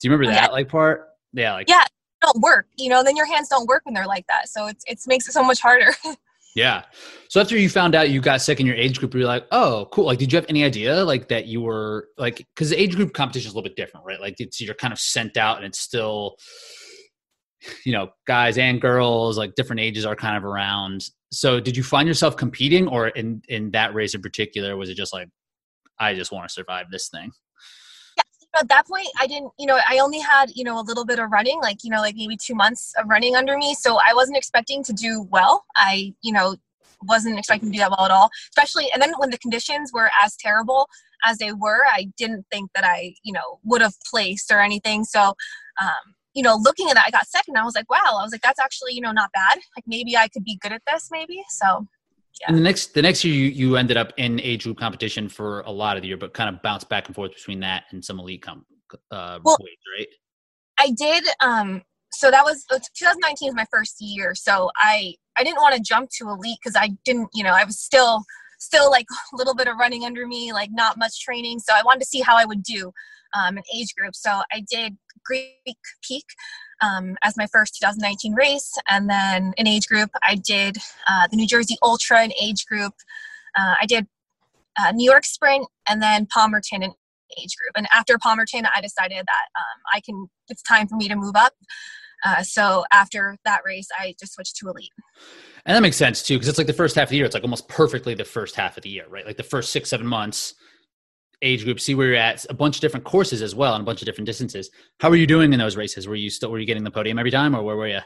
Do 0.02 0.08
you 0.08 0.12
remember 0.12 0.32
oh, 0.32 0.34
that 0.34 0.50
yeah. 0.50 0.52
like 0.52 0.68
part? 0.68 1.10
Yeah, 1.34 1.54
like 1.54 1.70
yeah, 1.70 1.84
don't 2.22 2.42
work. 2.42 2.68
You 2.78 2.90
know, 2.90 3.04
then 3.04 3.16
your 3.16 3.26
hands 3.26 3.50
don't 3.50 3.68
work 3.68 3.86
when 3.86 3.94
they're 3.94 4.08
like 4.08 4.26
that. 4.28 4.50
So 4.50 4.68
it's 4.68 4.84
it 4.88 5.00
makes 5.08 5.28
it 5.28 5.34
so 5.34 5.44
much 5.44 5.62
harder. 5.62 5.94
yeah. 6.56 6.84
So 7.30 7.40
after 7.40 7.58
you 7.58 7.70
found 7.70 7.96
out 7.96 8.10
you 8.10 8.20
got 8.20 8.42
sick 8.42 8.60
in 8.60 8.66
your 8.66 8.76
age 8.76 9.00
group, 9.00 9.14
you're 9.14 9.26
like, 9.26 9.46
oh, 9.52 9.88
cool. 9.92 10.06
Like, 10.06 10.20
did 10.20 10.34
you 10.34 10.38
have 10.38 10.46
any 10.50 10.64
idea 10.64 11.04
like 11.06 11.28
that 11.30 11.46
you 11.46 11.62
were 11.62 12.10
like 12.18 12.46
because 12.56 12.72
the 12.72 12.82
age 12.82 12.96
group 12.96 13.14
competition 13.14 13.48
is 13.48 13.54
a 13.54 13.56
little 13.56 13.70
bit 13.70 13.76
different, 13.76 14.06
right? 14.06 14.20
Like, 14.20 14.36
it's 14.40 14.60
you're 14.60 14.76
kind 14.76 14.92
of 14.92 15.00
sent 15.00 15.38
out 15.38 15.58
and 15.58 15.66
it's 15.66 15.80
still 15.80 16.36
you 17.86 17.92
know 17.92 18.10
guys 18.26 18.58
and 18.58 18.82
girls 18.82 19.38
like 19.38 19.54
different 19.56 19.80
ages 19.80 20.06
are 20.06 20.16
kind 20.16 20.36
of 20.36 20.44
around 20.44 21.06
so 21.32 21.60
did 21.60 21.78
you 21.78 21.84
find 21.84 22.08
yourself 22.08 22.36
competing 22.36 22.88
or 22.88 23.10
in 23.10 23.42
in 23.50 23.70
that 23.72 23.94
race 23.94 24.16
in 24.16 24.22
particular 24.22 24.76
was 24.76 24.90
it 24.90 24.96
just 24.96 25.14
like 25.14 25.28
i 26.00 26.14
just 26.14 26.32
want 26.32 26.48
to 26.48 26.52
survive 26.52 26.88
this 26.90 27.10
thing 27.10 27.32
at 28.60 28.68
that 28.68 28.86
point 28.88 29.08
i 29.20 29.28
didn't 29.28 29.52
you 29.58 29.66
know 29.66 29.80
i 29.88 30.00
only 30.00 30.20
had 30.20 30.52
you 30.56 30.64
know 30.64 30.80
a 30.80 30.82
little 30.82 31.06
bit 31.06 31.20
of 31.20 31.32
running 31.32 31.60
like 31.62 31.78
you 31.84 31.90
know 31.90 32.00
like 32.00 32.16
maybe 32.16 32.38
two 32.38 32.56
months 32.56 32.94
of 32.98 33.08
running 33.08 33.36
under 33.36 33.58
me. 33.58 33.74
So 33.74 33.98
i 34.06 34.14
wasn't 34.14 34.38
expecting 34.38 34.84
to 34.84 34.94
do 34.94 35.28
well. 35.30 35.66
I 35.76 36.14
you 36.22 36.32
know 36.32 36.56
wasn't 37.04 37.40
expecting 37.40 37.70
to 37.70 37.74
do 37.74 37.80
that 37.80 37.90
well 37.90 38.06
at 38.06 38.12
all 38.12 38.30
especially 38.52 38.88
and 38.94 39.02
then 39.02 39.12
when 39.18 39.32
the 39.32 39.38
conditions 39.40 39.92
were 39.92 40.12
as 40.24 40.36
terrible 40.36 40.88
as 41.26 41.38
they 41.40 41.52
were 41.52 41.82
i 41.92 42.08
didn't 42.16 42.46
think 42.52 42.70
that 42.76 42.84
i 42.84 43.14
you 43.24 43.34
know 43.34 43.60
would 43.64 43.82
have 43.82 43.96
placed 44.10 44.52
or 44.52 44.60
anything. 44.60 45.04
So 45.04 45.34
um 45.82 46.04
you 46.34 46.44
know 46.44 46.56
looking 46.62 46.90
at 46.90 46.96
that 46.96 47.06
i 47.08 47.12
got 47.12 47.28
second. 47.28 47.58
I 47.58 47.64
was 47.64 47.76
like 47.76 47.90
wow 47.90 48.18
i 48.20 48.24
was 48.24 48.32
like 48.32 48.42
that's 48.42 48.60
actually 48.60 48.94
you 48.94 49.02
know 49.02 49.12
not 49.12 49.32
bad. 49.34 49.58
Like 49.76 49.86
maybe 49.88 50.18
i 50.18 50.28
could 50.28 50.44
be 50.44 50.58
good 50.62 50.74
at 50.74 50.84
this 50.88 51.10
maybe. 51.12 51.44
So 51.50 51.88
yeah. 52.40 52.48
And 52.48 52.58
the 52.58 52.62
next 52.62 52.94
the 52.94 53.02
next 53.02 53.24
year 53.24 53.34
you, 53.34 53.50
you 53.50 53.76
ended 53.78 53.98
up 53.98 54.14
in 54.18 54.40
age 54.40 54.64
group 54.64 54.78
competition 54.78 55.30
for 55.30 55.62
a 55.62 55.72
lot 55.72 55.98
of 55.98 56.02
the 56.02 56.08
year, 56.08 56.18
but 56.18 56.34
kind 56.34 56.54
of 56.54 56.62
bounced 56.62 56.90
back 56.90 57.08
and 57.08 57.16
forth 57.16 57.34
between 57.36 57.60
that 57.62 57.84
and 57.92 58.04
some 58.04 58.20
elite 58.20 58.42
comp 58.42 58.66
uh, 59.12 59.40
well, 59.44 59.58
right? 59.98 60.08
I 60.80 60.92
did 60.92 61.24
um 61.42 61.82
so 62.14 62.30
that 62.30 62.44
was 62.44 62.66
2019 62.70 63.50
is 63.50 63.56
my 63.56 63.66
first 63.72 64.02
year. 64.02 64.36
So 64.36 64.70
I 64.76 65.16
I 65.38 65.44
didn't 65.44 65.62
want 65.62 65.76
to 65.76 65.82
jump 65.82 66.10
to 66.18 66.30
elite 66.30 66.58
because 66.62 66.76
I 66.76 66.90
didn't, 67.06 67.30
you 67.34 67.44
know, 67.44 67.54
I 67.54 67.64
was 67.64 67.80
still 67.80 68.24
still 68.60 68.92
like 68.92 69.08
a 69.34 69.38
little 69.38 69.56
bit 69.56 69.68
of 69.68 69.78
running 69.78 70.06
under 70.06 70.28
me, 70.28 70.54
like 70.54 70.70
not 70.72 70.98
much 70.98 71.22
training. 71.22 71.60
So 71.60 71.74
I 71.74 71.82
wanted 71.84 72.02
to 72.02 72.06
see 72.06 72.22
how 72.22 72.38
I 72.38 72.46
would 72.46 72.64
do 72.64 72.92
um, 73.34 73.58
an 73.58 73.64
age 73.74 73.94
group. 73.98 74.16
So 74.16 74.42
I 74.52 74.64
did 74.70 74.98
Greek 75.26 75.78
Peak 76.04 76.26
um, 76.82 77.16
as 77.24 77.38
my 77.38 77.48
first 77.48 77.78
2019 77.82 78.34
race, 78.34 78.78
and 78.90 79.10
then 79.10 79.54
an 79.58 79.68
age 79.68 79.88
group. 79.88 80.10
I 80.28 80.36
did 80.36 80.78
uh, 81.08 81.28
the 81.30 81.38
New 81.38 81.48
Jersey 81.48 81.78
Ultra 81.82 82.22
an 82.22 82.32
age 82.42 82.66
group. 82.66 82.94
Uh, 83.58 83.76
I 83.82 83.86
did 83.86 84.08
uh, 84.80 84.92
New 84.92 85.10
York 85.10 85.26
Sprint, 85.26 85.68
and 85.88 86.02
then 86.02 86.26
Palmerton 86.26 86.84
an 86.84 86.94
age 87.40 87.56
group. 87.58 87.72
And 87.76 87.88
after 87.94 88.18
Palmerton, 88.18 88.68
I 88.76 88.82
decided 88.82 89.26
that 89.26 89.48
um, 89.56 89.82
I 89.94 90.02
can. 90.02 90.28
It's 90.48 90.64
time 90.64 90.88
for 90.88 90.96
me 90.96 91.08
to 91.08 91.16
move 91.16 91.36
up. 91.36 91.54
Uh, 92.24 92.44
so 92.44 92.84
after 92.92 93.36
that 93.46 93.62
race, 93.66 93.88
I 93.98 94.14
just 94.20 94.34
switched 94.34 94.56
to 94.58 94.70
elite. 94.70 94.92
And 95.66 95.76
that 95.76 95.82
makes 95.82 95.98
sense 95.98 96.22
too, 96.24 96.36
because 96.36 96.48
it's 96.48 96.58
like 96.58 96.68
the 96.68 96.74
first 96.74 96.96
half 96.96 97.06
of 97.06 97.10
the 97.10 97.18
year. 97.18 97.26
It's 97.26 97.34
like 97.34 97.44
almost 97.44 97.68
perfectly 97.68 98.14
the 98.14 98.26
first 98.26 98.56
half 98.56 98.78
of 98.78 98.84
the 98.84 98.90
year, 98.90 99.06
right? 99.10 99.26
Like 99.26 99.38
the 99.38 99.44
first 99.44 99.72
six, 99.72 99.90
seven 99.90 100.08
months, 100.08 100.54
age 101.42 101.64
group, 101.64 101.80
see 101.80 101.96
where 101.96 102.08
you're 102.08 102.16
at. 102.16 102.46
A 102.50 102.54
bunch 102.54 102.78
of 102.78 102.82
different 102.82 103.06
courses 103.06 103.42
as 103.42 103.56
well, 103.56 103.74
and 103.74 103.82
a 103.82 103.86
bunch 103.86 104.02
of 104.02 104.06
different 104.06 104.26
distances. 104.26 104.70
How 105.00 105.10
were 105.10 105.16
you 105.16 105.28
doing 105.28 105.54
in 105.54 105.60
those 105.60 105.76
races? 105.76 106.08
Were 106.08 106.16
you 106.16 106.30
still 106.30 106.52
were 106.52 106.60
you 106.60 106.66
getting 106.66 106.84
the 106.84 106.92
podium 106.92 107.20
every 107.20 107.32
time, 107.32 107.56
or 107.56 107.64
where 107.64 107.76
were 107.76 107.88
you? 107.88 108.00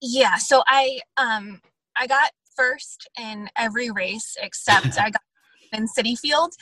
Yeah, 0.00 0.36
so 0.36 0.62
I 0.66 1.00
um 1.16 1.60
I 1.96 2.06
got 2.06 2.30
first 2.56 3.08
in 3.18 3.48
every 3.56 3.90
race 3.90 4.36
except 4.40 4.86
I 5.00 5.10
got 5.10 5.22
in 5.72 5.86
Citi 5.86 6.18
Field, 6.18 6.54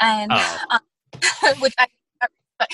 and 0.00 0.30
oh. 0.32 0.58
um, 0.70 0.80
which 1.60 1.74
I 1.78 1.86
but 2.58 2.68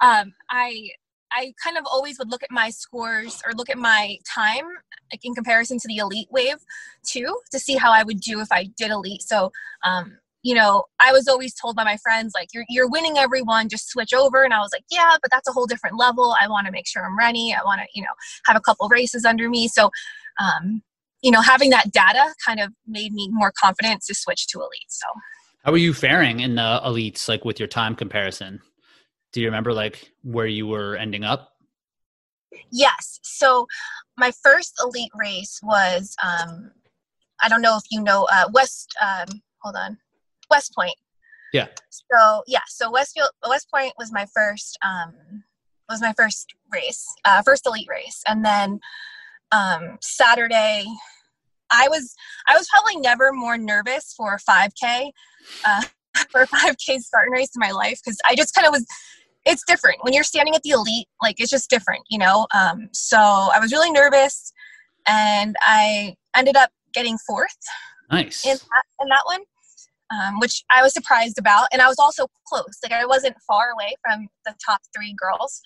um 0.00 0.32
I 0.50 0.90
I 1.30 1.52
kind 1.62 1.76
of 1.76 1.84
always 1.90 2.18
would 2.18 2.30
look 2.30 2.42
at 2.42 2.50
my 2.50 2.70
scores 2.70 3.42
or 3.46 3.52
look 3.52 3.70
at 3.70 3.78
my 3.78 4.16
time 4.26 4.64
like 5.12 5.24
in 5.24 5.34
comparison 5.34 5.78
to 5.78 5.88
the 5.88 5.98
elite 5.98 6.28
wave 6.30 6.56
too 7.04 7.38
to 7.50 7.58
see 7.58 7.76
how 7.76 7.92
I 7.92 8.02
would 8.02 8.20
do 8.20 8.40
if 8.40 8.50
I 8.50 8.64
did 8.76 8.90
elite. 8.90 9.22
So 9.22 9.52
um, 9.84 10.18
you 10.42 10.54
know, 10.54 10.84
I 11.00 11.12
was 11.12 11.26
always 11.28 11.54
told 11.54 11.76
by 11.76 11.84
my 11.84 11.96
friends 11.98 12.32
like 12.34 12.48
you're 12.54 12.64
you're 12.68 12.88
winning 12.88 13.18
everyone, 13.18 13.68
just 13.68 13.90
switch 13.90 14.12
over 14.12 14.44
and 14.44 14.54
I 14.54 14.60
was 14.60 14.70
like, 14.72 14.84
yeah, 14.90 15.16
but 15.20 15.30
that's 15.30 15.48
a 15.48 15.52
whole 15.52 15.66
different 15.66 15.98
level. 15.98 16.34
I 16.40 16.48
want 16.48 16.66
to 16.66 16.72
make 16.72 16.86
sure 16.86 17.04
I'm 17.04 17.18
ready. 17.18 17.54
I 17.58 17.64
want 17.64 17.80
to, 17.80 17.86
you 17.94 18.02
know, 18.02 18.14
have 18.46 18.56
a 18.56 18.60
couple 18.60 18.88
races 18.88 19.24
under 19.24 19.48
me. 19.48 19.68
So 19.68 19.90
um, 20.40 20.82
you 21.22 21.32
know, 21.32 21.40
having 21.40 21.70
that 21.70 21.90
data 21.90 22.32
kind 22.46 22.60
of 22.60 22.72
made 22.86 23.12
me 23.12 23.28
more 23.32 23.52
confident 23.58 24.02
to 24.06 24.14
switch 24.14 24.46
to 24.48 24.58
elite. 24.58 24.88
So 24.88 25.06
how 25.64 25.72
were 25.72 25.78
you 25.78 25.92
faring 25.92 26.40
in 26.40 26.54
the 26.54 26.80
elites 26.84 27.28
like 27.28 27.44
with 27.44 27.58
your 27.58 27.68
time 27.68 27.96
comparison? 27.96 28.60
do 29.32 29.40
you 29.40 29.46
remember 29.46 29.72
like 29.72 30.10
where 30.22 30.46
you 30.46 30.66
were 30.66 30.96
ending 30.96 31.24
up? 31.24 31.52
Yes. 32.70 33.20
So 33.22 33.66
my 34.16 34.32
first 34.42 34.74
elite 34.82 35.12
race 35.14 35.60
was 35.62 36.16
um 36.22 36.70
I 37.40 37.48
don't 37.48 37.62
know 37.62 37.76
if 37.76 37.84
you 37.90 38.02
know 38.02 38.26
uh 38.32 38.48
West 38.52 38.94
um 39.00 39.42
hold 39.58 39.76
on. 39.76 39.98
West 40.50 40.74
Point. 40.74 40.94
Yeah. 41.52 41.68
So 41.90 42.42
yeah, 42.46 42.60
so 42.68 42.90
Westfield 42.90 43.30
West 43.48 43.68
Point 43.72 43.92
was 43.98 44.12
my 44.12 44.26
first 44.34 44.78
um 44.84 45.44
was 45.88 46.00
my 46.00 46.12
first 46.16 46.54
race, 46.72 47.06
uh 47.24 47.42
first 47.42 47.66
elite 47.66 47.88
race. 47.88 48.22
And 48.26 48.44
then 48.44 48.80
um 49.52 49.98
Saturday 50.00 50.84
I 51.70 51.88
was 51.88 52.14
I 52.48 52.56
was 52.56 52.68
probably 52.68 52.96
never 52.96 53.32
more 53.32 53.58
nervous 53.58 54.14
for 54.16 54.34
a 54.34 54.38
5k 54.38 55.10
uh 55.64 55.82
for 56.30 56.42
a 56.42 56.46
5k 56.46 56.98
starting 57.00 57.32
race 57.32 57.50
in 57.54 57.60
my 57.60 57.70
life 57.70 58.00
because 58.04 58.18
I 58.26 58.34
just 58.34 58.54
kind 58.54 58.66
of 58.66 58.72
was 58.72 58.86
it's 59.48 59.64
different 59.66 59.96
when 60.02 60.12
you're 60.12 60.24
standing 60.24 60.54
at 60.54 60.62
the 60.62 60.70
elite 60.70 61.06
like 61.22 61.36
it's 61.38 61.50
just 61.50 61.70
different 61.70 62.02
you 62.08 62.18
know 62.18 62.46
um, 62.54 62.88
so 62.92 63.16
i 63.18 63.58
was 63.58 63.72
really 63.72 63.90
nervous 63.90 64.52
and 65.06 65.56
i 65.62 66.14
ended 66.36 66.56
up 66.56 66.70
getting 66.92 67.16
fourth 67.26 67.56
nice 68.10 68.44
in 68.44 68.56
that, 68.56 68.84
in 69.00 69.08
that 69.08 69.22
one 69.26 69.40
um, 70.10 70.38
which 70.38 70.64
i 70.70 70.82
was 70.82 70.92
surprised 70.92 71.38
about 71.38 71.66
and 71.72 71.82
i 71.82 71.88
was 71.88 71.98
also 71.98 72.26
close 72.46 72.78
like 72.82 72.92
i 72.92 73.04
wasn't 73.06 73.36
far 73.46 73.70
away 73.70 73.94
from 74.04 74.28
the 74.46 74.54
top 74.64 74.80
three 74.96 75.14
girls 75.18 75.60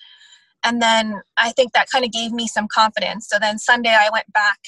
and 0.63 0.81
then 0.81 1.21
i 1.37 1.51
think 1.51 1.73
that 1.73 1.87
kind 1.91 2.05
of 2.05 2.11
gave 2.11 2.31
me 2.31 2.47
some 2.47 2.67
confidence 2.73 3.27
so 3.29 3.37
then 3.39 3.57
sunday 3.57 3.95
i 3.99 4.09
went 4.11 4.31
back 4.33 4.59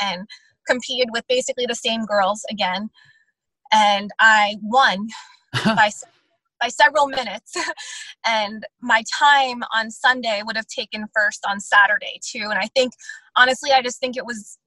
and 0.00 0.26
competed 0.66 1.08
with 1.12 1.24
basically 1.28 1.66
the 1.66 1.74
same 1.74 2.04
girls 2.04 2.44
again 2.50 2.88
and 3.72 4.10
i 4.20 4.56
won 4.62 5.08
by 5.64 5.90
by 6.64 6.68
several 6.68 7.06
minutes. 7.06 7.54
and 8.26 8.64
my 8.80 9.02
time 9.18 9.62
on 9.74 9.90
Sunday 9.90 10.42
would 10.44 10.56
have 10.56 10.66
taken 10.66 11.06
first 11.14 11.44
on 11.46 11.60
Saturday 11.60 12.18
too. 12.26 12.48
And 12.50 12.58
I 12.58 12.68
think 12.74 12.92
honestly, 13.36 13.70
I 13.72 13.82
just 13.82 14.00
think 14.00 14.16
it 14.16 14.24
was 14.24 14.58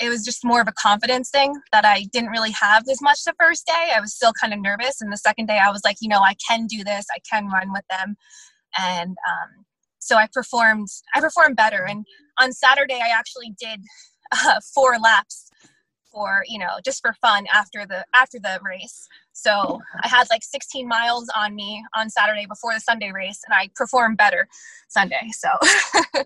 it 0.00 0.08
was 0.08 0.24
just 0.24 0.44
more 0.44 0.60
of 0.60 0.68
a 0.68 0.72
confidence 0.72 1.30
thing 1.30 1.54
that 1.72 1.84
I 1.84 2.04
didn't 2.12 2.30
really 2.30 2.52
have 2.52 2.84
as 2.88 3.02
much 3.02 3.24
the 3.24 3.34
first 3.38 3.66
day. 3.66 3.92
I 3.94 4.00
was 4.00 4.14
still 4.14 4.32
kind 4.32 4.52
of 4.52 4.60
nervous, 4.60 5.00
and 5.00 5.12
the 5.12 5.16
second 5.16 5.46
day 5.46 5.58
I 5.58 5.70
was 5.70 5.82
like, 5.84 5.96
you 6.00 6.08
know, 6.08 6.20
I 6.20 6.34
can 6.48 6.66
do 6.66 6.84
this. 6.84 7.06
I 7.12 7.18
can 7.30 7.48
run 7.48 7.72
with 7.72 7.84
them, 7.90 8.16
and 8.78 9.10
um, 9.10 9.64
so 9.98 10.16
I 10.16 10.28
performed. 10.32 10.88
I 11.14 11.20
performed 11.20 11.56
better, 11.56 11.84
and 11.86 12.04
on 12.38 12.52
Saturday 12.52 13.00
I 13.02 13.08
actually 13.08 13.54
did 13.60 13.80
uh, 14.32 14.60
four 14.74 14.98
laps 14.98 15.50
for 16.12 16.42
you 16.46 16.58
know 16.58 16.78
just 16.84 17.02
for 17.02 17.12
fun 17.20 17.46
after 17.52 17.84
the 17.86 18.04
after 18.14 18.38
the 18.38 18.58
race 18.64 19.06
so 19.38 19.80
i 20.02 20.08
had 20.08 20.26
like 20.30 20.42
16 20.42 20.86
miles 20.86 21.28
on 21.36 21.54
me 21.54 21.84
on 21.94 22.10
saturday 22.10 22.46
before 22.46 22.74
the 22.74 22.80
sunday 22.80 23.12
race 23.12 23.40
and 23.46 23.54
i 23.54 23.70
performed 23.74 24.16
better 24.16 24.48
sunday 24.88 25.28
so 25.32 25.48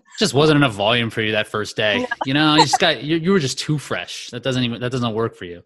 just 0.19 0.33
wasn't 0.33 0.55
enough 0.55 0.73
volume 0.73 1.09
for 1.09 1.21
you 1.21 1.31
that 1.31 1.47
first 1.47 1.75
day 1.75 1.99
no. 1.99 2.07
you 2.25 2.33
know 2.33 2.55
you 2.55 2.61
just 2.61 2.79
got 2.79 3.03
you, 3.03 3.17
you 3.17 3.31
were 3.31 3.39
just 3.39 3.59
too 3.59 3.77
fresh 3.77 4.29
that 4.31 4.43
doesn't 4.43 4.63
even 4.63 4.81
that 4.81 4.91
doesn't 4.91 5.13
work 5.13 5.35
for 5.35 5.45
you 5.45 5.61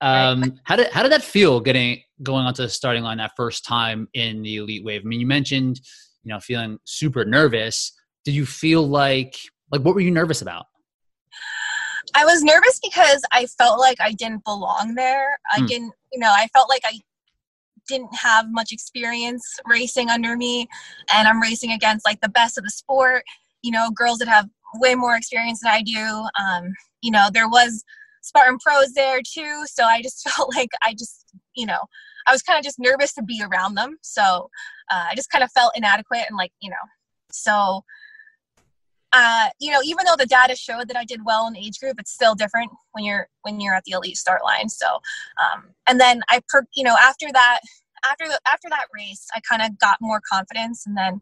um 0.00 0.42
right. 0.42 0.52
how 0.64 0.76
did 0.76 0.90
how 0.92 1.02
did 1.02 1.12
that 1.12 1.22
feel 1.22 1.60
getting 1.60 2.00
going 2.22 2.44
onto 2.44 2.62
the 2.62 2.68
starting 2.68 3.02
line 3.02 3.18
that 3.18 3.32
first 3.36 3.64
time 3.64 4.08
in 4.14 4.42
the 4.42 4.56
elite 4.56 4.84
wave 4.84 5.02
i 5.04 5.08
mean 5.08 5.20
you 5.20 5.26
mentioned 5.26 5.80
you 6.24 6.32
know 6.32 6.40
feeling 6.40 6.78
super 6.84 7.24
nervous 7.24 7.92
did 8.24 8.34
you 8.34 8.44
feel 8.44 8.86
like 8.86 9.36
like 9.70 9.82
what 9.82 9.94
were 9.94 10.00
you 10.00 10.10
nervous 10.10 10.42
about 10.42 10.66
I 12.14 12.24
was 12.24 12.42
nervous 12.42 12.80
because 12.82 13.22
I 13.32 13.46
felt 13.46 13.78
like 13.78 14.00
I 14.00 14.12
didn't 14.12 14.44
belong 14.44 14.94
there. 14.94 15.38
I 15.52 15.60
mm. 15.60 15.68
didn't, 15.68 15.92
you 16.12 16.18
know, 16.18 16.30
I 16.30 16.48
felt 16.48 16.68
like 16.68 16.82
I 16.84 16.98
didn't 17.88 18.14
have 18.14 18.46
much 18.50 18.72
experience 18.72 19.42
racing 19.66 20.08
under 20.08 20.36
me 20.36 20.68
and 21.12 21.26
I'm 21.26 21.40
racing 21.40 21.72
against 21.72 22.06
like 22.06 22.20
the 22.20 22.28
best 22.28 22.58
of 22.58 22.64
the 22.64 22.70
sport, 22.70 23.24
you 23.62 23.70
know, 23.70 23.90
girls 23.90 24.18
that 24.18 24.28
have 24.28 24.48
way 24.74 24.94
more 24.94 25.16
experience 25.16 25.60
than 25.60 25.72
I 25.72 25.82
do. 25.82 26.26
Um, 26.38 26.72
you 27.02 27.10
know, 27.10 27.28
there 27.32 27.48
was 27.48 27.84
Spartan 28.22 28.58
pros 28.58 28.92
there 28.92 29.20
too, 29.26 29.64
so 29.66 29.84
I 29.84 30.02
just 30.02 30.28
felt 30.28 30.54
like 30.54 30.70
I 30.82 30.92
just, 30.92 31.26
you 31.56 31.66
know, 31.66 31.80
I 32.26 32.32
was 32.32 32.42
kind 32.42 32.58
of 32.58 32.64
just 32.64 32.78
nervous 32.78 33.12
to 33.14 33.22
be 33.22 33.42
around 33.42 33.74
them. 33.74 33.96
So 34.02 34.50
uh, 34.90 35.06
I 35.10 35.14
just 35.14 35.30
kind 35.30 35.42
of 35.42 35.50
felt 35.52 35.72
inadequate 35.74 36.24
and 36.28 36.36
like, 36.36 36.52
you 36.60 36.70
know, 36.70 36.76
so 37.32 37.82
uh, 39.12 39.48
you 39.58 39.72
know, 39.72 39.80
even 39.84 40.06
though 40.06 40.16
the 40.16 40.26
data 40.26 40.54
showed 40.54 40.88
that 40.88 40.96
I 40.96 41.04
did 41.04 41.24
well 41.24 41.46
in 41.48 41.56
age 41.56 41.80
group, 41.80 41.96
it's 41.98 42.12
still 42.12 42.34
different 42.34 42.70
when 42.92 43.04
you're 43.04 43.28
when 43.42 43.60
you're 43.60 43.74
at 43.74 43.84
the 43.84 43.92
elite 43.92 44.16
start 44.16 44.42
line. 44.44 44.68
So, 44.68 44.86
um, 44.86 45.64
and 45.88 46.00
then 46.00 46.22
I, 46.28 46.40
per, 46.48 46.64
you 46.74 46.84
know, 46.84 46.96
after 47.00 47.26
that, 47.32 47.60
after 48.08 48.28
the 48.28 48.38
after 48.46 48.68
that 48.68 48.86
race, 48.94 49.26
I 49.34 49.40
kind 49.40 49.62
of 49.62 49.78
got 49.78 49.98
more 50.00 50.20
confidence, 50.30 50.86
and 50.86 50.96
then 50.96 51.20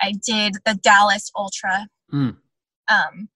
I 0.00 0.14
did 0.26 0.54
the 0.64 0.74
Dallas 0.74 1.30
Ultra, 1.36 1.88
mm. 2.12 2.36
um, 2.88 3.28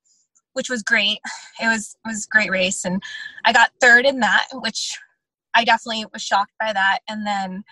which 0.54 0.68
was 0.68 0.82
great. 0.82 1.18
It 1.62 1.66
was 1.66 1.96
it 2.04 2.08
was 2.08 2.24
a 2.26 2.36
great 2.36 2.50
race, 2.50 2.84
and 2.84 3.00
I 3.44 3.52
got 3.52 3.70
third 3.80 4.06
in 4.06 4.20
that, 4.20 4.48
which 4.54 4.98
I 5.54 5.64
definitely 5.64 6.04
was 6.12 6.22
shocked 6.22 6.52
by 6.58 6.72
that. 6.72 6.98
And 7.08 7.24
then 7.24 7.62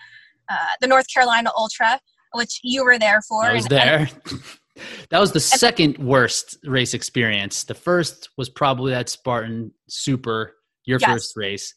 uh, 0.49 0.67
the 0.79 0.87
North 0.87 1.07
Carolina 1.13 1.51
Ultra, 1.57 1.99
which 2.33 2.59
you 2.63 2.85
were 2.85 2.97
there 2.97 3.21
for. 3.21 3.43
I 3.43 3.53
was 3.53 3.65
and, 3.65 3.71
there. 3.71 4.09
And, 4.25 4.41
That 5.09 5.19
was 5.19 5.31
the 5.31 5.39
second 5.39 5.97
worst 5.99 6.57
race 6.63 6.93
experience. 6.93 7.63
The 7.63 7.75
first 7.75 8.29
was 8.37 8.49
probably 8.49 8.91
that 8.91 9.09
Spartan 9.09 9.71
Super, 9.87 10.55
your 10.85 10.99
yes. 10.99 11.09
first 11.09 11.33
race, 11.35 11.75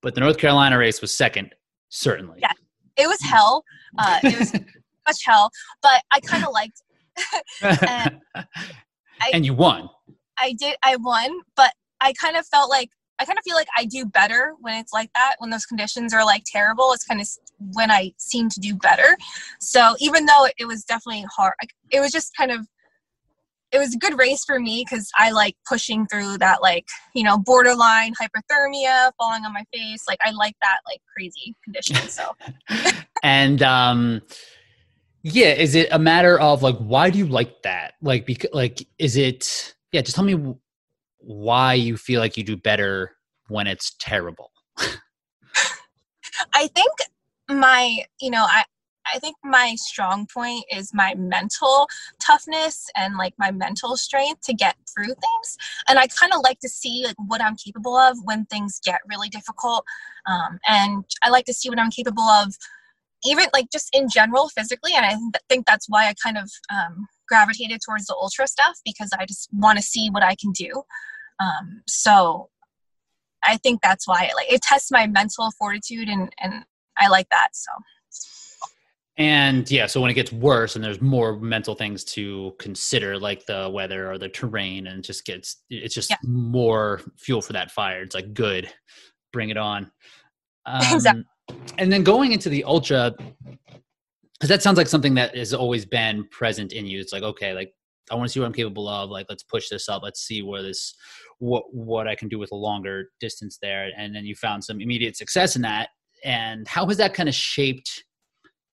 but 0.00 0.14
the 0.14 0.20
North 0.20 0.38
Carolina 0.38 0.78
race 0.78 1.00
was 1.00 1.12
second, 1.12 1.54
certainly. 1.90 2.38
Yeah, 2.40 2.52
it 2.96 3.06
was 3.06 3.20
hell. 3.20 3.64
Uh, 3.98 4.18
it 4.22 4.38
was 4.38 4.52
much 5.06 5.24
hell, 5.24 5.50
but 5.82 6.02
I 6.10 6.20
kind 6.20 6.44
of 6.44 6.52
liked. 6.52 6.82
and, 7.62 8.18
I, 8.34 9.30
and 9.34 9.44
you 9.44 9.52
won. 9.52 9.88
I 10.38 10.54
did. 10.58 10.76
I 10.82 10.96
won, 10.96 11.30
but 11.54 11.72
I 12.00 12.14
kind 12.14 12.36
of 12.36 12.46
felt 12.46 12.70
like 12.70 12.88
I 13.22 13.24
kind 13.24 13.38
of 13.38 13.44
feel 13.44 13.54
like 13.54 13.68
I 13.76 13.84
do 13.84 14.04
better 14.04 14.54
when 14.60 14.74
it's 14.80 14.92
like 14.92 15.10
that, 15.14 15.36
when 15.38 15.50
those 15.50 15.64
conditions 15.64 16.12
are 16.12 16.24
like 16.24 16.42
terrible. 16.44 16.92
It's 16.92 17.04
kind 17.04 17.20
of 17.20 17.28
when 17.72 17.90
I 17.90 18.12
seem 18.16 18.48
to 18.48 18.60
do 18.60 18.74
better. 18.74 19.16
So 19.60 19.94
even 20.00 20.26
though 20.26 20.48
it 20.58 20.66
was 20.66 20.82
definitely 20.82 21.24
hard, 21.34 21.54
it 21.90 22.00
was 22.00 22.10
just 22.10 22.36
kind 22.36 22.50
of, 22.50 22.66
it 23.70 23.78
was 23.78 23.94
a 23.94 23.98
good 23.98 24.18
race 24.18 24.44
for 24.44 24.58
me 24.58 24.84
because 24.84 25.08
I 25.16 25.30
like 25.30 25.56
pushing 25.68 26.06
through 26.08 26.38
that 26.38 26.62
like, 26.62 26.86
you 27.14 27.22
know, 27.22 27.38
borderline 27.38 28.12
hyperthermia, 28.20 29.12
falling 29.18 29.44
on 29.44 29.52
my 29.52 29.64
face. 29.72 30.02
Like 30.08 30.18
I 30.24 30.32
like 30.32 30.56
that 30.60 30.78
like 30.86 31.00
crazy 31.16 31.54
condition. 31.64 31.96
So, 32.08 32.34
and, 33.22 33.62
um, 33.62 34.20
Yeah, 35.22 35.52
is 35.52 35.76
it 35.76 35.88
a 35.92 35.98
matter 36.00 36.38
of 36.40 36.62
like 36.62 36.76
why 36.78 37.08
do 37.10 37.18
you 37.18 37.26
like 37.26 37.62
that? 37.62 37.94
Like 38.02 38.26
because 38.26 38.50
like 38.52 38.84
is 38.98 39.16
it 39.16 39.74
yeah, 39.92 40.00
just 40.02 40.16
tell 40.16 40.24
me 40.24 40.54
why 41.22 41.74
you 41.74 41.96
feel 41.96 42.20
like 42.20 42.36
you 42.36 42.44
do 42.44 42.56
better 42.56 43.16
when 43.48 43.66
it's 43.66 43.94
terrible. 44.00 44.50
I 46.54 46.66
think 46.68 46.92
my, 47.48 48.04
you 48.20 48.30
know, 48.30 48.44
I 48.48 48.64
I 49.14 49.18
think 49.18 49.36
my 49.42 49.74
strong 49.76 50.26
point 50.32 50.64
is 50.70 50.94
my 50.94 51.14
mental 51.16 51.88
toughness 52.24 52.88
and 52.96 53.16
like 53.16 53.34
my 53.38 53.50
mental 53.50 53.96
strength 53.96 54.42
to 54.42 54.54
get 54.54 54.76
through 54.94 55.06
things. 55.06 55.58
And 55.88 55.98
I 55.98 56.06
kind 56.06 56.32
of 56.32 56.40
like 56.42 56.60
to 56.60 56.68
see 56.68 57.02
like 57.06 57.16
what 57.18 57.42
I'm 57.42 57.56
capable 57.56 57.96
of 57.96 58.16
when 58.24 58.46
things 58.46 58.80
get 58.84 59.00
really 59.08 59.28
difficult. 59.28 59.84
Um, 60.26 60.58
and 60.66 61.04
I 61.22 61.30
like 61.30 61.46
to 61.46 61.54
see 61.54 61.68
what 61.68 61.78
I'm 61.78 61.90
capable 61.90 62.22
of, 62.22 62.54
even 63.24 63.46
like 63.52 63.70
just 63.70 63.88
in 63.92 64.08
general 64.08 64.48
physically. 64.48 64.92
And 64.94 65.04
I 65.04 65.10
th- 65.10 65.44
think 65.48 65.66
that's 65.66 65.88
why 65.88 66.08
I 66.08 66.14
kind 66.22 66.38
of 66.38 66.50
um, 66.70 67.06
gravitated 67.28 67.80
towards 67.84 68.06
the 68.06 68.14
ultra 68.14 68.46
stuff 68.46 68.78
because 68.84 69.10
I 69.18 69.26
just 69.26 69.48
want 69.52 69.78
to 69.78 69.84
see 69.84 70.10
what 70.10 70.22
I 70.22 70.36
can 70.36 70.52
do. 70.52 70.82
Um, 71.40 71.82
so 71.86 72.48
I 73.44 73.56
think 73.58 73.80
that's 73.82 74.06
why 74.06 74.24
it, 74.24 74.32
like 74.36 74.52
it 74.52 74.62
tests 74.62 74.90
my 74.90 75.06
mental 75.06 75.50
fortitude 75.58 76.08
and 76.08 76.32
and 76.40 76.64
I 76.98 77.08
like 77.08 77.28
that. 77.30 77.48
So. 77.52 77.70
And 79.18 79.70
yeah, 79.70 79.86
so 79.86 80.00
when 80.00 80.10
it 80.10 80.14
gets 80.14 80.32
worse 80.32 80.74
and 80.74 80.82
there's 80.82 81.02
more 81.02 81.38
mental 81.38 81.74
things 81.74 82.02
to 82.04 82.54
consider, 82.58 83.18
like 83.18 83.44
the 83.44 83.70
weather 83.72 84.10
or 84.10 84.16
the 84.16 84.28
terrain, 84.28 84.86
and 84.86 85.00
it 85.00 85.02
just 85.02 85.26
gets 85.26 85.62
it's 85.68 85.94
just 85.94 86.10
yeah. 86.10 86.16
more 86.22 87.00
fuel 87.18 87.42
for 87.42 87.52
that 87.52 87.70
fire. 87.70 88.02
It's 88.02 88.14
like 88.14 88.32
good, 88.32 88.72
bring 89.32 89.50
it 89.50 89.56
on. 89.56 89.90
Um, 90.64 90.80
exactly. 90.94 91.24
And 91.78 91.92
then 91.92 92.04
going 92.04 92.30
into 92.30 92.48
the 92.48 92.62
ultra, 92.62 93.12
because 93.18 94.48
that 94.48 94.62
sounds 94.62 94.78
like 94.78 94.86
something 94.86 95.14
that 95.14 95.36
has 95.36 95.52
always 95.52 95.84
been 95.84 96.24
present 96.28 96.72
in 96.72 96.86
you. 96.86 97.00
It's 97.00 97.12
like 97.12 97.24
okay, 97.24 97.52
like 97.52 97.74
I 98.12 98.14
want 98.14 98.28
to 98.28 98.32
see 98.32 98.38
what 98.38 98.46
I'm 98.46 98.52
capable 98.52 98.88
of. 98.88 99.10
Like 99.10 99.26
let's 99.28 99.42
push 99.42 99.68
this 99.68 99.88
up. 99.88 100.04
Let's 100.04 100.20
see 100.20 100.42
where 100.42 100.62
this 100.62 100.94
what 101.42 101.64
what 101.74 102.06
I 102.06 102.14
can 102.14 102.28
do 102.28 102.38
with 102.38 102.52
a 102.52 102.56
longer 102.56 103.10
distance 103.18 103.58
there. 103.60 103.90
And 103.96 104.14
then 104.14 104.24
you 104.24 104.34
found 104.34 104.62
some 104.62 104.80
immediate 104.80 105.16
success 105.16 105.56
in 105.56 105.62
that. 105.62 105.88
And 106.24 106.68
how 106.68 106.86
has 106.86 106.98
that 106.98 107.14
kind 107.14 107.28
of 107.28 107.34
shaped? 107.34 108.04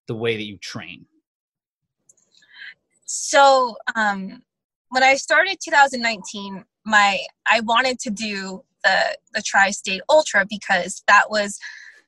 the 0.09 0.15
way 0.15 0.35
that 0.35 0.43
you 0.43 0.57
train? 0.57 1.05
So, 3.05 3.77
um, 3.95 4.43
when 4.89 5.03
I 5.03 5.15
started 5.15 5.57
2019, 5.63 6.65
my 6.85 7.19
I 7.47 7.61
wanted 7.61 7.99
to 7.99 8.09
do 8.09 8.63
the 8.83 9.17
the 9.33 9.41
Tri-State 9.45 10.01
Ultra 10.09 10.45
because 10.49 11.03
that 11.07 11.29
was 11.29 11.57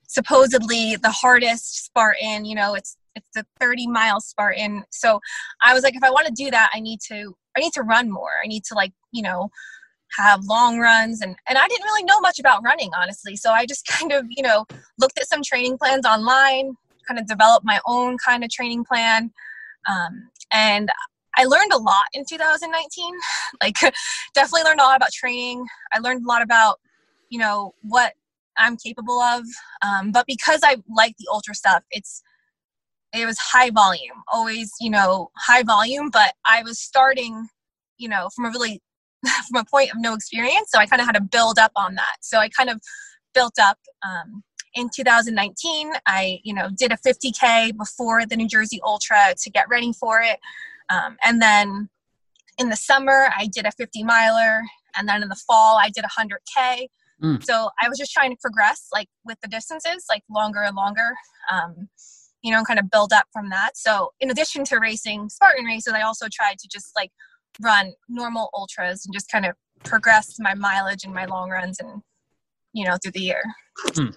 supposedly 0.07 0.97
the 0.97 1.11
hardest 1.11 1.85
Spartan. 1.85 2.43
You 2.43 2.55
know, 2.55 2.73
it's 2.73 2.97
it's 3.15 3.29
the 3.35 3.45
30 3.59 3.87
mile 3.87 4.19
Spartan. 4.19 4.83
So 4.89 5.19
I 5.63 5.73
was 5.73 5.83
like, 5.83 5.95
if 5.95 6.03
I 6.03 6.09
want 6.09 6.27
to 6.27 6.33
do 6.33 6.51
that, 6.51 6.69
I 6.73 6.79
need 6.79 6.99
to 7.07 7.35
I 7.55 7.61
need 7.61 7.73
to 7.73 7.83
run 7.83 8.11
more. 8.11 8.31
I 8.43 8.47
need 8.47 8.63
to 8.65 8.73
like 8.73 8.91
you 9.11 9.21
know 9.21 9.49
have 10.17 10.43
long 10.45 10.79
runs 10.79 11.21
and 11.21 11.35
and 11.47 11.57
I 11.57 11.67
didn't 11.67 11.85
really 11.85 12.03
know 12.03 12.19
much 12.19 12.39
about 12.39 12.63
running 12.63 12.91
honestly. 12.95 13.35
So 13.35 13.51
I 13.51 13.65
just 13.65 13.85
kind 13.87 14.11
of 14.11 14.25
you 14.29 14.43
know 14.43 14.65
looked 14.99 15.19
at 15.19 15.27
some 15.27 15.41
training 15.43 15.77
plans 15.77 16.05
online, 16.05 16.75
kind 17.07 17.19
of 17.19 17.27
developed 17.27 17.65
my 17.65 17.79
own 17.85 18.17
kind 18.17 18.43
of 18.43 18.49
training 18.49 18.85
plan. 18.85 19.31
Um, 19.89 20.29
and 20.51 20.89
I 21.37 21.45
learned 21.45 21.71
a 21.73 21.77
lot 21.77 22.03
in 22.13 22.25
2019. 22.27 23.13
like, 23.61 23.75
definitely 24.33 24.63
learned 24.63 24.79
a 24.79 24.83
lot 24.83 24.97
about 24.97 25.11
training. 25.11 25.65
I 25.93 25.99
learned 25.99 26.23
a 26.25 26.27
lot 26.27 26.41
about, 26.41 26.79
you 27.29 27.39
know, 27.39 27.73
what 27.81 28.13
I'm 28.57 28.77
capable 28.77 29.19
of. 29.19 29.43
Um, 29.81 30.11
but 30.11 30.25
because 30.27 30.61
I 30.63 30.77
like 30.93 31.15
the 31.17 31.27
ultra 31.31 31.55
stuff, 31.55 31.83
it's 31.91 32.21
it 33.13 33.25
was 33.25 33.37
high 33.37 33.69
volume, 33.71 34.23
always, 34.31 34.71
you 34.79 34.89
know, 34.89 35.31
high 35.35 35.63
volume. 35.63 36.09
But 36.09 36.33
I 36.45 36.63
was 36.63 36.79
starting, 36.79 37.47
you 37.97 38.07
know, 38.07 38.29
from 38.33 38.45
a 38.45 38.49
really 38.49 38.81
from 39.49 39.61
a 39.61 39.65
point 39.65 39.91
of 39.91 39.97
no 39.99 40.13
experience, 40.13 40.69
so 40.69 40.79
I 40.79 40.85
kind 40.85 41.01
of 41.01 41.05
had 41.05 41.15
to 41.15 41.21
build 41.21 41.59
up 41.59 41.71
on 41.75 41.95
that. 41.95 42.17
So 42.21 42.37
I 42.39 42.49
kind 42.49 42.69
of 42.69 42.81
built 43.33 43.59
up. 43.59 43.77
Um, 44.03 44.43
in 44.73 44.89
2019 44.95 45.91
i 46.07 46.39
you 46.43 46.53
know 46.53 46.69
did 46.77 46.91
a 46.91 46.97
50k 46.97 47.75
before 47.77 48.25
the 48.25 48.35
new 48.35 48.47
jersey 48.47 48.79
ultra 48.85 49.33
to 49.41 49.49
get 49.49 49.65
ready 49.69 49.91
for 49.93 50.21
it 50.21 50.39
um, 50.89 51.17
and 51.23 51.41
then 51.41 51.89
in 52.57 52.69
the 52.69 52.75
summer 52.75 53.29
i 53.37 53.47
did 53.47 53.65
a 53.65 53.71
50 53.71 54.03
miler 54.03 54.61
and 54.95 55.07
then 55.07 55.23
in 55.23 55.29
the 55.29 55.41
fall 55.47 55.77
i 55.77 55.89
did 55.89 56.05
a 56.05 56.07
100k 56.07 56.87
mm. 57.21 57.43
so 57.43 57.69
i 57.81 57.89
was 57.89 57.97
just 57.97 58.11
trying 58.11 58.31
to 58.31 58.37
progress 58.41 58.87
like 58.93 59.07
with 59.25 59.37
the 59.41 59.49
distances 59.49 60.05
like 60.09 60.23
longer 60.29 60.61
and 60.61 60.75
longer 60.75 61.15
um, 61.51 61.89
you 62.41 62.51
know 62.51 62.63
kind 62.63 62.79
of 62.79 62.89
build 62.89 63.11
up 63.13 63.25
from 63.33 63.49
that 63.49 63.71
so 63.75 64.11
in 64.19 64.29
addition 64.31 64.63
to 64.63 64.79
racing 64.79 65.29
spartan 65.29 65.65
races 65.65 65.93
i 65.93 66.01
also 66.01 66.27
tried 66.31 66.57
to 66.57 66.67
just 66.71 66.91
like 66.95 67.11
run 67.59 67.93
normal 68.07 68.49
ultras 68.53 69.05
and 69.05 69.13
just 69.13 69.29
kind 69.29 69.45
of 69.45 69.55
progress 69.83 70.37
my 70.39 70.53
mileage 70.53 71.03
and 71.03 71.13
my 71.13 71.25
long 71.25 71.49
runs 71.49 71.79
and 71.79 72.01
you 72.73 72.85
know 72.85 72.97
through 73.01 73.11
the 73.11 73.19
year 73.19 73.43
hmm. 73.95 74.07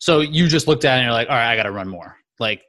so 0.00 0.20
you 0.20 0.46
just 0.46 0.68
looked 0.68 0.84
at 0.84 0.94
it 0.94 0.98
and 0.98 1.04
you're 1.04 1.12
like 1.12 1.28
all 1.28 1.36
right 1.36 1.52
i 1.52 1.56
gotta 1.56 1.70
run 1.70 1.88
more 1.88 2.16
like 2.40 2.62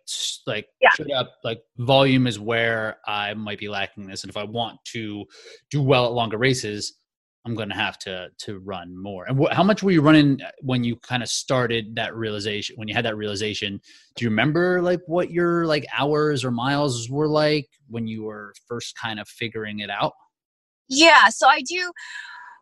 like 0.47 0.67
yeah. 0.81 1.15
up 1.15 1.35
like 1.43 1.61
volume 1.77 2.27
is 2.27 2.39
where 2.39 2.97
i 3.05 3.33
might 3.33 3.59
be 3.59 3.69
lacking 3.69 4.07
this 4.07 4.23
and 4.23 4.29
if 4.29 4.37
i 4.37 4.43
want 4.43 4.77
to 4.83 5.23
do 5.69 5.81
well 5.81 6.05
at 6.05 6.11
longer 6.11 6.37
races 6.37 6.98
i'm 7.45 7.55
gonna 7.55 7.75
have 7.75 7.97
to 7.99 8.29
to 8.39 8.59
run 8.59 8.97
more. 9.01 9.25
And 9.25 9.39
wh- 9.39 9.51
how 9.51 9.63
much 9.63 9.83
were 9.83 9.91
you 9.91 10.01
running 10.01 10.39
when 10.61 10.83
you 10.83 10.95
kind 10.97 11.23
of 11.23 11.29
started 11.29 11.95
that 11.95 12.15
realization 12.15 12.75
when 12.77 12.87
you 12.87 12.93
had 12.93 13.05
that 13.05 13.17
realization? 13.17 13.81
Do 14.15 14.25
you 14.25 14.29
remember 14.29 14.81
like 14.81 15.01
what 15.07 15.31
your 15.31 15.65
like 15.65 15.85
hours 15.97 16.43
or 16.43 16.51
miles 16.51 17.09
were 17.09 17.27
like 17.27 17.67
when 17.87 18.07
you 18.07 18.23
were 18.23 18.53
first 18.67 18.97
kind 18.97 19.19
of 19.19 19.27
figuring 19.27 19.79
it 19.79 19.89
out? 19.89 20.13
Yeah 20.87 21.29
so 21.29 21.47
i 21.47 21.61
do 21.61 21.91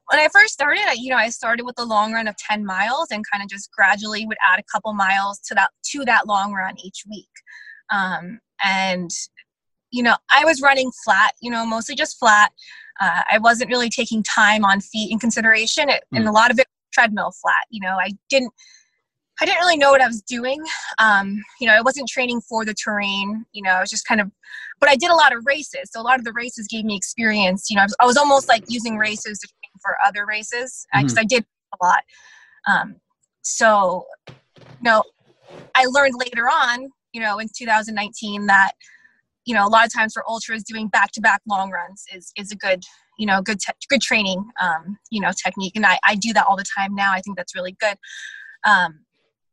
when 0.10 0.20
I 0.20 0.30
first 0.30 0.54
started, 0.54 0.82
you 0.96 1.10
know, 1.10 1.18
I 1.18 1.30
started 1.30 1.66
with 1.66 1.78
a 1.78 1.84
long 1.84 2.14
run 2.14 2.28
of 2.28 2.36
10 2.38 2.66
miles 2.66 3.08
and 3.12 3.24
kind 3.30 3.44
of 3.44 3.50
just 3.50 3.70
gradually 3.72 4.26
would 4.26 4.38
add 4.46 4.60
a 4.60 4.64
couple 4.72 4.94
miles 4.94 5.40
to 5.48 5.56
that 5.56 5.70
to 5.92 6.06
that 6.06 6.28
long 6.28 6.54
run 6.54 6.76
each 6.82 7.04
week. 7.10 7.28
Um, 7.92 8.40
and 8.64 9.10
you 9.92 10.04
know, 10.04 10.16
I 10.32 10.46
was 10.46 10.62
running 10.62 10.92
flat, 11.04 11.34
you 11.42 11.52
know, 11.52 11.66
mostly 11.66 11.96
just 11.96 12.18
flat. 12.20 12.52
Uh, 13.00 13.22
I 13.32 13.38
wasn't 13.38 13.70
really 13.70 13.90
taking 13.90 14.24
time 14.24 14.66
on 14.66 14.82
feet 14.82 15.12
in 15.12 15.20
consideration, 15.20 15.90
it, 15.90 16.04
mm. 16.14 16.18
and 16.18 16.28
a 16.28 16.32
lot 16.32 16.52
of 16.52 16.60
it 16.60 16.68
treadmill 16.94 17.32
flat. 17.42 17.66
You 17.70 17.82
know, 17.82 17.98
I 18.00 18.12
didn't 18.30 18.52
I 19.40 19.46
didn't 19.46 19.60
really 19.60 19.78
know 19.78 19.92
what 19.92 20.02
I 20.02 20.08
was 20.08 20.22
doing. 20.22 20.64
Um, 20.98 21.44
you 21.62 21.68
know, 21.68 21.74
I 21.74 21.82
wasn't 21.82 22.10
training 22.10 22.42
for 22.42 22.66
the 22.66 22.74
terrain. 22.74 23.46
You 23.52 23.62
know, 23.62 23.72
I 23.72 23.82
was 23.82 23.90
just 23.90 24.08
kind 24.08 24.20
of, 24.20 24.32
but 24.80 24.90
I 24.90 24.96
did 24.96 25.12
a 25.12 25.16
lot 25.16 25.36
of 25.36 25.46
races. 25.46 25.92
So 25.92 26.02
a 26.02 26.04
lot 26.04 26.18
of 26.18 26.26
the 26.26 26.34
races 26.34 26.68
gave 26.68 26.86
me 26.86 26.98
experience. 26.98 27.70
You 27.70 27.76
know, 27.76 27.84
I 27.84 27.86
was, 27.86 27.96
I 28.02 28.06
was 28.06 28.18
almost 28.18 28.48
like 28.48 28.64
using 28.68 28.98
races 28.98 29.38
to 29.40 29.48
train 29.48 29.72
for 29.80 29.96
other 30.04 30.26
races 30.26 30.88
because 30.92 31.14
mm-hmm. 31.14 31.20
I 31.20 31.26
did 31.26 31.46
a 31.80 31.86
lot. 31.86 32.04
Um, 32.68 32.96
so, 33.44 34.06
you 34.28 34.34
know, 34.82 35.04
I 35.76 35.86
learned 35.86 36.16
later 36.18 36.46
on, 36.46 36.90
you 37.14 37.22
know, 37.22 37.38
in 37.38 37.48
2019 37.56 38.48
that, 38.48 38.72
you 39.48 39.56
know, 39.56 39.66
a 39.66 39.70
lot 39.70 39.86
of 39.86 39.94
times 39.94 40.14
for 40.14 40.24
ultras 40.28 40.64
doing 40.64 40.90
back-to-back 40.90 41.42
long 41.48 41.72
runs 41.72 42.04
is 42.14 42.32
is 42.36 42.52
a 42.52 42.56
good, 42.56 42.84
you 43.18 43.26
know, 43.26 43.42
good 43.42 43.60
te- 43.60 43.74
good 43.90 44.02
training, 44.02 44.46
um, 44.62 44.98
you 45.10 45.22
know, 45.22 45.32
technique, 45.44 45.74
and 45.76 45.86
I 45.86 45.98
I 46.06 46.16
do 46.16 46.34
that 46.34 46.46
all 46.48 46.58
the 46.58 46.66
time 46.78 46.94
now. 46.94 47.14
I 47.14 47.22
think 47.22 47.38
that's 47.38 47.56
really 47.56 47.76
good. 47.80 47.98
Um, 48.66 49.06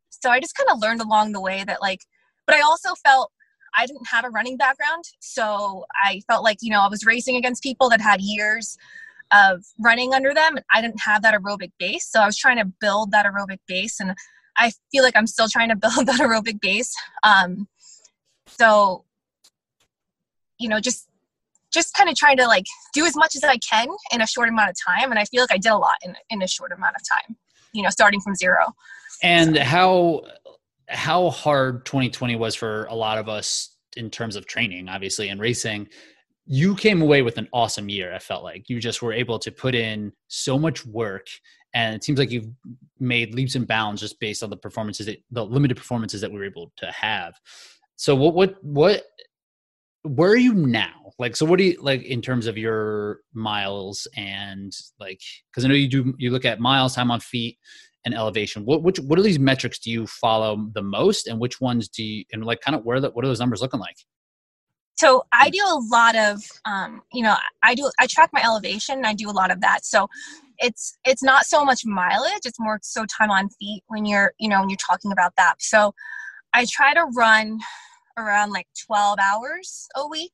so 0.09 0.29
I 0.29 0.39
just 0.39 0.55
kind 0.55 0.69
of 0.69 0.79
learned 0.79 1.01
along 1.01 1.31
the 1.31 1.41
way 1.41 1.63
that 1.65 1.81
like, 1.81 2.01
but 2.45 2.55
I 2.55 2.61
also 2.61 2.89
felt 3.05 3.31
I 3.77 3.85
didn't 3.85 4.07
have 4.07 4.25
a 4.25 4.29
running 4.29 4.57
background. 4.57 5.03
So 5.19 5.85
I 5.93 6.21
felt 6.27 6.43
like, 6.43 6.57
you 6.61 6.71
know, 6.71 6.81
I 6.81 6.87
was 6.87 7.05
racing 7.05 7.35
against 7.35 7.63
people 7.63 7.89
that 7.89 8.01
had 8.01 8.21
years 8.21 8.77
of 9.31 9.65
running 9.79 10.13
under 10.13 10.33
them. 10.33 10.55
And 10.55 10.65
I 10.73 10.81
didn't 10.81 11.01
have 11.01 11.21
that 11.23 11.33
aerobic 11.33 11.71
base. 11.79 12.07
So 12.09 12.21
I 12.21 12.25
was 12.25 12.37
trying 12.37 12.57
to 12.57 12.65
build 12.79 13.11
that 13.11 13.25
aerobic 13.25 13.59
base. 13.67 13.99
And 13.99 14.15
I 14.57 14.71
feel 14.91 15.03
like 15.03 15.15
I'm 15.15 15.27
still 15.27 15.47
trying 15.49 15.69
to 15.69 15.75
build 15.87 16.07
that 16.07 16.19
aerobic 16.19 16.61
base. 16.61 16.93
Um, 17.23 17.67
so, 18.47 19.05
you 20.59 20.69
know, 20.69 20.79
just 20.79 21.07
just 21.73 21.93
kind 21.93 22.09
of 22.09 22.15
trying 22.15 22.37
to 22.37 22.47
like 22.47 22.65
do 22.93 23.05
as 23.05 23.15
much 23.15 23.35
as 23.35 23.43
I 23.43 23.57
can 23.57 23.87
in 24.11 24.21
a 24.21 24.27
short 24.27 24.49
amount 24.49 24.69
of 24.69 24.75
time. 24.87 25.11
And 25.11 25.19
I 25.19 25.25
feel 25.25 25.41
like 25.41 25.51
I 25.51 25.57
did 25.57 25.71
a 25.71 25.77
lot 25.77 25.97
in, 26.03 26.15
in 26.29 26.41
a 26.41 26.47
short 26.47 26.71
amount 26.71 26.95
of 26.95 27.01
time, 27.07 27.35
you 27.73 27.83
know, 27.83 27.89
starting 27.89 28.21
from 28.21 28.33
zero. 28.35 28.73
And 29.21 29.57
how 29.57 30.21
how 30.87 31.29
hard 31.29 31.85
2020 31.85 32.35
was 32.35 32.55
for 32.55 32.85
a 32.85 32.95
lot 32.95 33.17
of 33.17 33.27
us 33.27 33.75
in 33.97 34.09
terms 34.09 34.35
of 34.35 34.45
training, 34.45 34.87
obviously, 34.87 35.29
and 35.29 35.39
racing. 35.39 35.87
You 36.45 36.75
came 36.75 37.01
away 37.01 37.23
with 37.23 37.37
an 37.37 37.47
awesome 37.53 37.89
year. 37.89 38.13
I 38.13 38.19
felt 38.19 38.43
like 38.43 38.69
you 38.69 38.79
just 38.79 39.01
were 39.01 39.13
able 39.13 39.39
to 39.39 39.51
put 39.51 39.73
in 39.73 40.11
so 40.27 40.59
much 40.59 40.85
work, 40.85 41.25
and 41.73 41.95
it 41.95 42.03
seems 42.03 42.19
like 42.19 42.29
you've 42.29 42.49
made 42.99 43.33
leaps 43.33 43.55
and 43.55 43.67
bounds 43.67 44.01
just 44.01 44.19
based 44.19 44.43
on 44.43 44.51
the 44.51 44.57
performances 44.57 45.07
that 45.07 45.17
the 45.31 45.43
limited 45.43 45.75
performances 45.75 46.21
that 46.21 46.31
we 46.31 46.37
were 46.37 46.45
able 46.45 46.71
to 46.77 46.91
have. 46.91 47.33
So 47.95 48.15
what 48.15 48.35
what 48.35 48.63
what 48.63 49.03
where 50.05 50.31
are 50.31 50.37
you 50.37 50.53
now? 50.53 51.11
Like, 51.17 51.35
so 51.35 51.45
what 51.45 51.57
do 51.59 51.65
you 51.65 51.77
like 51.81 52.03
in 52.03 52.21
terms 52.21 52.45
of 52.47 52.57
your 52.57 53.19
miles 53.33 54.07
and 54.17 54.73
like, 54.99 55.21
because 55.51 55.65
I 55.65 55.67
know 55.67 55.75
you 55.75 55.87
do, 55.87 56.13
you 56.17 56.31
look 56.31 56.45
at 56.45 56.59
miles, 56.59 56.95
time 56.95 57.11
on 57.11 57.19
feet, 57.19 57.57
and 58.05 58.13
elevation 58.13 58.63
what 58.65 58.83
which 58.83 58.99
what 58.99 59.17
are 59.17 59.23
these 59.23 59.39
metrics 59.39 59.79
do 59.79 59.89
you 59.89 60.05
follow 60.05 60.69
the 60.75 60.81
most 60.83 61.25
and 61.25 61.39
which 61.39 61.59
ones 61.59 61.89
do 61.89 62.03
you 62.03 62.23
and 62.31 62.45
like 62.45 62.61
kind 62.61 62.75
of 62.75 62.85
where 62.85 62.99
the, 62.99 63.09
what 63.09 63.25
are 63.25 63.27
those 63.27 63.39
numbers 63.39 63.61
looking 63.61 63.79
like 63.79 63.95
so 64.97 65.25
I 65.33 65.49
do 65.49 65.59
a 65.59 65.79
lot 65.91 66.15
of, 66.15 66.41
um, 66.63 67.01
you 67.11 67.21
know, 67.21 67.35
I 67.63 67.75
do 67.75 67.91
I 67.99 68.07
track 68.07 68.29
my 68.31 68.41
elevation. 68.41 69.05
I 69.05 69.13
do 69.13 69.29
a 69.29 69.31
lot 69.31 69.51
of 69.51 69.61
that. 69.61 69.85
So 69.85 70.07
it's 70.59 70.97
it's 71.05 71.21
not 71.21 71.45
so 71.45 71.65
much 71.65 71.81
mileage. 71.85 72.45
It's 72.45 72.59
more 72.59 72.79
so 72.81 73.05
time 73.05 73.29
on 73.29 73.49
feet 73.59 73.83
when 73.87 74.05
you're, 74.05 74.33
you 74.39 74.47
know, 74.47 74.61
when 74.61 74.69
you're 74.69 74.77
talking 74.77 75.11
about 75.11 75.33
that. 75.37 75.55
So 75.59 75.93
I 76.53 76.65
try 76.69 76.93
to 76.93 77.05
run 77.15 77.59
around 78.17 78.51
like 78.51 78.67
12 78.85 79.19
hours 79.19 79.87
a 79.95 80.07
week. 80.07 80.33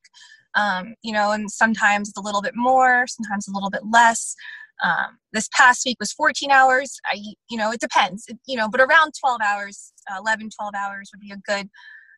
Um, 0.54 0.94
you 1.02 1.12
know, 1.12 1.32
and 1.32 1.50
sometimes 1.50 2.10
it's 2.10 2.18
a 2.18 2.22
little 2.22 2.42
bit 2.42 2.54
more, 2.54 3.06
sometimes 3.06 3.48
a 3.48 3.52
little 3.52 3.70
bit 3.70 3.82
less. 3.90 4.34
Um, 4.82 5.18
this 5.32 5.48
past 5.56 5.82
week 5.86 5.96
was 6.00 6.12
14 6.12 6.50
hours. 6.50 6.98
I, 7.06 7.16
you 7.48 7.56
know, 7.56 7.72
it 7.72 7.80
depends, 7.80 8.26
you 8.46 8.56
know, 8.56 8.68
but 8.68 8.80
around 8.80 9.12
12 9.18 9.40
hours, 9.40 9.92
uh, 10.10 10.18
11, 10.18 10.50
12 10.58 10.74
hours 10.74 11.10
would 11.12 11.20
be 11.20 11.30
a 11.30 11.36
good, 11.36 11.70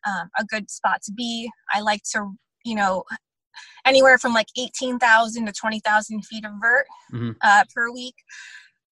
um, 0.05 0.29
a 0.37 0.43
good 0.43 0.69
spot 0.69 1.01
to 1.03 1.13
be. 1.13 1.49
I 1.73 1.81
like 1.81 2.01
to, 2.13 2.31
you 2.65 2.75
know, 2.75 3.03
anywhere 3.85 4.17
from 4.17 4.33
like 4.33 4.47
18,000 4.57 5.45
to 5.45 5.51
20,000 5.51 6.25
feet 6.25 6.45
of 6.45 6.51
vert 6.59 6.87
mm-hmm. 7.13 7.31
uh, 7.41 7.63
per 7.73 7.91
week. 7.91 8.15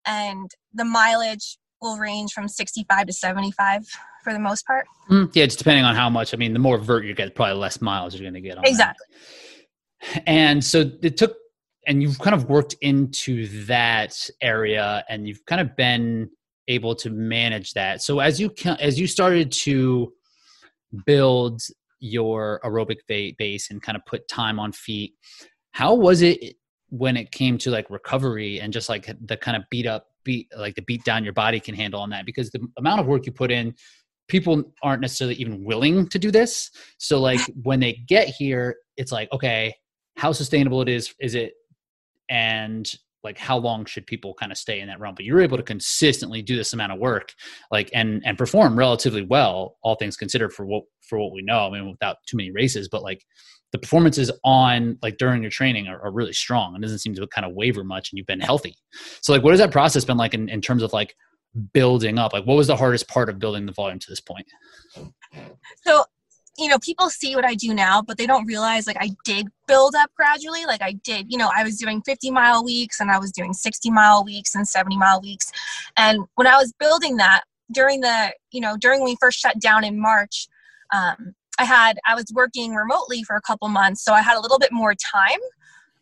And 0.06 0.52
the 0.74 0.86
mileage 0.86 1.58
will 1.82 1.98
range 1.98 2.32
from 2.32 2.48
65 2.48 3.08
to 3.08 3.14
75 3.14 3.88
for 4.24 4.34
the 4.34 4.40
most 4.40 4.66
part. 4.66 4.86
Mm, 5.10 5.30
yeah, 5.34 5.46
just 5.46 5.58
depending 5.58 5.86
on 5.86 5.96
how 5.96 6.10
much. 6.10 6.34
I 6.34 6.38
mean, 6.38 6.54
the 6.54 6.60
more 6.60 6.78
vert 6.78 7.06
you 7.06 7.14
get, 7.14 7.36
probably 7.36 7.56
less 7.56 7.82
miles 7.82 8.16
you're 8.16 8.24
going 8.24 8.42
to 8.42 8.42
get. 8.42 8.58
On. 8.58 8.64
Exactly. 8.66 9.06
That. 10.14 10.24
And 10.26 10.64
so 10.64 10.92
it 11.02 11.18
took 11.18 11.36
and 11.88 12.02
you've 12.02 12.20
kind 12.20 12.34
of 12.34 12.50
worked 12.50 12.76
into 12.82 13.48
that 13.66 14.30
area 14.42 15.04
and 15.10 15.28
you've 15.28 15.46
kind 15.46 15.62
of 15.62 15.76
been 15.76 16.30
able 16.68 16.96
to 16.96 17.10
manage 17.10 17.74
that 17.74 18.02
so 18.02 18.20
as 18.20 18.40
you 18.40 18.54
as 18.80 18.98
you 18.98 19.06
started 19.06 19.52
to 19.52 20.14
build 21.06 21.62
your 22.00 22.62
aerobic 22.64 22.98
base 23.38 23.70
and 23.70 23.82
kind 23.82 23.98
of 23.98 24.06
put 24.06 24.28
time 24.30 24.60
on 24.60 24.72
feet 24.72 25.14
how 25.72 25.94
was 25.94 26.22
it 26.22 26.56
when 26.90 27.18
it 27.18 27.32
came 27.32 27.58
to 27.58 27.70
like 27.70 27.90
recovery 27.90 28.62
and 28.62 28.72
just 28.72 28.88
like 28.88 29.12
the 29.26 29.36
kind 29.36 29.58
of 29.58 29.64
beat 29.70 29.86
up 29.86 30.08
beat 30.24 30.48
like 30.58 30.76
the 30.76 30.82
beat 30.84 31.04
down 31.04 31.24
your 31.24 31.34
body 31.34 31.60
can 31.60 31.76
handle 31.76 32.00
on 32.00 32.10
that 32.10 32.26
because 32.26 32.50
the 32.52 32.66
amount 32.78 33.02
of 33.02 33.08
work 33.08 33.26
you 33.26 33.32
put 33.32 33.52
in 33.52 33.74
people 34.28 34.64
aren't 34.82 35.02
necessarily 35.02 35.36
even 35.36 35.64
willing 35.64 36.08
to 36.10 36.20
do 36.20 36.32
this. 36.32 36.72
So 36.98 37.20
like 37.20 37.42
when 37.64 37.80
they 37.80 37.94
get 38.08 38.28
here 38.28 38.76
it's 38.98 39.12
like 39.12 39.32
okay 39.32 39.76
how 40.16 40.32
sustainable 40.32 40.82
it 40.82 40.90
is 40.90 41.14
is 41.20 41.36
it? 41.36 41.54
And 42.30 42.92
like 43.24 43.38
how 43.38 43.58
long 43.58 43.86
should 43.86 44.06
people 44.06 44.34
kind 44.34 44.52
of 44.52 44.58
stay 44.58 44.82
in 44.82 44.88
that 44.88 45.00
realm? 45.00 45.16
But 45.16 45.26
you're 45.26 45.42
able 45.42 45.58
to 45.58 45.64
consistently 45.64 46.42
do 46.42 46.56
this 46.56 46.74
amount 46.74 46.92
of 46.92 47.00
work 47.00 47.34
like 47.72 47.90
and 47.94 48.22
and 48.26 48.38
perform 48.38 48.78
relatively 48.78 49.24
well 49.24 49.78
all 49.82 49.96
things 49.96 50.18
considered 50.18 50.54
for 50.54 50.66
what 50.66 50.84
for 51.02 51.20
what 51.20 51.34
we 51.34 51.42
know. 51.42 51.68
I 51.68 51.72
mean 51.72 51.90
without 51.90 52.18
too 52.28 52.38
many 52.38 52.52
races 52.52 52.90
but 52.90 53.04
like 53.04 53.24
the 53.74 53.80
performances 53.80 54.32
on 54.44 55.00
like 55.02 55.18
during 55.18 55.42
your 55.42 55.50
training 55.50 55.88
are, 55.88 56.00
are 56.00 56.12
really 56.12 56.32
strong. 56.32 56.76
And 56.76 56.84
doesn't 56.84 57.00
seem 57.00 57.16
to 57.16 57.28
kind 57.28 57.44
of 57.44 57.54
waver 57.54 57.84
much 57.84 58.12
and 58.12 58.18
you've 58.18 58.28
been 58.28 58.40
healthy. 58.40 58.78
So 59.22 59.34
like 59.34 59.44
what 59.44 59.52
has 59.52 59.60
that 59.60 59.72
process 59.72 60.06
been 60.06 60.16
like 60.16 60.36
in, 60.36 60.48
in 60.48 60.62
terms 60.62 60.84
of 60.84 60.94
like 60.94 61.16
building 61.74 62.18
up 62.18 62.34
like 62.34 62.46
what 62.46 62.56
was 62.56 62.68
the 62.68 62.76
hardest 62.76 63.08
part 63.08 63.30
of 63.30 63.40
building 63.40 63.66
the 63.66 63.72
volume 63.72 64.00
to 64.00 64.10
this 64.10 64.22
point 64.22 64.48
so 65.86 66.04
you 66.58 66.68
know, 66.68 66.78
people 66.80 67.10
see 67.10 67.36
what 67.36 67.46
I 67.46 67.56
do 67.56 67.74
now, 67.74 68.02
but 68.02 68.18
they 68.18 68.28
don't 68.28 68.46
realize 68.46 68.86
like 68.86 68.98
I 69.00 69.16
did 69.26 69.48
build 69.68 69.96
up 69.96 70.12
gradually. 70.16 70.66
Like 70.66 70.82
I 70.84 70.94
did, 71.04 71.32
you 71.32 71.38
know, 71.38 71.50
I 71.56 71.64
was 71.64 71.78
doing 71.78 72.02
50 72.04 72.30
mile 72.30 72.64
weeks 72.64 73.00
and 73.00 73.10
I 73.10 73.18
was 73.18 73.32
doing 73.32 73.54
60 73.54 73.90
mile 73.90 74.24
weeks 74.24 74.54
and 74.54 74.68
70 74.68 74.98
mile 74.98 75.20
weeks. 75.20 75.52
And 75.98 76.20
when 76.36 76.46
I 76.46 76.58
was 76.58 76.72
building 76.80 77.18
that 77.18 77.44
during 77.72 78.02
the, 78.02 78.34
you 78.52 78.62
know, 78.62 78.78
during 78.78 79.00
when 79.00 79.10
we 79.10 79.18
first 79.20 79.40
shut 79.40 79.60
down 79.60 79.84
in 79.84 80.00
March, 80.00 80.48
um, 80.94 81.34
I 81.58 81.66
had, 81.66 81.98
I 82.06 82.14
was 82.14 82.26
working 82.34 82.76
remotely 82.76 83.24
for 83.24 83.36
a 83.36 83.42
couple 83.42 83.68
months. 83.70 84.04
So 84.04 84.14
I 84.14 84.22
had 84.22 84.38
a 84.38 84.42
little 84.42 84.60
bit 84.60 84.72
more 84.72 84.94
time 84.94 85.40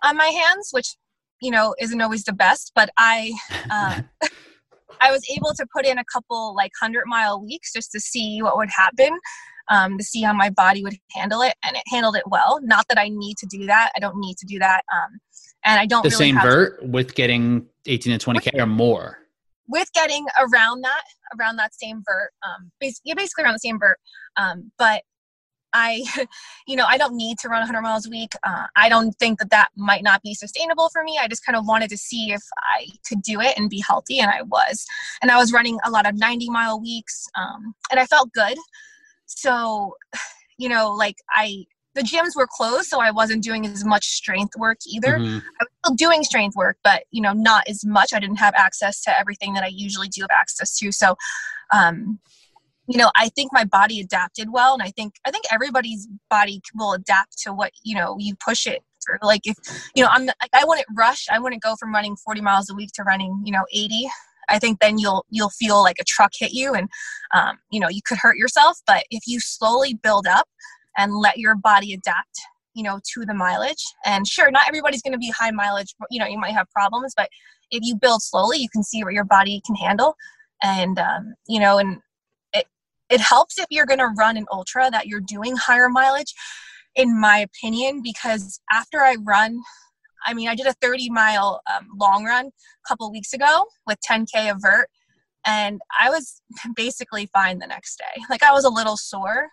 on 0.04 0.18
my 0.18 0.28
hands, 0.28 0.70
which, 0.72 0.96
you 1.42 1.52
know, 1.52 1.76
isn't 1.80 2.02
always 2.02 2.26
the 2.26 2.34
best, 2.34 2.74
but 2.76 2.90
I, 2.98 3.32
uh, 3.70 4.02
I 5.02 5.12
was 5.12 5.24
able 5.36 5.54
to 5.56 5.66
put 5.76 5.86
in 5.86 5.98
a 5.98 6.06
couple 6.06 6.56
like 6.56 6.72
100 6.80 7.06
mile 7.08 7.42
weeks 7.42 7.74
just 7.74 7.92
to 7.92 8.00
see 8.00 8.42
what 8.42 8.56
would 8.58 8.70
happen 8.70 9.18
um, 9.72 9.98
to 9.98 10.04
see 10.04 10.22
how 10.22 10.34
my 10.34 10.50
body 10.50 10.84
would 10.84 10.96
handle 11.12 11.42
it, 11.42 11.54
and 11.64 11.76
it 11.76 11.84
handled 11.88 12.16
it 12.16 12.24
well. 12.28 12.60
Not 12.62 12.86
that 12.90 13.00
I 13.00 13.10
need 13.10 13.38
to 13.38 13.48
do 13.48 13.66
that; 13.66 13.92
I 13.96 14.00
don't 14.00 14.18
need 14.20 14.38
to 14.38 14.46
do 14.46 14.60
that, 14.60 14.84
um, 14.94 15.20
and 15.66 15.80
I 15.80 15.86
don't. 15.86 16.04
The 16.04 16.10
really 16.10 16.32
same 16.32 16.42
vert 16.42 16.82
to, 16.82 16.88
with 16.88 17.16
getting 17.16 17.66
eighteen 17.86 18.12
to 18.14 18.20
twenty 18.20 18.40
k 18.40 18.52
or 18.60 18.66
more. 18.66 19.20
With 19.68 19.92
getting 19.94 20.26
around 20.38 20.82
that, 20.82 21.04
around 21.40 21.56
that 21.56 21.74
same 21.74 22.04
vert, 22.06 22.32
um, 22.44 22.72
basically, 22.80 23.14
basically 23.14 23.46
around 23.46 23.54
the 23.54 23.60
same 23.60 23.80
vert, 23.80 23.98
um, 24.36 24.72
but 24.78 25.04
I, 25.74 26.04
you 26.68 26.76
know, 26.76 26.86
I 26.88 26.98
don't 26.98 27.16
need 27.16 27.38
to 27.40 27.50
run 27.50 27.62
100 27.62 27.82
miles 27.82 28.06
a 28.06 28.10
week. 28.10 28.34
Uh, 28.44 28.66
I 28.76 28.90
don't 28.90 29.14
think 29.14 29.40
that 29.40 29.50
that 29.52 29.70
might 29.76 30.04
not 30.04 30.22
be 30.22 30.34
sustainable 30.34 30.90
for 30.90 31.04
me. 31.04 31.20
I 31.22 31.28
just 31.28 31.46
kind 31.46 31.56
of 31.56 31.66
wanted 31.66 31.90
to 31.92 31.98
see 31.98 32.32
if 32.32 32.42
I 32.58 32.88
could 33.08 33.22
do 33.22 33.42
it 33.42 33.58
and 33.58 33.70
be 33.70 33.84
healthy, 33.88 34.20
and 34.20 34.30
I 34.30 34.42
was. 34.44 34.86
And 35.22 35.32
I 35.32 35.38
was 35.38 35.54
running 35.54 35.78
a 35.86 35.92
lot 35.92 36.08
of 36.08 36.18
90 36.18 36.50
mile 36.50 36.80
weeks, 36.80 37.28
um, 37.38 37.74
and 37.90 38.00
I 38.00 38.06
felt 38.06 38.32
good 38.34 38.58
so 39.36 39.96
you 40.58 40.70
know 40.70 40.92
like 40.92 41.16
i 41.36 41.66
the 41.96 42.02
gyms 42.02 42.36
were 42.36 42.48
closed 42.48 42.88
so 42.88 43.00
i 43.00 43.12
wasn't 43.12 43.44
doing 43.44 43.66
as 43.66 43.84
much 43.84 44.06
strength 44.06 44.54
work 44.58 44.78
either 44.88 45.18
mm-hmm. 45.18 45.38
i 45.38 45.64
was 45.64 45.68
still 45.86 45.96
doing 45.96 46.24
strength 46.24 46.56
work 46.56 46.78
but 46.84 47.04
you 47.12 47.22
know 47.22 47.34
not 47.34 47.68
as 47.68 47.84
much 47.86 48.14
i 48.14 48.20
didn't 48.20 48.38
have 48.38 48.54
access 48.56 49.02
to 49.02 49.18
everything 49.18 49.54
that 49.54 49.64
i 49.64 49.68
usually 49.68 50.08
do 50.08 50.22
have 50.22 50.32
access 50.32 50.78
to 50.78 50.92
so 50.92 51.16
um 51.74 52.20
you 52.88 52.98
know 52.98 53.12
i 53.16 53.30
think 53.30 53.52
my 53.54 53.64
body 53.64 54.00
adapted 54.00 54.52
well 54.52 54.74
and 54.74 54.84
i 54.84 54.90
think 54.92 55.14
i 55.26 55.32
think 55.32 55.46
everybody's 55.52 56.08
body 56.30 56.62
will 56.76 56.94
adapt 56.94 57.38
to 57.38 57.54
what 57.54 57.72
you 57.84 57.96
know 57.96 58.16
you 58.20 58.36
push 58.44 58.66
it 58.68 58.82
through 59.06 59.18
like 59.22 59.42
if 59.46 59.56
you 59.96 60.04
know 60.04 60.10
i'm 60.12 60.26
like 60.26 60.50
i 60.54 60.64
wouldn't 60.66 60.88
rush 60.96 61.28
i 61.32 61.40
wouldn't 61.40 61.62
go 61.62 61.76
from 61.80 61.94
running 61.94 62.16
40 62.16 62.42
miles 62.42 62.70
a 62.70 62.74
week 62.74 62.90
to 62.96 63.04
running 63.04 63.42
you 63.46 63.52
know 63.52 63.66
80 63.74 64.10
I 64.50 64.60
think 64.60 64.80
then 64.80 64.98
you'll 64.98 65.26
you'll 65.30 65.50
feel 65.50 65.82
like 65.82 65.98
a 66.00 66.04
truck 66.04 66.32
hit 66.38 66.52
you, 66.52 66.74
and 66.74 66.90
um, 67.34 67.58
you 67.72 67.80
know 67.80 67.90
you 67.90 68.02
could 68.06 68.18
hurt 68.18 68.38
yourself. 68.38 68.80
But 68.86 69.06
if 69.10 69.24
you 69.26 69.40
slowly 69.40 69.94
build 69.94 70.28
up 70.28 70.48
and 70.98 71.16
let 71.16 71.38
your 71.38 71.56
body 71.56 71.94
adapt, 71.94 72.40
you 72.74 72.84
know, 72.84 73.00
to 73.14 73.26
the 73.26 73.34
mileage, 73.34 73.84
and 74.06 74.28
sure, 74.28 74.52
not 74.52 74.68
everybody's 74.68 75.02
going 75.02 75.14
to 75.14 75.20
be 75.20 75.30
high 75.32 75.52
mileage. 75.52 75.94
You 76.10 76.20
know, 76.20 76.28
you 76.28 76.38
might 76.38 76.54
have 76.54 76.70
problems, 76.72 77.14
but 77.16 77.30
if 77.72 77.82
you 77.84 77.96
build 77.96 78.22
slowly, 78.22 78.58
you 78.58 78.70
can 78.70 78.84
see 78.84 79.04
what 79.04 79.14
your 79.14 79.24
body 79.24 79.62
can 79.66 79.76
handle, 79.76 80.16
and 80.62 81.00
um, 81.00 81.34
you 81.48 81.60
know, 81.60 81.78
and 81.78 82.00
it 83.12 83.20
helps 83.20 83.60
if 83.60 83.66
you're 83.70 83.86
going 83.86 84.00
to 84.00 84.10
run 84.18 84.38
an 84.38 84.46
ultra 84.52 84.90
that 84.90 85.08
you're 85.08 85.22
doing 85.22 85.56
higher 85.56 85.90
mileage 85.90 86.34
in 86.96 87.20
my 87.20 87.38
opinion 87.38 88.02
because 88.04 88.60
after 88.72 89.02
i 89.02 89.16
run 89.24 89.62
I 90.26 90.34
mean, 90.34 90.48
I 90.48 90.56
did 90.56 90.68
a 90.68 90.74
30 90.74 91.10
mile 91.10 91.62
um, 91.74 91.88
long 92.00 92.26
run 92.26 92.48
a 92.48 92.88
couple 92.88 93.12
weeks 93.12 93.34
ago 93.34 93.66
with 93.88 93.98
10K 94.10 94.52
of 94.52 94.62
vert, 94.62 94.90
and 95.46 95.82
I 96.00 96.10
was 96.10 96.42
basically 96.76 97.30
fine 97.34 97.60
the 97.60 97.68
next 97.68 97.98
day. 97.98 98.22
Like, 98.30 98.44
I 98.44 98.52
was 98.52 98.66
a 98.66 98.70
little 98.70 98.98
sore, 98.98 99.50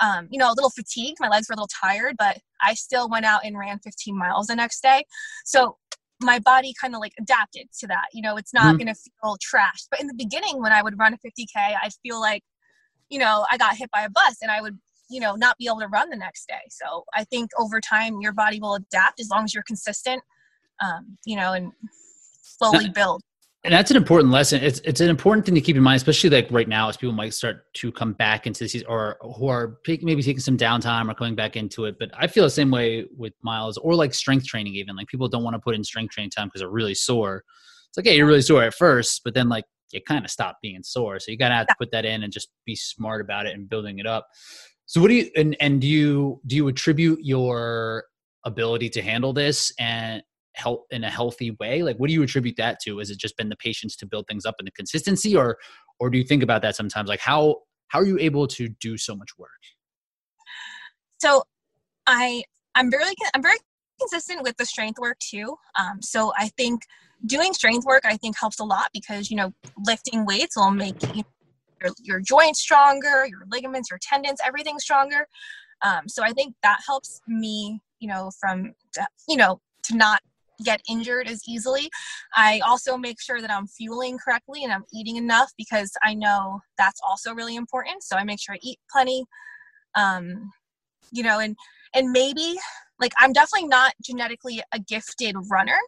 um, 0.00 0.28
you 0.30 0.38
know, 0.38 0.50
a 0.50 0.54
little 0.54 0.70
fatigued. 0.70 1.18
My 1.20 1.28
legs 1.28 1.48
were 1.48 1.54
a 1.54 1.56
little 1.56 1.68
tired, 1.68 2.16
but 2.18 2.38
I 2.60 2.74
still 2.74 3.08
went 3.08 3.26
out 3.26 3.44
and 3.44 3.58
ran 3.58 3.78
15 3.78 4.16
miles 4.16 4.48
the 4.48 4.56
next 4.56 4.82
day. 4.82 5.04
So, 5.44 5.76
my 6.20 6.38
body 6.38 6.74
kind 6.80 6.94
of 6.94 7.00
like 7.00 7.12
adapted 7.18 7.68
to 7.80 7.86
that. 7.88 8.06
You 8.12 8.22
know, 8.22 8.36
it's 8.36 8.52
not 8.52 8.64
mm-hmm. 8.64 8.76
going 8.76 8.94
to 8.94 8.94
feel 8.94 9.36
trashed. 9.38 9.88
But 9.90 10.00
in 10.00 10.06
the 10.06 10.14
beginning, 10.14 10.60
when 10.60 10.72
I 10.72 10.82
would 10.82 10.98
run 10.98 11.14
a 11.14 11.16
50K, 11.16 11.46
I'd 11.56 11.92
feel 12.02 12.20
like, 12.20 12.42
you 13.08 13.18
know, 13.18 13.46
I 13.50 13.56
got 13.56 13.76
hit 13.76 13.90
by 13.90 14.02
a 14.02 14.10
bus 14.10 14.36
and 14.42 14.50
I 14.50 14.60
would 14.60 14.78
you 15.10 15.20
know 15.20 15.34
not 15.34 15.58
be 15.58 15.66
able 15.66 15.80
to 15.80 15.88
run 15.88 16.08
the 16.08 16.16
next 16.16 16.46
day 16.46 16.62
so 16.70 17.04
i 17.14 17.24
think 17.24 17.50
over 17.58 17.80
time 17.80 18.20
your 18.20 18.32
body 18.32 18.60
will 18.60 18.76
adapt 18.76 19.18
as 19.20 19.28
long 19.28 19.44
as 19.44 19.52
you're 19.52 19.64
consistent 19.64 20.22
um, 20.80 21.18
you 21.26 21.36
know 21.36 21.52
and 21.52 21.72
slowly 22.42 22.88
build 22.88 23.20
and 23.62 23.74
that's 23.74 23.90
an 23.90 23.96
important 23.96 24.32
lesson. 24.32 24.62
It's 24.62 24.80
it's 24.80 25.00
an 25.00 25.10
important 25.10 25.44
thing 25.44 25.54
to 25.54 25.60
keep 25.60 25.76
in 25.76 25.82
mind 25.82 25.96
especially 25.96 26.30
like 26.30 26.48
right 26.50 26.68
now 26.68 26.88
as 26.88 26.96
people 26.96 27.12
might 27.12 27.34
start 27.34 27.72
to 27.74 27.92
come 27.92 28.14
back 28.14 28.46
into 28.46 28.64
the 28.64 28.68
season 28.68 28.86
or 28.88 29.18
who 29.36 29.48
are 29.48 29.78
maybe 29.86 30.22
taking 30.22 30.40
some 30.40 30.56
downtime 30.56 31.10
or 31.10 31.14
coming 31.14 31.34
back 31.34 31.56
into 31.56 31.84
it. 31.84 31.96
But 31.98 32.10
i 32.16 32.26
feel 32.26 32.44
the 32.44 32.50
same 32.50 32.70
way 32.70 33.06
with 33.16 33.34
miles 33.42 33.76
or 33.76 33.94
like 33.94 34.14
strength 34.14 34.46
training 34.46 34.74
even. 34.76 34.96
Like 34.96 35.08
people 35.08 35.28
don't 35.28 35.44
want 35.44 35.54
to 35.54 35.60
put 35.60 35.74
in 35.74 35.84
strength 35.84 36.12
training 36.14 36.30
time 36.30 36.48
because 36.48 36.62
they're 36.62 36.70
really 36.70 36.94
sore. 36.94 37.44
It's 37.88 37.98
like 37.98 38.06
hey 38.06 38.16
you're 38.16 38.26
really 38.26 38.40
sore 38.40 38.62
at 38.62 38.74
first 38.74 39.22
but 39.24 39.34
then 39.34 39.48
like 39.48 39.64
you 39.92 40.00
kind 40.00 40.24
of 40.24 40.30
stop 40.30 40.56
being 40.62 40.82
sore. 40.82 41.18
So 41.18 41.30
you 41.30 41.36
gotta 41.36 41.54
have 41.54 41.66
to 41.66 41.74
put 41.78 41.90
that 41.92 42.04
in 42.04 42.22
and 42.22 42.32
just 42.32 42.48
be 42.64 42.76
smart 42.76 43.20
about 43.20 43.46
it 43.46 43.54
and 43.54 43.68
building 43.68 43.98
it 43.98 44.06
up. 44.06 44.26
So 44.86 45.02
what 45.02 45.08
do 45.08 45.14
you 45.14 45.30
and 45.36 45.54
and 45.60 45.80
do 45.80 45.86
you 45.86 46.40
do 46.46 46.56
you 46.56 46.68
attribute 46.68 47.20
your 47.22 48.04
ability 48.44 48.88
to 48.90 49.02
handle 49.02 49.32
this? 49.32 49.72
And 49.78 50.22
help 50.54 50.86
in 50.90 51.04
a 51.04 51.10
healthy 51.10 51.52
way? 51.60 51.82
Like 51.82 51.96
what 51.96 52.08
do 52.08 52.14
you 52.14 52.22
attribute 52.22 52.56
that 52.56 52.78
to? 52.84 52.98
Has 52.98 53.10
it 53.10 53.18
just 53.18 53.36
been 53.36 53.48
the 53.48 53.56
patience 53.56 53.96
to 53.96 54.06
build 54.06 54.26
things 54.26 54.44
up 54.44 54.56
and 54.58 54.66
the 54.66 54.72
consistency 54.72 55.36
or 55.36 55.58
or 55.98 56.10
do 56.10 56.18
you 56.18 56.24
think 56.24 56.42
about 56.42 56.62
that 56.62 56.76
sometimes? 56.76 57.08
Like 57.08 57.20
how 57.20 57.56
how 57.88 57.98
are 58.00 58.06
you 58.06 58.18
able 58.18 58.46
to 58.48 58.68
do 58.80 58.96
so 58.96 59.14
much 59.14 59.30
work? 59.38 59.50
So 61.18 61.44
I 62.06 62.44
I'm 62.74 62.90
very 62.90 63.12
I'm 63.34 63.42
very 63.42 63.58
consistent 64.00 64.42
with 64.42 64.56
the 64.56 64.64
strength 64.64 64.98
work 64.98 65.18
too. 65.18 65.56
Um, 65.78 66.00
so 66.00 66.32
I 66.38 66.48
think 66.56 66.82
doing 67.26 67.52
strength 67.52 67.84
work 67.84 68.02
I 68.04 68.16
think 68.16 68.38
helps 68.38 68.58
a 68.60 68.64
lot 68.64 68.88
because 68.94 69.30
you 69.30 69.36
know 69.36 69.52
lifting 69.86 70.24
weights 70.24 70.56
will 70.56 70.70
make 70.70 71.02
you 71.14 71.24
your, 71.80 71.92
your 72.02 72.20
joints 72.20 72.60
stronger, 72.60 73.26
your 73.26 73.44
ligaments, 73.50 73.90
your 73.90 73.98
tendons, 74.02 74.40
everything 74.44 74.78
stronger. 74.78 75.26
Um, 75.82 76.08
so 76.08 76.22
I 76.22 76.32
think 76.32 76.54
that 76.62 76.80
helps 76.86 77.20
me, 77.26 77.80
you 78.00 78.08
know, 78.08 78.30
from, 78.38 78.74
you 79.28 79.36
know, 79.36 79.60
to 79.84 79.96
not 79.96 80.20
get 80.64 80.80
injured 80.88 81.28
as 81.28 81.42
easily. 81.48 81.90
I 82.34 82.60
also 82.60 82.96
make 82.96 83.20
sure 83.20 83.40
that 83.40 83.50
I'm 83.50 83.66
fueling 83.66 84.18
correctly 84.18 84.64
and 84.64 84.72
I'm 84.72 84.84
eating 84.92 85.16
enough 85.16 85.50
because 85.56 85.92
I 86.02 86.14
know 86.14 86.60
that's 86.78 87.00
also 87.06 87.34
really 87.34 87.56
important. 87.56 88.02
So 88.02 88.16
I 88.16 88.24
make 88.24 88.40
sure 88.40 88.54
I 88.54 88.58
eat 88.62 88.78
plenty. 88.90 89.24
Um, 89.94 90.50
you 91.12 91.22
know, 91.22 91.40
and 91.40 91.56
and 91.94 92.12
maybe 92.12 92.56
like 93.00 93.12
I'm 93.18 93.32
definitely 93.32 93.68
not 93.68 93.94
genetically 94.02 94.62
a 94.72 94.78
gifted 94.78 95.34
runner. 95.50 95.78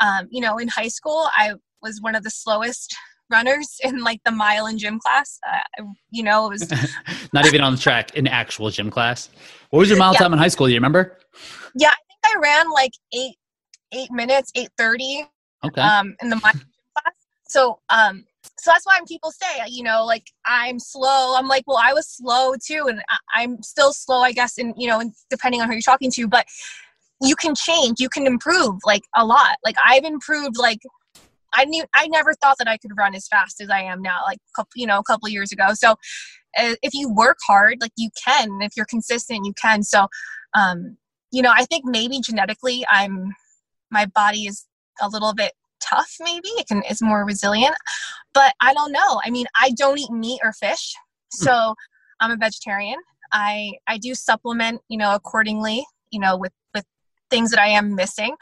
Um, 0.00 0.28
you 0.30 0.40
know, 0.40 0.58
in 0.58 0.68
high 0.68 0.88
school, 0.88 1.28
I 1.36 1.54
was 1.82 2.00
one 2.00 2.14
of 2.14 2.22
the 2.22 2.30
slowest 2.30 2.96
runners 3.30 3.78
in 3.82 4.02
like 4.02 4.20
the 4.24 4.30
mile 4.30 4.66
in 4.66 4.78
gym 4.78 4.98
class. 4.98 5.38
Uh, 5.50 5.84
you 6.10 6.22
know, 6.22 6.46
it 6.46 6.50
was 6.50 6.72
not 7.32 7.46
even 7.46 7.60
on 7.60 7.74
the 7.74 7.80
track 7.80 8.14
in 8.14 8.26
actual 8.26 8.70
gym 8.70 8.90
class. 8.90 9.30
What 9.70 9.80
was 9.80 9.88
your 9.88 9.98
mile 10.04 10.12
yeah. 10.12 10.20
time 10.20 10.32
in 10.32 10.38
high 10.38 10.48
school? 10.48 10.66
Do 10.66 10.72
you 10.72 10.78
remember? 10.78 11.18
Yeah, 11.74 11.90
I 11.90 12.30
think 12.30 12.36
I 12.36 12.40
ran 12.40 12.70
like 12.70 12.92
eight 13.12 13.36
eight 13.92 14.10
minutes, 14.10 14.50
eight 14.54 14.70
thirty. 14.76 15.26
Okay. 15.64 15.80
Um, 15.80 16.16
in 16.20 16.30
the 16.30 16.36
class. 16.36 16.56
So 17.46 17.80
um, 17.90 18.24
so 18.58 18.70
that's 18.70 18.86
why 18.86 18.98
people 19.06 19.30
say, 19.30 19.62
you 19.68 19.82
know, 19.82 20.04
like 20.04 20.24
I'm 20.46 20.78
slow. 20.78 21.36
I'm 21.36 21.48
like, 21.48 21.64
well, 21.66 21.80
I 21.82 21.92
was 21.92 22.08
slow 22.08 22.54
too, 22.54 22.86
and 22.88 23.02
I'm 23.34 23.62
still 23.62 23.92
slow, 23.92 24.20
I 24.20 24.32
guess, 24.32 24.58
and 24.58 24.74
you 24.76 24.88
know, 24.88 25.02
depending 25.30 25.60
on 25.60 25.68
who 25.68 25.74
you're 25.74 25.82
talking 25.82 26.10
to, 26.12 26.28
but 26.28 26.46
you 27.20 27.36
can 27.36 27.54
change, 27.54 28.00
you 28.00 28.08
can 28.08 28.26
improve 28.26 28.76
like 28.84 29.02
a 29.16 29.24
lot. 29.24 29.56
Like 29.64 29.76
I've 29.86 30.04
improved 30.04 30.56
like 30.58 30.80
I 31.54 31.64
knew 31.66 31.84
I 31.94 32.08
never 32.08 32.34
thought 32.34 32.56
that 32.58 32.68
I 32.68 32.78
could 32.78 32.92
run 32.96 33.14
as 33.14 33.28
fast 33.28 33.60
as 33.60 33.68
I 33.68 33.82
am 33.82 34.00
now, 34.00 34.20
like 34.24 34.38
you 34.74 34.86
know, 34.86 34.98
a 34.98 35.04
couple 35.04 35.28
years 35.28 35.52
ago. 35.52 35.68
So 35.74 35.92
uh, 36.58 36.74
if 36.82 36.94
you 36.94 37.12
work 37.12 37.38
hard, 37.46 37.78
like 37.80 37.92
you 37.96 38.10
can. 38.26 38.60
If 38.62 38.72
you're 38.76 38.86
consistent, 38.86 39.46
you 39.46 39.52
can. 39.60 39.82
So, 39.82 40.08
um, 40.54 40.96
you 41.30 41.42
know, 41.42 41.52
I 41.54 41.64
think 41.64 41.84
maybe 41.84 42.20
genetically, 42.20 42.84
I'm 42.90 43.32
my 43.92 44.06
body 44.06 44.46
is 44.46 44.66
a 45.00 45.08
little 45.08 45.34
bit 45.34 45.52
tough. 45.80 46.10
Maybe 46.20 46.48
it 46.50 46.66
can 46.66 46.82
is 46.90 47.02
more 47.02 47.24
resilient, 47.24 47.74
but 48.34 48.52
I 48.60 48.74
don't 48.74 48.92
know. 48.92 49.20
I 49.24 49.30
mean, 49.30 49.46
I 49.60 49.72
don't 49.76 49.98
eat 49.98 50.10
meat 50.10 50.40
or 50.42 50.52
fish, 50.52 50.92
hmm. 51.38 51.44
so 51.44 51.74
I'm 52.20 52.30
a 52.30 52.36
vegetarian. 52.36 52.98
I 53.32 53.72
I 53.86 53.98
do 53.98 54.14
supplement, 54.14 54.80
you 54.88 54.98
know, 54.98 55.14
accordingly, 55.14 55.84
you 56.10 56.20
know, 56.20 56.36
with 56.36 56.52
with 56.74 56.84
things 57.30 57.50
that 57.50 57.60
I 57.60 57.68
am 57.68 57.94
missing. 57.94 58.34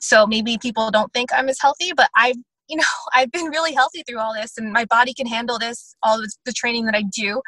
So 0.00 0.26
maybe 0.26 0.58
people 0.58 0.90
don't 0.90 1.12
think 1.12 1.30
I'm 1.32 1.48
as 1.48 1.58
healthy, 1.60 1.92
but 1.96 2.08
I've 2.16 2.36
you 2.68 2.76
know, 2.76 2.84
I've 3.14 3.32
been 3.32 3.46
really 3.46 3.74
healthy 3.74 4.02
through 4.06 4.18
all 4.18 4.34
this 4.34 4.56
and 4.58 4.72
my 4.72 4.84
body 4.84 5.12
can 5.14 5.26
handle 5.26 5.58
this, 5.58 5.96
all 6.02 6.18
the, 6.18 6.30
the 6.44 6.52
training 6.52 6.84
that 6.86 6.94
I 6.94 7.02
do. 7.14 7.40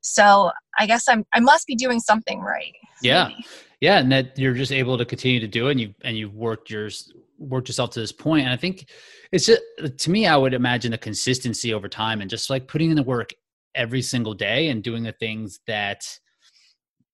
So 0.00 0.50
I 0.78 0.86
guess 0.86 1.08
I'm, 1.08 1.24
I 1.32 1.40
must 1.40 1.66
be 1.66 1.74
doing 1.74 2.00
something 2.00 2.40
right. 2.40 2.74
Yeah. 3.00 3.28
Maybe. 3.28 3.46
Yeah. 3.84 3.98
And 3.98 4.10
that 4.12 4.38
you're 4.38 4.54
just 4.54 4.72
able 4.72 4.96
to 4.96 5.04
continue 5.04 5.40
to 5.40 5.46
do 5.46 5.68
it 5.68 5.72
and 5.72 5.80
you, 5.80 5.94
and 6.02 6.16
you've 6.16 6.34
worked 6.34 6.70
yours, 6.70 7.12
worked 7.38 7.68
yourself 7.68 7.90
to 7.90 8.00
this 8.00 8.12
point. 8.12 8.44
And 8.44 8.52
I 8.52 8.56
think 8.56 8.88
it's 9.30 9.44
just, 9.44 9.60
to 9.98 10.10
me, 10.10 10.26
I 10.26 10.38
would 10.38 10.54
imagine 10.54 10.94
a 10.94 10.98
consistency 10.98 11.74
over 11.74 11.86
time 11.86 12.22
and 12.22 12.30
just 12.30 12.48
like 12.48 12.66
putting 12.66 12.88
in 12.88 12.96
the 12.96 13.02
work 13.02 13.34
every 13.74 14.00
single 14.00 14.32
day 14.32 14.68
and 14.68 14.82
doing 14.82 15.02
the 15.02 15.12
things 15.12 15.60
that 15.66 16.02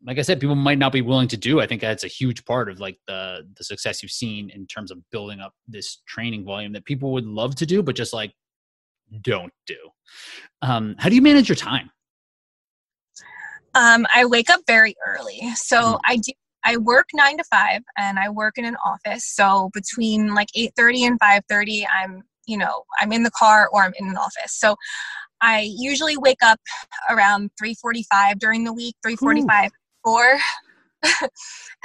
like 0.07 0.19
I 0.19 0.23
said, 0.23 0.41
people 0.41 0.55
might 0.55 0.79
not 0.79 0.93
be 0.93 1.03
willing 1.03 1.29
to 1.29 1.37
do. 1.37 1.61
I 1.61 1.67
think 1.67 1.83
that's 1.83 2.05
a 2.05 2.09
huge 2.09 2.45
part 2.45 2.71
of 2.71 2.81
like 2.81 2.99
the 3.07 3.47
the 3.59 3.65
success 3.65 4.03
you've 4.03 4.13
seen 4.13 4.49
in 4.49 4.67
terms 4.67 4.91
of 4.91 4.99
building 5.11 5.41
up 5.41 5.53
this 5.69 5.99
training 6.07 6.45
volume 6.45 6.73
that 6.73 6.87
people 6.87 7.13
would 7.13 7.27
love 7.27 7.55
to 7.57 7.67
do, 7.67 7.83
but 7.83 7.97
just 7.97 8.15
like 8.15 8.33
don't 9.21 9.53
do. 9.67 9.77
Um, 10.63 10.95
how 10.99 11.11
do 11.11 11.17
you 11.17 11.23
manage 11.23 11.49
your 11.51 11.57
time? 11.57 11.91
Um, 13.75 14.07
I 14.15 14.25
wake 14.25 14.51
up 14.51 14.61
very 14.67 14.95
early, 15.07 15.41
so 15.55 15.77
mm. 15.77 16.01
I 16.07 16.17
do. 16.17 16.33
I 16.65 16.77
work 16.77 17.07
nine 17.15 17.39
to 17.39 17.45
five, 17.45 17.83
and 17.97 18.19
I 18.19 18.29
work 18.29 18.59
in 18.59 18.65
an 18.65 18.77
office. 18.85 19.25
So 19.25 19.71
between 19.73 20.35
like 20.35 20.49
eight 20.55 20.73
thirty 20.77 21.05
and 21.05 21.19
five 21.19 21.43
thirty, 21.49 21.87
I'm 21.87 22.23
you 22.47 22.59
know 22.59 22.85
I'm 23.01 23.13
in 23.13 23.23
the 23.23 23.31
car 23.31 23.69
or 23.73 23.85
I'm 23.85 23.93
in 23.99 24.09
an 24.09 24.17
office. 24.17 24.53
So 24.53 24.77
I 25.43 25.71
usually 25.75 26.17
wake 26.17 26.43
up 26.43 26.61
around 27.09 27.51
3:45 27.63 28.39
during 28.39 28.65
the 28.65 28.73
week, 28.73 28.95
3:45 29.07 29.71
four. 30.05 30.39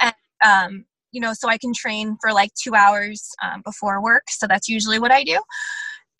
and, 0.00 0.14
um, 0.44 0.84
you 1.12 1.20
know, 1.20 1.32
so 1.32 1.48
I 1.48 1.58
can 1.58 1.72
train 1.74 2.16
for 2.20 2.32
like 2.32 2.52
two 2.54 2.74
hours 2.74 3.30
um, 3.42 3.62
before 3.64 4.02
work. 4.02 4.24
So 4.28 4.46
that's 4.46 4.68
usually 4.68 4.98
what 4.98 5.12
I 5.12 5.24
do. 5.24 5.40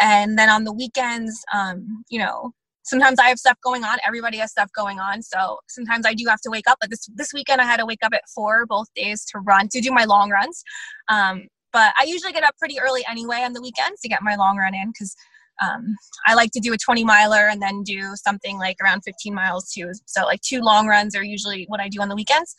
And 0.01 0.39
then 0.39 0.49
on 0.49 0.65
the 0.65 0.73
weekends, 0.73 1.45
um, 1.53 2.05
you 2.09 2.19
know, 2.19 2.53
sometimes 2.87 3.19
I 3.19 3.29
have 3.29 3.39
stuff 3.39 3.59
going 3.63 3.85
on. 3.85 3.99
Everybody 4.07 4.39
has 4.39 4.53
stuff 4.53 4.71
going 4.75 4.99
on. 4.99 5.23
So 5.23 5.59
sometimes 5.69 6.07
I 6.07 6.15
do 6.15 6.25
have 6.29 6.41
to 6.43 6.51
wake 6.51 6.69
up. 6.69 6.79
But 6.81 6.91
this 6.91 7.07
this 7.15 7.33
weekend 7.35 7.61
I 7.61 7.65
had 7.65 7.79
to 7.79 7.87
wake 7.87 8.03
up 8.03 8.15
at 8.15 8.23
four 8.35 8.65
both 8.67 8.87
days 8.95 9.25
to 9.33 9.41
run 9.41 9.69
to 9.69 9.81
do 9.81 9.93
my 9.93 10.05
long 10.05 10.31
runs. 10.31 10.63
Um, 11.09 11.49
but 11.73 11.93
I 11.99 12.05
usually 12.05 12.33
get 12.33 12.45
up 12.45 12.57
pretty 12.59 12.81
early 12.81 13.05
anyway 13.09 13.43
on 13.43 13.53
the 13.53 13.61
weekends 13.61 14.01
to 14.01 14.09
get 14.09 14.23
my 14.23 14.37
long 14.37 14.57
run 14.57 14.75
in 14.75 14.89
because 14.89 15.15
um, 15.63 15.95
I 16.27 16.35
like 16.35 16.51
to 16.53 16.61
do 16.61 16.73
a 16.73 16.77
20 16.77 17.05
miler 17.05 17.49
and 17.49 17.61
then 17.61 17.83
do 17.83 18.15
something 18.15 18.59
like 18.59 18.77
around 18.83 19.03
15 19.03 19.35
miles 19.35 19.71
too. 19.73 19.91
So 20.07 20.25
like 20.25 20.41
two 20.41 20.61
long 20.61 20.87
runs 20.87 21.15
are 21.15 21.25
usually 21.25 21.65
what 21.69 21.81
I 21.81 21.89
do 21.89 22.01
on 22.01 22.09
the 22.09 22.15
weekends. 22.15 22.55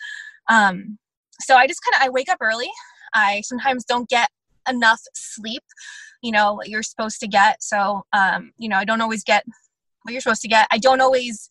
Um, 0.49 0.97
so 1.41 1.55
I 1.55 1.67
just 1.67 1.81
kind 1.83 2.01
of 2.01 2.07
I 2.07 2.09
wake 2.09 2.29
up 2.29 2.39
early. 2.41 2.69
I 3.13 3.41
sometimes 3.41 3.85
don't 3.85 4.09
get 4.09 4.29
enough 4.69 4.99
sleep, 5.15 5.63
you 6.21 6.31
know, 6.31 6.53
what 6.53 6.69
you're 6.69 6.83
supposed 6.83 7.19
to 7.21 7.27
get. 7.27 7.63
So 7.63 8.03
um, 8.13 8.51
you 8.57 8.67
know, 8.67 8.77
I 8.77 8.85
don't 8.85 9.01
always 9.01 9.23
get 9.23 9.43
what 10.07 10.13
you're 10.13 10.21
supposed 10.21 10.41
to 10.41 10.47
get. 10.47 10.67
I 10.71 10.77
don't 10.77 11.01
always 11.01 11.49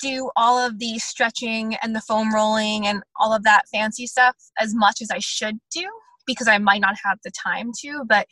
do 0.00 0.30
all 0.36 0.58
of 0.58 0.78
the 0.78 0.98
stretching 0.98 1.74
and 1.82 1.94
the 1.94 2.00
foam 2.00 2.32
rolling 2.32 2.86
and 2.86 3.02
all 3.18 3.34
of 3.34 3.42
that 3.42 3.64
fancy 3.72 4.06
stuff 4.06 4.36
as 4.60 4.74
much 4.74 5.00
as 5.02 5.10
I 5.10 5.18
should 5.18 5.58
do 5.72 5.86
because 6.26 6.46
I 6.46 6.58
might 6.58 6.80
not 6.80 6.94
have 7.04 7.18
the 7.24 7.32
time 7.32 7.72
to. 7.80 8.04
But 8.08 8.26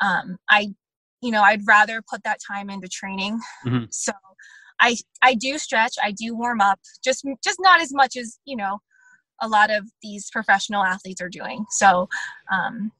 um, 0.00 0.36
I 0.50 0.74
you 1.22 1.30
know 1.30 1.42
i'd 1.42 1.66
rather 1.66 2.02
put 2.08 2.22
that 2.24 2.38
time 2.46 2.70
into 2.70 2.88
training 2.88 3.40
mm-hmm. 3.64 3.84
so 3.90 4.12
i 4.80 4.96
i 5.22 5.34
do 5.34 5.58
stretch 5.58 5.94
i 6.02 6.12
do 6.12 6.36
warm 6.36 6.60
up 6.60 6.78
just 7.02 7.24
just 7.42 7.58
not 7.60 7.80
as 7.80 7.92
much 7.92 8.16
as 8.16 8.38
you 8.44 8.56
know 8.56 8.78
a 9.42 9.48
lot 9.48 9.70
of 9.70 9.84
these 10.02 10.30
professional 10.30 10.84
athletes 10.84 11.20
are 11.20 11.28
doing 11.28 11.64
so 11.70 12.08
um 12.52 12.92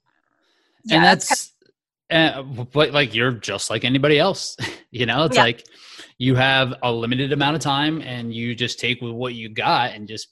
yeah, 0.85 0.97
and 0.97 1.05
that's, 1.05 1.29
that's 1.29 1.53
uh, 2.11 2.43
but 2.43 2.93
like 2.93 3.15
you're 3.15 3.33
just 3.33 3.71
like 3.71 3.85
anybody 3.85 4.19
else 4.19 4.57
you 4.97 5.07
know? 5.07 5.25
It's 5.25 5.37
yeah. 5.37 5.43
like 5.43 5.67
you 6.19 6.35
have 6.35 6.75
a 6.83 6.91
limited 6.91 7.33
amount 7.33 7.57
of 7.57 7.63
time 7.63 8.01
and 8.01 8.33
you 8.35 8.55
just 8.55 8.81
take 8.81 9.01
with 9.01 9.13
what 9.13 9.35
you 9.35 9.49
got 9.49 9.93
and 9.93 10.09
just 10.09 10.29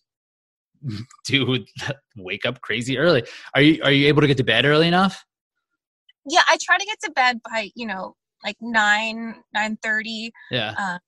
do 1.26 1.64
wake 2.16 2.46
up 2.46 2.60
crazy 2.60 2.98
early. 2.98 3.24
Are 3.54 3.60
you 3.60 3.82
are 3.82 3.92
you 3.92 4.08
able 4.08 4.22
to 4.22 4.26
get 4.26 4.38
to 4.38 4.44
bed 4.44 4.64
early 4.64 4.88
enough? 4.88 5.24
Yeah 6.26 6.40
i 6.48 6.56
try 6.62 6.78
to 6.78 6.86
get 6.86 6.98
to 7.04 7.10
bed 7.10 7.38
by 7.44 7.70
you 7.74 7.86
know 7.86 8.14
like 8.42 8.56
9 8.62 9.34
9 9.52 9.78
30 9.82 10.32
yeah. 10.50 10.74
uh, 10.78 10.98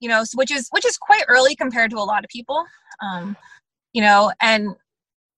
you 0.00 0.08
know 0.08 0.24
which 0.34 0.50
is 0.50 0.66
which 0.70 0.86
is 0.86 0.96
quite 0.96 1.24
early 1.28 1.54
compared 1.54 1.90
to 1.90 1.98
a 1.98 2.00
lot 2.00 2.24
of 2.24 2.30
people. 2.30 2.64
Um 3.02 3.36
you 3.92 4.00
know 4.00 4.32
and 4.40 4.74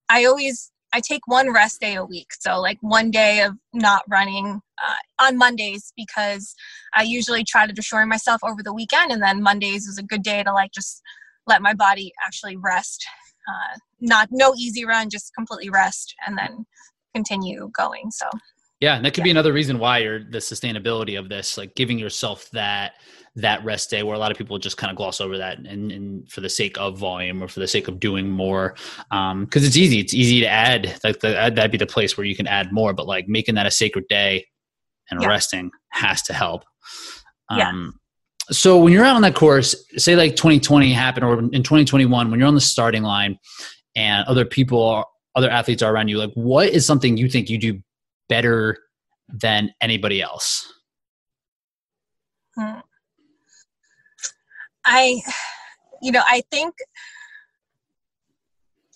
i 0.08 0.24
always 0.24 0.70
i 0.94 1.00
take 1.00 1.26
one 1.26 1.52
rest 1.52 1.80
day 1.80 1.96
a 1.96 2.04
week. 2.04 2.28
So 2.38 2.60
like 2.60 2.78
one 2.80 3.10
day 3.10 3.42
of 3.42 3.54
not 3.72 4.02
running 4.08 4.60
uh, 4.82 5.24
on 5.26 5.36
mondays 5.36 5.92
because 5.96 6.54
i 6.94 7.02
usually 7.02 7.44
try 7.44 7.66
to 7.66 7.72
destroy 7.72 8.06
myself 8.06 8.40
over 8.42 8.62
the 8.62 8.72
weekend. 8.72 9.12
And 9.12 9.22
then 9.22 9.42
mondays 9.42 9.86
is 9.86 9.98
a 9.98 10.02
good 10.02 10.22
day 10.22 10.42
to 10.42 10.52
like 10.52 10.72
just 10.72 11.02
let 11.46 11.60
my 11.60 11.74
body 11.74 12.12
actually 12.24 12.56
rest. 12.56 13.04
Uh, 13.46 13.76
not 14.00 14.28
no 14.30 14.54
easy 14.56 14.86
run 14.86 15.10
just 15.10 15.34
completely 15.34 15.68
rest 15.68 16.14
and 16.26 16.38
then 16.38 16.64
continue 17.14 17.70
going. 17.76 18.10
So 18.10 18.26
yeah, 18.80 18.96
and 18.96 19.04
that 19.04 19.12
could 19.12 19.20
yeah. 19.20 19.24
be 19.24 19.30
another 19.30 19.52
reason 19.52 19.78
why 19.78 19.98
you're 19.98 20.24
the 20.24 20.38
sustainability 20.38 21.18
of 21.18 21.28
this, 21.28 21.56
like 21.56 21.74
giving 21.74 21.98
yourself 21.98 22.50
that 22.52 22.94
that 23.36 23.64
rest 23.64 23.90
day 23.90 24.02
where 24.02 24.14
a 24.14 24.18
lot 24.18 24.30
of 24.30 24.38
people 24.38 24.58
just 24.58 24.76
kind 24.76 24.90
of 24.90 24.96
gloss 24.96 25.20
over 25.20 25.38
that 25.38 25.58
and, 25.58 25.90
and 25.90 26.30
for 26.30 26.40
the 26.40 26.48
sake 26.48 26.78
of 26.78 26.96
volume 26.96 27.42
or 27.42 27.48
for 27.48 27.60
the 27.60 27.66
sake 27.66 27.88
of 27.88 27.98
doing 27.98 28.30
more 28.30 28.76
um 29.10 29.44
because 29.44 29.64
it's 29.64 29.76
easy 29.76 29.98
it's 29.98 30.14
easy 30.14 30.40
to 30.40 30.46
add 30.46 30.98
like 31.02 31.18
the, 31.20 31.28
that'd 31.28 31.72
be 31.72 31.78
the 31.78 31.86
place 31.86 32.16
where 32.16 32.24
you 32.24 32.36
can 32.36 32.46
add 32.46 32.72
more 32.72 32.92
but 32.92 33.06
like 33.06 33.26
making 33.26 33.56
that 33.56 33.66
a 33.66 33.70
sacred 33.70 34.06
day 34.08 34.46
and 35.10 35.20
yeah. 35.20 35.28
resting 35.28 35.70
has 35.88 36.22
to 36.22 36.32
help 36.32 36.64
um 37.50 37.58
yeah. 37.58 38.54
so 38.54 38.78
when 38.78 38.92
you're 38.92 39.04
out 39.04 39.16
on 39.16 39.22
that 39.22 39.34
course 39.34 39.74
say 39.96 40.14
like 40.14 40.36
2020 40.36 40.92
happened 40.92 41.24
or 41.24 41.38
in 41.40 41.62
2021 41.62 42.30
when 42.30 42.38
you're 42.38 42.48
on 42.48 42.54
the 42.54 42.60
starting 42.60 43.02
line 43.02 43.36
and 43.96 44.24
other 44.28 44.44
people 44.44 44.80
are 44.82 45.04
other 45.34 45.50
athletes 45.50 45.82
are 45.82 45.92
around 45.92 46.06
you 46.06 46.18
like 46.18 46.32
what 46.34 46.68
is 46.68 46.86
something 46.86 47.16
you 47.16 47.28
think 47.28 47.50
you 47.50 47.58
do 47.58 47.80
better 48.28 48.78
than 49.28 49.72
anybody 49.80 50.22
else? 50.22 50.72
Hmm. 52.56 52.80
I, 54.84 55.20
you 56.02 56.12
know, 56.12 56.22
I 56.26 56.42
think 56.50 56.74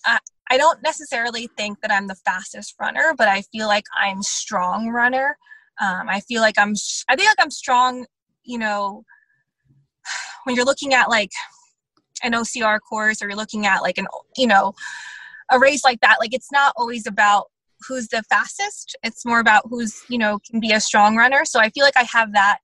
I, 0.04 0.18
I 0.50 0.56
don't 0.56 0.82
necessarily 0.82 1.48
think 1.56 1.80
that 1.80 1.90
I'm 1.90 2.06
the 2.06 2.14
fastest 2.14 2.74
runner, 2.80 3.14
but 3.16 3.28
I 3.28 3.42
feel 3.42 3.66
like 3.66 3.84
I'm 3.98 4.22
strong 4.22 4.88
runner. 4.88 5.36
Um, 5.80 6.08
I 6.08 6.20
feel 6.20 6.40
like 6.40 6.58
I'm, 6.58 6.74
I 7.08 7.16
feel 7.16 7.26
like 7.26 7.40
I'm 7.40 7.50
strong, 7.50 8.06
you 8.44 8.58
know, 8.58 9.04
when 10.44 10.56
you're 10.56 10.64
looking 10.64 10.94
at 10.94 11.08
like 11.08 11.30
an 12.22 12.32
OCR 12.32 12.78
course 12.88 13.22
or 13.22 13.28
you're 13.28 13.36
looking 13.36 13.66
at 13.66 13.82
like 13.82 13.98
an 13.98 14.06
you 14.36 14.46
know 14.46 14.72
a 15.50 15.58
race 15.58 15.84
like 15.84 16.00
that 16.00 16.16
like 16.20 16.34
it's 16.34 16.52
not 16.52 16.72
always 16.76 17.06
about 17.06 17.46
who's 17.86 18.08
the 18.08 18.22
fastest 18.28 18.96
it's 19.02 19.24
more 19.24 19.40
about 19.40 19.62
who's 19.68 20.02
you 20.08 20.18
know 20.18 20.38
can 20.50 20.60
be 20.60 20.72
a 20.72 20.80
strong 20.80 21.16
runner 21.16 21.44
so 21.44 21.60
i 21.60 21.70
feel 21.70 21.84
like 21.84 21.96
i 21.96 22.06
have 22.10 22.32
that 22.32 22.58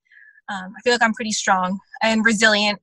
um, 0.49 0.73
i 0.77 0.81
feel 0.83 0.93
like 0.93 1.01
i'm 1.01 1.13
pretty 1.13 1.31
strong 1.31 1.79
and 2.01 2.25
resilient 2.25 2.79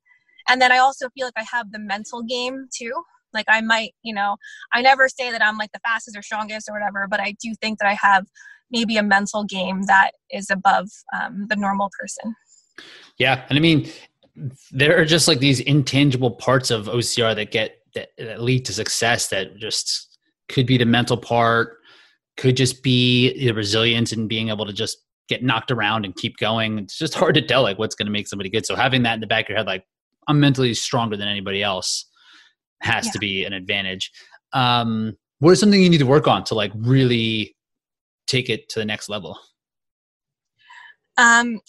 and 0.49 0.61
then 0.61 0.73
i 0.73 0.79
also 0.79 1.09
feel 1.11 1.27
like 1.27 1.35
i 1.37 1.47
have 1.51 1.71
the 1.73 1.79
mental 1.79 2.23
game 2.23 2.67
too 2.77 2.93
like 3.33 3.47
i 3.49 3.61
might 3.61 3.93
you 4.03 4.15
know 4.15 4.37
i 4.73 4.81
never 4.81 5.09
say 5.09 5.31
that 5.31 5.43
i'm 5.43 5.59
like 5.59 5.73
the 5.73 5.81
fastest 5.81 6.17
or 6.17 6.23
strongest 6.23 6.69
or 6.69 6.73
whatever 6.73 7.07
but 7.09 7.21
i 7.21 7.35
do 7.43 7.55
think 7.61 7.79
that 7.79 7.89
i 7.89 7.95
have 7.95 8.27
maybe 8.71 8.97
a 8.97 9.03
mental 9.03 9.45
game 9.45 9.83
that 9.83 10.13
is 10.31 10.51
above 10.51 10.89
um, 11.19 11.47
the 11.49 11.57
normal 11.57 11.91
person 11.99 12.35
yeah 13.19 13.45
and 13.49 13.59
i 13.59 13.61
mean 13.61 13.91
there 14.71 14.99
are 14.99 15.05
just 15.05 15.29
like 15.29 15.39
these 15.39 15.61
intangible 15.61 16.31
parts 16.31 16.71
of 16.71 16.87
OCR 16.87 17.35
that 17.35 17.51
get 17.51 17.79
that, 17.95 18.11
that 18.19 18.41
lead 18.41 18.65
to 18.65 18.73
success 18.73 19.29
that 19.29 19.57
just 19.57 20.19
could 20.49 20.67
be 20.67 20.79
the 20.79 20.87
mental 20.87 21.17
part, 21.17 21.79
could 22.37 22.57
just 22.57 22.83
be 22.83 23.47
the 23.47 23.53
resilience 23.53 24.13
and 24.13 24.29
being 24.29 24.49
able 24.49 24.65
to 24.65 24.73
just 24.73 24.99
get 25.29 25.43
knocked 25.43 25.71
around 25.71 26.05
and 26.05 26.17
keep 26.17 26.37
going. 26.39 26.79
It's 26.79 26.97
just 26.97 27.15
hard 27.15 27.35
to 27.35 27.43
tell 27.43 27.63
like 27.63 27.79
what's 27.79 27.95
going 27.95 28.07
to 28.07 28.13
make 28.13 28.27
somebody 28.27 28.49
good. 28.49 28.65
So 28.65 28.75
having 28.75 29.03
that 29.03 29.15
in 29.15 29.21
the 29.21 29.27
back 29.27 29.47
of 29.47 29.51
your 29.51 29.59
head, 29.59 29.67
like 29.67 29.85
I'm 30.29 30.41
mentally 30.41 30.75
stronger 30.75 31.17
than 31.17 31.29
anybody 31.29 31.63
else, 31.63 32.07
has 32.81 33.07
yeah. 33.07 33.13
to 33.13 33.19
be 33.19 33.45
an 33.45 33.53
advantage. 33.53 34.11
Um, 34.53 35.17
what 35.39 35.53
is 35.53 35.61
something 35.61 35.83
you 35.83 35.91
need 35.91 35.99
to 35.99 36.07
work 36.07 36.29
on 36.29 36.45
to 36.45 36.55
like 36.55 36.73
really 36.75 37.57
take 38.27 38.49
it 38.49 38.69
to 38.71 38.79
the 38.79 38.85
next 38.85 39.09
level? 39.09 39.39
Um, 41.17 41.61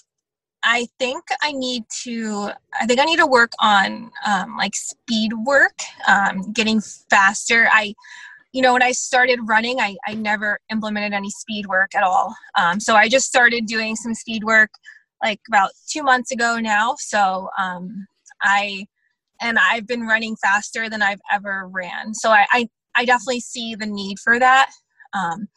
I 0.63 0.87
think 0.97 1.23
I 1.41 1.51
need 1.51 1.83
to. 2.03 2.51
I 2.79 2.85
think 2.85 2.99
I 2.99 3.03
need 3.03 3.17
to 3.17 3.27
work 3.27 3.51
on 3.59 4.11
um, 4.25 4.55
like 4.57 4.75
speed 4.75 5.33
work, 5.45 5.77
um, 6.07 6.51
getting 6.53 6.81
faster. 7.09 7.67
I, 7.71 7.93
you 8.53 8.61
know, 8.61 8.73
when 8.73 8.83
I 8.83 8.91
started 8.93 9.39
running, 9.43 9.81
I, 9.81 9.97
I 10.07 10.13
never 10.13 10.59
implemented 10.71 11.13
any 11.13 11.29
speed 11.29 11.65
work 11.67 11.93
at 11.95 12.03
all. 12.03 12.33
Um, 12.57 12.79
so 12.79 12.95
I 12.95 13.09
just 13.09 13.25
started 13.25 13.65
doing 13.65 13.95
some 13.95 14.13
speed 14.13 14.43
work 14.43 14.71
like 15.21 15.39
about 15.49 15.71
two 15.89 16.03
months 16.03 16.31
ago 16.31 16.59
now. 16.59 16.95
So 16.97 17.49
um, 17.57 18.07
I, 18.43 18.85
and 19.41 19.57
I've 19.57 19.87
been 19.87 20.01
running 20.01 20.35
faster 20.35 20.89
than 20.89 21.01
I've 21.01 21.21
ever 21.31 21.67
ran. 21.71 22.13
So 22.13 22.31
I, 22.31 22.45
I, 22.51 22.67
I 22.95 23.05
definitely 23.05 23.41
see 23.41 23.75
the 23.75 23.85
need 23.85 24.19
for 24.19 24.39
that. 24.39 24.71
Um, 25.13 25.47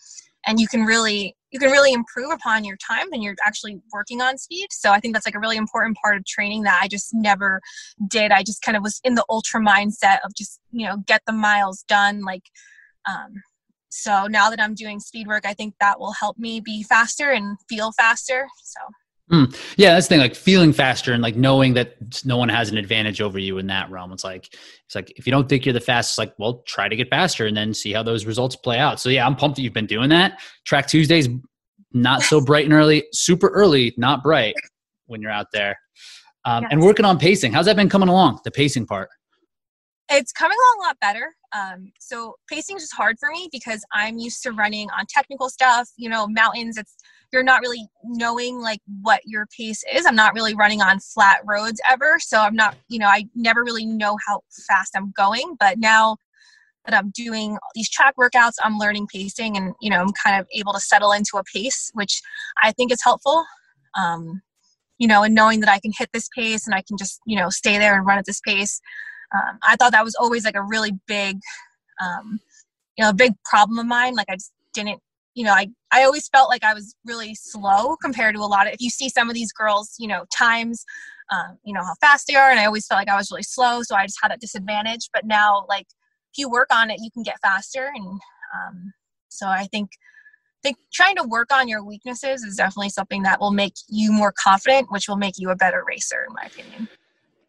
and 0.47 0.61
you 0.61 0.69
can 0.69 0.85
really 0.85 1.37
you 1.51 1.59
can 1.59 1.71
really 1.71 1.93
improve 1.93 2.31
upon 2.31 2.65
your 2.65 2.77
time 2.77 3.07
when 3.11 3.23
you're 3.23 3.35
actually 3.45 3.79
working 3.93 4.21
on 4.21 4.39
speed 4.39 4.67
so 4.71 4.91
i 4.91 5.01
think 5.01 5.15
that's 5.15 5.27
like 5.27 5.35
a 5.35 5.41
really 5.41 5.57
important 5.57 5.97
part 6.03 6.17
of 6.17 6.25
training 6.25 6.63
that 6.63 6.81
i 6.83 6.89
just 6.89 7.11
never 7.13 7.61
did 8.09 8.31
i 8.31 8.43
just 8.43 8.63
kind 8.63 8.77
of 8.77 8.83
was 8.83 9.01
in 9.05 9.15
the 9.15 9.25
ultra 9.29 9.61
mindset 9.61 10.19
of 10.25 10.35
just 10.35 10.61
you 10.71 10.87
know 10.87 10.97
get 11.07 11.23
the 11.27 11.33
miles 11.33 11.85
done 11.89 12.23
like 12.23 12.45
um, 13.09 13.35
so 13.89 14.27
now 14.27 14.51
that 14.51 14.61
i'm 14.61 14.75
doing 14.75 15.01
speed 15.01 15.27
work 15.27 15.45
i 15.47 15.53
think 15.53 15.75
that 15.81 15.99
will 15.99 16.13
help 16.13 16.39
me 16.39 16.61
be 16.61 16.83
faster 16.83 17.31
and 17.31 17.57
feel 17.69 17.93
faster 17.93 18.47
so 18.63 18.81
Mm. 19.31 19.57
Yeah, 19.77 19.95
that's 19.95 20.07
the 20.07 20.15
thing. 20.15 20.21
Like 20.21 20.37
feeling 20.37 20.73
faster 20.73 21.13
and 21.13 21.21
like 21.21 21.35
knowing 21.35 21.75
that 21.75 21.97
no 22.25 22.37
one 22.37 22.49
has 22.49 22.71
an 22.71 22.77
advantage 22.77 23.21
over 23.21 23.41
you 23.41 23.59
in 23.59 23.67
that 23.67 23.91
realm. 23.91 24.13
It's 24.13 24.23
like 24.23 24.55
it's 24.85 24.95
like 24.95 25.13
if 25.17 25.27
you 25.27 25.33
don't 25.33 25.49
think 25.49 25.67
you're 25.67 25.73
the 25.73 25.81
fastest, 25.81 26.19
like 26.19 26.33
well, 26.39 26.63
try 26.67 26.89
to 26.89 26.95
get 26.95 27.11
faster 27.11 27.47
and 27.47 27.57
then 27.57 27.75
see 27.75 27.93
how 27.93 28.05
those 28.05 28.25
results 28.25 28.55
play 28.55 28.79
out. 28.79 29.01
So 29.01 29.09
yeah, 29.09 29.27
I'm 29.27 29.35
pumped 29.35 29.57
that 29.57 29.63
you've 29.63 29.73
been 29.73 29.87
doing 29.87 30.11
that. 30.11 30.39
Track 30.65 30.87
Tuesdays, 30.87 31.29
not 31.93 32.23
so 32.23 32.41
bright 32.41 32.67
and 32.67 32.75
early, 32.75 33.05
super 33.13 33.49
early, 33.49 33.95
not 33.97 34.23
bright 34.23 34.55
when 35.07 35.21
you're 35.21 35.33
out 35.33 35.49
there, 35.53 35.77
um, 36.45 36.63
yes. 36.63 36.73
and 36.73 36.81
working 36.81 37.05
on 37.05 37.19
pacing. 37.19 37.53
How's 37.53 37.67
that 37.67 37.75
been 37.75 37.89
coming 37.89 38.09
along? 38.09 38.41
The 38.45 38.53
pacing 38.53 38.87
part. 38.87 39.09
It's 40.09 40.31
coming 40.31 40.57
along 40.57 40.85
a 40.85 40.89
lot 40.89 41.01
better. 41.01 41.35
Um, 41.53 41.91
so 41.99 42.37
pacing 42.49 42.77
is 42.77 42.85
just 42.85 42.95
hard 42.95 43.19
for 43.19 43.29
me 43.31 43.49
because 43.51 43.85
I'm 43.93 44.19
used 44.19 44.41
to 44.45 44.53
running 44.53 44.89
on 44.97 45.05
technical 45.09 45.49
stuff. 45.49 45.89
You 45.97 46.11
know, 46.11 46.29
mountains. 46.29 46.79
It's 46.79 46.95
you're 47.37 47.45
not 47.45 47.61
really 47.61 47.87
knowing 48.03 48.61
like 48.63 48.81
what 49.03 49.21
your 49.27 49.47
pace 49.55 49.85
is. 49.93 50.07
I'm 50.07 50.17
not 50.17 50.33
really 50.33 50.55
running 50.55 50.81
on 50.81 50.99
flat 51.01 51.41
roads 51.45 51.79
ever. 51.91 52.17
So 52.19 52.39
I'm 52.39 52.57
not, 52.57 52.77
you 52.89 52.99
know, 52.99 53.09
I 53.09 53.27
never 53.35 53.63
really 53.63 53.85
know 53.85 54.17
how 54.27 54.41
fast 54.67 54.97
I'm 54.97 55.13
going. 55.15 55.55
But 55.61 55.79
now 55.79 56.17
that 56.87 56.97
I'm 56.97 57.11
doing 57.11 57.59
these 57.75 57.91
track 57.91 58.15
workouts, 58.19 58.55
I'm 58.65 58.79
learning 58.79 59.09
pacing 59.13 59.59
and, 59.59 59.75
you 59.83 59.91
know, 59.91 59.99
I'm 59.99 60.13
kind 60.25 60.41
of 60.41 60.47
able 60.55 60.73
to 60.73 60.81
settle 60.81 61.13
into 61.13 61.37
a 61.37 61.45
pace, 61.45 61.91
which 61.93 62.23
I 62.63 62.73
think 62.73 62.91
is 62.91 63.01
helpful. 63.05 63.45
Um, 63.99 64.41
you 64.97 65.07
know, 65.07 65.23
and 65.23 65.35
knowing 65.35 65.61
that 65.61 65.69
I 65.69 65.79
can 65.79 65.93
hit 65.95 66.09
this 66.15 66.31
pace 66.35 66.67
and 66.67 66.75
I 66.75 66.81
can 66.89 66.97
just, 66.97 67.21
you 67.27 67.37
know, 67.37 67.51
stay 67.51 67.77
there 67.77 67.99
and 67.99 68.07
run 68.07 68.17
at 68.17 68.25
this 68.25 68.41
pace. 68.41 68.81
Um, 69.35 69.59
I 69.63 69.77
thought 69.77 69.93
that 69.93 70.05
was 70.05 70.15
always 70.15 70.47
like 70.47 70.57
a 70.57 70.63
really 70.63 70.93
big, 71.07 71.39
um, 72.03 72.41
you 72.97 73.05
know, 73.05 73.11
a 73.11 73.15
big 73.15 73.35
problem 73.45 73.79
of 73.79 73.85
mine. 73.85 74.15
Like 74.15 74.31
I 74.31 74.37
just 74.37 74.53
didn't 74.73 75.03
you 75.37 75.45
know, 75.45 75.53
I, 75.53 75.69
I 75.93 76.03
always 76.05 76.29
felt 76.29 76.49
like 76.49 76.65
I 76.65 76.73
was 76.73 76.97
really 77.05 77.35
slow 77.35 77.95
compared 77.97 78.35
to 78.35 78.41
a 78.41 78.49
lot 78.49 78.67
of, 78.67 78.73
if 78.73 78.81
you 78.81 78.89
see 78.89 79.11
some 79.11 79.29
of 79.29 79.35
these 79.35 79.53
girls, 79.53 79.95
you 79.99 80.09
know, 80.09 80.25
times, 80.35 80.83
um, 81.31 81.59
you 81.63 81.75
know, 81.75 81.83
how 81.85 81.93
fast 82.01 82.27
they 82.27 82.35
are. 82.35 82.51
And 82.51 82.59
I 82.59 82.65
always 82.65 82.87
felt 82.87 82.99
like 82.99 83.11
I 83.11 83.17
was 83.17 83.31
really 83.31 83.43
slow. 83.43 83.83
So 83.83 83.95
I 83.95 84.07
just 84.07 84.19
had 84.21 84.31
that 84.31 84.41
disadvantage. 84.41 85.11
But 85.13 85.27
now, 85.27 85.67
like, 85.69 85.87
if 86.33 86.39
you 86.39 86.49
work 86.49 86.69
on 86.73 86.91
it, 86.91 87.01
you 87.03 87.11
can 87.11 87.23
get 87.23 87.39
faster. 87.43 87.93
And 87.95 88.07
um, 88.07 88.95
so 89.29 89.47
I 89.47 89.65
think, 89.65 89.91
think 90.63 90.79
trying 90.91 91.17
to 91.17 91.25
work 91.25 91.53
on 91.53 91.69
your 91.69 91.85
weaknesses 91.85 92.43
is 92.43 92.57
definitely 92.57 92.89
something 92.89 93.23
that 93.25 93.39
will 93.39 93.53
make 93.53 93.75
you 93.89 94.13
more 94.13 94.33
confident, 94.43 94.91
which 94.91 95.07
will 95.07 95.19
make 95.19 95.35
you 95.37 95.51
a 95.51 95.57
better 95.57 95.85
racer, 95.87 96.25
in 96.27 96.35
my 96.35 96.47
opinion 96.47 96.89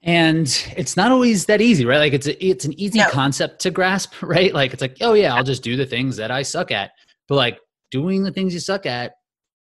and 0.04 0.72
it's 0.78 0.96
not 0.96 1.12
always 1.12 1.48
that 1.48 1.60
easy 1.60 1.84
right 1.84 1.98
like 1.98 2.14
it's 2.14 2.28
a, 2.28 2.46
it's 2.46 2.66
an 2.66 2.80
easy 2.80 3.00
no. 3.00 3.10
concept 3.10 3.60
to 3.60 3.72
grasp 3.72 4.14
right 4.22 4.54
like 4.54 4.72
it's 4.72 4.82
like 4.82 4.96
oh 5.02 5.14
yeah 5.14 5.34
i'll 5.34 5.44
just 5.44 5.64
do 5.64 5.76
the 5.76 5.88
things 5.88 6.16
that 6.16 6.30
i 6.30 6.44
suck 6.44 6.72
at 6.72 6.92
but 7.28 7.34
like 7.34 7.60
doing 7.92 8.24
the 8.24 8.32
things 8.32 8.54
you 8.54 8.60
suck 8.60 8.86
at 8.86 9.14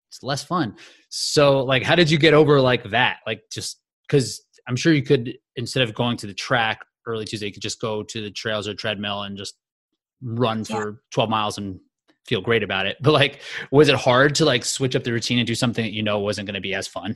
it's 0.10 0.24
less 0.24 0.44
fun. 0.44 0.76
So 1.10 1.64
like 1.64 1.84
how 1.84 1.96
did 1.96 2.10
you 2.10 2.18
get 2.18 2.34
over 2.34 2.62
like 2.62 2.90
that? 2.92 3.18
Like 3.26 3.44
just 3.52 3.80
because 4.08 4.42
i'm 4.68 4.76
sure 4.76 4.94
you 4.94 5.04
could 5.04 5.38
instead 5.56 5.84
of 5.84 5.94
going 5.94 6.18
to 6.18 6.28
the 6.28 6.34
track 6.34 6.80
early 7.08 7.26
tuesday 7.26 7.48
you 7.48 7.54
could 7.54 7.62
just 7.62 7.80
go 7.80 8.04
to 8.04 8.22
the 8.22 8.32
trails 8.32 8.68
or 8.68 8.74
treadmill 8.74 9.24
and 9.24 9.38
just 9.38 9.56
run 10.22 10.64
for 10.64 11.02
12 11.12 11.30
miles 11.30 11.58
and 11.58 11.80
feel 12.28 12.42
great 12.42 12.64
about 12.64 12.86
it. 12.86 12.98
But 13.02 13.12
like 13.12 13.42
was 13.72 13.90
it 13.90 13.96
hard 13.96 14.36
to 14.36 14.46
like 14.46 14.66
switch 14.66 14.96
up 14.96 15.04
the 15.04 15.12
routine 15.12 15.40
and 15.40 15.48
do 15.48 15.56
something 15.56 15.84
that 15.84 15.94
you 15.94 16.04
know 16.04 16.20
wasn't 16.20 16.48
going 16.48 16.56
to 16.56 16.62
be 16.62 16.74
as 16.74 16.88
fun? 16.88 17.16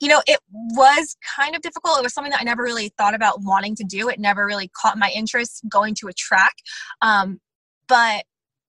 You 0.00 0.08
know 0.08 0.22
it 0.26 0.40
was 0.50 1.16
kind 1.36 1.54
of 1.54 1.62
difficult. 1.62 1.98
It 1.98 2.02
was 2.02 2.14
something 2.14 2.30
that 2.30 2.40
i 2.40 2.44
never 2.44 2.62
really 2.62 2.92
thought 2.98 3.14
about 3.14 3.42
wanting 3.42 3.74
to 3.76 3.84
do. 3.84 4.08
It 4.08 4.18
never 4.18 4.46
really 4.46 4.68
caught 4.68 4.98
my 4.98 5.10
interest 5.14 5.62
going 5.68 5.94
to 6.00 6.08
a 6.08 6.12
track. 6.12 6.54
Um, 7.00 7.40
but 7.88 8.24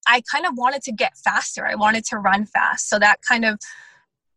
I 0.08 0.22
kind 0.32 0.46
of 0.46 0.54
wanted 0.56 0.84
to 0.84 0.92
get 0.92 1.18
faster. 1.18 1.66
I 1.66 1.76
wanted 1.76 2.06
to 2.06 2.18
run 2.18 2.46
fast. 2.46 2.90
So 2.90 3.00
that 3.00 3.22
kind 3.28 3.46
of, 3.46 3.60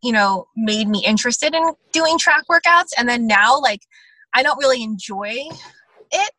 you 0.03 0.13
know, 0.13 0.47
made 0.57 0.89
me 0.89 1.05
interested 1.05 1.55
in 1.55 1.63
doing 1.93 2.19
track 2.19 2.45
workouts. 2.51 2.91
And 2.97 3.09
then 3.09 3.27
now, 3.27 3.61
like, 3.61 3.81
I 4.35 4.43
don't 4.43 4.59
really 4.59 4.83
enjoy 4.83 5.49
it, 6.13 6.31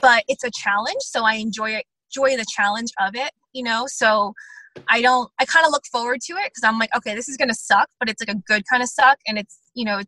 but 0.00 0.24
it's 0.28 0.44
a 0.44 0.50
challenge. 0.50 1.00
So 1.00 1.24
I 1.24 1.34
enjoy 1.34 1.72
it, 1.72 1.84
enjoy 2.14 2.36
the 2.36 2.46
challenge 2.48 2.90
of 3.00 3.14
it, 3.14 3.30
you 3.52 3.62
know? 3.62 3.84
So 3.86 4.32
I 4.88 5.02
don't, 5.02 5.30
I 5.38 5.44
kind 5.44 5.66
of 5.66 5.72
look 5.72 5.84
forward 5.92 6.20
to 6.22 6.32
it 6.34 6.50
because 6.52 6.64
I'm 6.64 6.78
like, 6.78 6.94
okay, 6.96 7.14
this 7.14 7.28
is 7.28 7.36
going 7.36 7.50
to 7.50 7.54
suck, 7.54 7.88
but 8.00 8.08
it's 8.08 8.20
like 8.20 8.34
a 8.34 8.40
good 8.46 8.64
kind 8.68 8.82
of 8.82 8.88
suck. 8.88 9.18
And 9.26 9.38
it's, 9.38 9.58
you 9.74 9.84
know, 9.84 10.02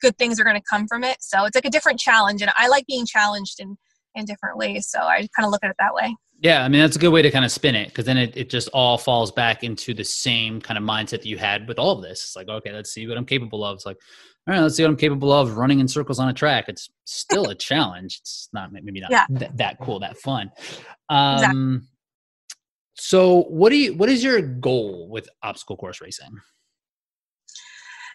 good 0.00 0.16
things 0.18 0.40
are 0.40 0.44
going 0.44 0.56
to 0.56 0.62
come 0.68 0.86
from 0.86 1.04
it. 1.04 1.18
So 1.20 1.44
it's 1.44 1.54
like 1.54 1.64
a 1.64 1.70
different 1.70 1.98
challenge. 1.98 2.42
And 2.42 2.50
I 2.56 2.68
like 2.68 2.86
being 2.86 3.06
challenged 3.06 3.60
in, 3.60 3.76
in 4.14 4.24
different 4.24 4.56
ways. 4.56 4.88
So 4.88 5.00
I 5.00 5.28
kind 5.36 5.44
of 5.44 5.50
look 5.50 5.64
at 5.64 5.70
it 5.70 5.76
that 5.78 5.94
way. 5.94 6.14
Yeah, 6.38 6.64
I 6.64 6.68
mean 6.68 6.80
that's 6.82 6.96
a 6.96 6.98
good 6.98 7.12
way 7.12 7.22
to 7.22 7.30
kind 7.30 7.44
of 7.44 7.50
spin 7.50 7.74
it 7.74 7.88
because 7.88 8.04
then 8.04 8.18
it, 8.18 8.36
it 8.36 8.50
just 8.50 8.68
all 8.68 8.98
falls 8.98 9.32
back 9.32 9.64
into 9.64 9.94
the 9.94 10.04
same 10.04 10.60
kind 10.60 10.76
of 10.76 10.84
mindset 10.84 11.10
that 11.10 11.26
you 11.26 11.38
had 11.38 11.66
with 11.66 11.78
all 11.78 11.92
of 11.92 12.02
this. 12.02 12.22
It's 12.22 12.36
like, 12.36 12.48
okay, 12.48 12.72
let's 12.72 12.92
see 12.92 13.06
what 13.06 13.16
I'm 13.16 13.24
capable 13.24 13.64
of. 13.64 13.76
It's 13.76 13.86
like, 13.86 13.96
all 14.46 14.54
right, 14.54 14.60
let's 14.60 14.76
see 14.76 14.82
what 14.82 14.90
I'm 14.90 14.96
capable 14.96 15.32
of 15.32 15.56
running 15.56 15.80
in 15.80 15.88
circles 15.88 16.18
on 16.18 16.28
a 16.28 16.34
track. 16.34 16.66
It's 16.68 16.90
still 17.04 17.48
a 17.48 17.54
challenge. 17.54 18.18
It's 18.20 18.48
not 18.52 18.70
maybe 18.70 19.00
not 19.00 19.10
yeah. 19.10 19.26
th- 19.38 19.50
that 19.54 19.78
cool, 19.80 19.98
that 20.00 20.18
fun. 20.18 20.52
Um, 21.08 21.34
exactly. 21.36 21.80
So, 22.98 23.42
what 23.44 23.70
do 23.70 23.76
you? 23.76 23.94
What 23.94 24.08
is 24.08 24.22
your 24.22 24.40
goal 24.40 25.08
with 25.08 25.28
obstacle 25.42 25.76
course 25.76 26.00
racing? 26.00 26.30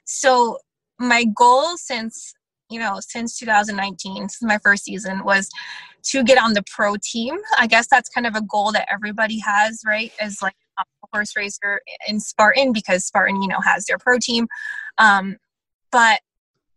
So, 0.06 0.58
my 1.00 1.26
goal 1.36 1.76
since 1.78 2.34
you 2.72 2.80
know, 2.80 3.00
since 3.02 3.38
2019, 3.38 4.30
since 4.30 4.42
my 4.42 4.58
first 4.64 4.86
season, 4.86 5.24
was 5.24 5.50
to 6.04 6.24
get 6.24 6.38
on 6.38 6.54
the 6.54 6.64
pro 6.74 6.96
team. 7.04 7.38
I 7.60 7.68
guess 7.68 7.88
that's 7.92 8.10
kind 8.10 8.26
of 8.26 8.36
a 8.36 8.42
goal 8.42 8.72
that 8.72 8.88
everybody 8.92 9.40
has, 9.40 9.82
right? 9.86 10.12
As 10.20 10.42
like 10.42 10.56
a 10.80 10.84
horse 11.14 11.36
racer 11.36 11.82
in 12.08 12.20
Spartan, 12.20 12.72
because 12.72 13.06
Spartan, 13.06 13.42
you 13.42 13.48
know, 13.48 13.60
has 13.64 13.86
their 13.86 13.98
pro 13.98 14.18
team. 14.18 14.48
Um, 14.98 15.38
but 15.92 16.22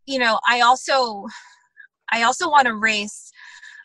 you 0.06 0.18
know, 0.18 0.38
I 0.46 0.60
also, 0.60 1.26
I 2.12 2.24
also 2.24 2.50
want 2.50 2.66
to 2.66 2.74
race 2.74 3.32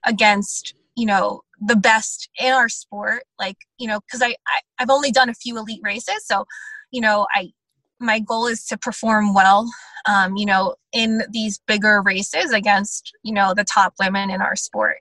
against, 0.06 0.74
you 0.98 1.06
know, 1.06 1.42
the 1.62 1.76
best 1.76 2.30
in 2.40 2.52
our 2.52 2.68
sport. 2.68 3.24
Like, 3.38 3.58
you 3.78 3.88
know, 3.88 4.00
because 4.02 4.22
I, 4.22 4.36
I 4.48 4.60
I've 4.80 4.90
only 4.90 5.12
done 5.12 5.30
a 5.30 5.34
few 5.34 5.58
elite 5.58 5.82
races, 5.84 6.26
so 6.26 6.46
you 6.92 7.02
know, 7.02 7.28
I 7.36 7.52
my 8.00 8.20
goal 8.20 8.48
is 8.48 8.66
to 8.66 8.78
perform 8.78 9.34
well, 9.34 9.70
um, 10.08 10.36
you 10.36 10.46
know, 10.46 10.76
in 10.94 11.22
these 11.32 11.60
bigger 11.68 12.02
races 12.02 12.52
against, 12.52 13.12
you 13.24 13.34
know, 13.34 13.54
the 13.54 13.64
top 13.64 13.94
women 14.00 14.30
in 14.30 14.42
our 14.42 14.56
sport. 14.56 14.98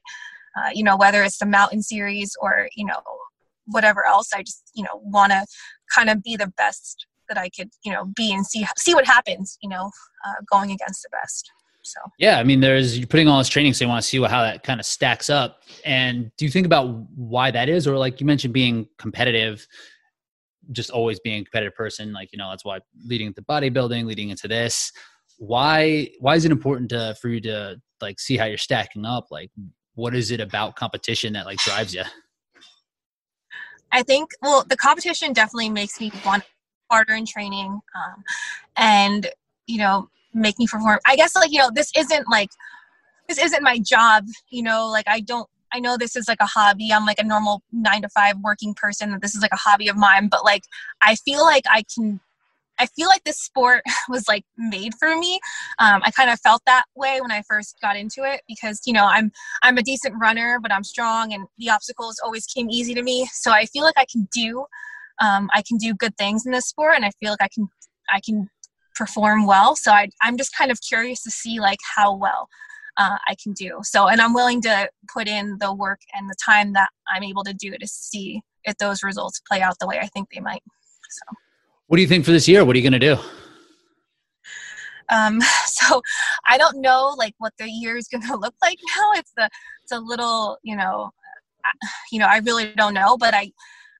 Uh, 0.56 0.70
you 0.74 0.82
know, 0.82 0.96
whether 0.96 1.22
it's 1.22 1.38
the 1.38 1.46
mountain 1.46 1.82
series 1.82 2.36
or, 2.40 2.68
you 2.74 2.84
know, 2.84 3.00
whatever 3.66 4.04
else, 4.04 4.32
I 4.34 4.42
just, 4.42 4.70
you 4.74 4.82
know, 4.82 5.00
want 5.02 5.30
to 5.30 5.46
kind 5.94 6.10
of 6.10 6.22
be 6.22 6.36
the 6.36 6.52
best 6.56 7.06
that 7.28 7.38
I 7.38 7.48
could, 7.50 7.70
you 7.84 7.92
know, 7.92 8.06
be 8.06 8.32
and 8.32 8.44
see 8.44 8.66
see 8.76 8.94
what 8.94 9.06
happens, 9.06 9.58
you 9.62 9.68
know, 9.68 9.90
uh, 10.26 10.34
going 10.50 10.70
against 10.72 11.02
the 11.02 11.10
best. 11.12 11.50
So 11.82 12.00
yeah, 12.18 12.38
I 12.38 12.44
mean, 12.44 12.60
there's 12.60 12.98
you're 12.98 13.06
putting 13.06 13.28
all 13.28 13.38
this 13.38 13.48
training, 13.48 13.72
so 13.74 13.84
you 13.84 13.88
want 13.88 14.02
to 14.02 14.08
see 14.08 14.18
what, 14.18 14.30
how 14.30 14.42
that 14.42 14.62
kind 14.62 14.80
of 14.80 14.86
stacks 14.86 15.30
up. 15.30 15.62
And 15.84 16.30
do 16.36 16.44
you 16.44 16.50
think 16.50 16.66
about 16.66 16.86
why 17.16 17.50
that 17.50 17.68
is, 17.68 17.86
or 17.86 17.96
like 17.96 18.20
you 18.20 18.26
mentioned, 18.26 18.52
being 18.52 18.88
competitive, 18.98 19.66
just 20.72 20.90
always 20.90 21.18
being 21.20 21.40
a 21.40 21.44
competitive 21.44 21.74
person, 21.74 22.12
like 22.12 22.30
you 22.32 22.38
know, 22.38 22.50
that's 22.50 22.64
why 22.64 22.80
leading 23.06 23.28
into 23.28 23.42
bodybuilding, 23.42 24.04
leading 24.04 24.30
into 24.30 24.48
this. 24.48 24.92
Why 25.38 26.10
why 26.20 26.34
is 26.36 26.44
it 26.44 26.52
important 26.52 26.90
to 26.90 27.16
for 27.20 27.28
you 27.28 27.40
to 27.42 27.80
like 28.00 28.20
see 28.20 28.36
how 28.36 28.44
you're 28.46 28.58
stacking 28.58 29.04
up? 29.04 29.26
Like, 29.30 29.50
what 29.94 30.14
is 30.14 30.30
it 30.30 30.40
about 30.40 30.76
competition 30.76 31.32
that 31.34 31.46
like 31.46 31.58
drives 31.58 31.94
you? 31.94 32.02
I 33.92 34.02
think 34.02 34.30
well, 34.42 34.64
the 34.68 34.76
competition 34.76 35.32
definitely 35.32 35.70
makes 35.70 36.00
me 36.00 36.12
want 36.24 36.44
harder 36.90 37.14
in 37.14 37.26
training, 37.26 37.80
um, 37.94 38.24
and 38.76 39.28
you 39.66 39.78
know, 39.78 40.08
make 40.34 40.58
me 40.58 40.66
perform. 40.66 40.98
I 41.06 41.16
guess 41.16 41.34
like 41.34 41.52
you 41.52 41.58
know, 41.58 41.70
this 41.72 41.90
isn't 41.96 42.28
like 42.28 42.50
this 43.28 43.38
isn't 43.38 43.62
my 43.62 43.78
job. 43.78 44.24
You 44.50 44.62
know, 44.62 44.88
like 44.88 45.06
I 45.08 45.20
don't. 45.20 45.48
I 45.72 45.80
know 45.80 45.96
this 45.96 46.16
is 46.16 46.28
like 46.28 46.40
a 46.40 46.46
hobby. 46.46 46.92
I'm 46.92 47.06
like 47.06 47.18
a 47.18 47.24
normal 47.24 47.62
nine 47.72 48.02
to 48.02 48.08
five 48.08 48.36
working 48.42 48.74
person. 48.74 49.10
That 49.10 49.22
this 49.22 49.34
is 49.34 49.42
like 49.42 49.52
a 49.52 49.56
hobby 49.56 49.88
of 49.88 49.96
mine, 49.96 50.28
but 50.28 50.44
like 50.44 50.64
I 51.02 51.14
feel 51.16 51.42
like 51.42 51.64
I 51.70 51.84
can 51.94 52.20
I 52.80 52.86
feel 52.86 53.08
like 53.08 53.24
this 53.24 53.40
sport 53.40 53.82
was 54.08 54.28
like 54.28 54.44
made 54.56 54.94
for 54.98 55.16
me. 55.16 55.40
Um, 55.78 56.00
I 56.04 56.10
kind 56.10 56.30
of 56.30 56.40
felt 56.40 56.62
that 56.66 56.84
way 56.94 57.20
when 57.20 57.32
I 57.32 57.42
first 57.48 57.76
got 57.82 57.96
into 57.96 58.22
it 58.22 58.42
because 58.48 58.80
you 58.86 58.92
know 58.92 59.04
I'm 59.04 59.32
I'm 59.62 59.78
a 59.78 59.82
decent 59.82 60.14
runner, 60.20 60.58
but 60.60 60.72
I'm 60.72 60.84
strong, 60.84 61.32
and 61.32 61.46
the 61.58 61.70
obstacles 61.70 62.20
always 62.24 62.46
came 62.46 62.70
easy 62.70 62.94
to 62.94 63.02
me. 63.02 63.28
So 63.32 63.50
I 63.50 63.66
feel 63.66 63.82
like 63.82 63.98
I 63.98 64.06
can 64.10 64.28
do 64.32 64.66
um, 65.20 65.50
I 65.52 65.62
can 65.62 65.78
do 65.78 65.94
good 65.94 66.16
things 66.16 66.46
in 66.46 66.52
this 66.52 66.66
sport, 66.66 66.94
and 66.96 67.04
I 67.04 67.10
feel 67.20 67.30
like 67.30 67.42
I 67.42 67.48
can 67.48 67.68
I 68.10 68.20
can 68.24 68.48
perform 68.94 69.46
well. 69.46 69.76
So 69.76 69.92
I, 69.92 70.08
I'm 70.22 70.36
just 70.36 70.56
kind 70.56 70.70
of 70.70 70.80
curious 70.80 71.22
to 71.22 71.30
see 71.30 71.60
like 71.60 71.78
how 71.96 72.14
well 72.14 72.48
uh, 72.98 73.16
I 73.28 73.36
can 73.42 73.52
do. 73.52 73.78
So, 73.82 74.08
and 74.08 74.20
I'm 74.20 74.34
willing 74.34 74.60
to 74.62 74.90
put 75.12 75.28
in 75.28 75.56
the 75.58 75.72
work 75.72 76.00
and 76.14 76.28
the 76.28 76.36
time 76.44 76.72
that 76.74 76.90
I'm 77.08 77.22
able 77.22 77.44
to 77.44 77.54
do 77.54 77.70
to 77.78 77.86
see 77.86 78.42
if 78.64 78.76
those 78.78 79.02
results 79.02 79.40
play 79.48 79.62
out 79.62 79.78
the 79.78 79.86
way 79.86 79.98
I 80.00 80.06
think 80.08 80.28
they 80.34 80.40
might. 80.40 80.62
So, 81.08 81.36
what 81.86 81.96
do 81.96 82.02
you 82.02 82.08
think 82.08 82.24
for 82.24 82.32
this 82.32 82.48
year? 82.48 82.64
What 82.64 82.76
are 82.76 82.78
you 82.78 82.88
going 82.90 83.00
to 83.00 83.16
do? 83.16 83.16
Um, 85.10 85.40
so 85.66 86.02
I 86.46 86.58
don't 86.58 86.80
know 86.80 87.14
like 87.16 87.34
what 87.38 87.54
the 87.58 87.70
year 87.70 87.96
is 87.96 88.08
going 88.08 88.22
to 88.26 88.36
look 88.36 88.54
like 88.62 88.78
now. 88.96 89.12
It's 89.14 89.32
the, 89.36 89.48
it's 89.82 89.92
a 89.92 90.00
little, 90.00 90.58
you 90.62 90.76
know, 90.76 91.12
you 92.10 92.18
know, 92.18 92.26
I 92.26 92.38
really 92.38 92.72
don't 92.76 92.94
know, 92.94 93.16
but 93.16 93.34
I, 93.34 93.52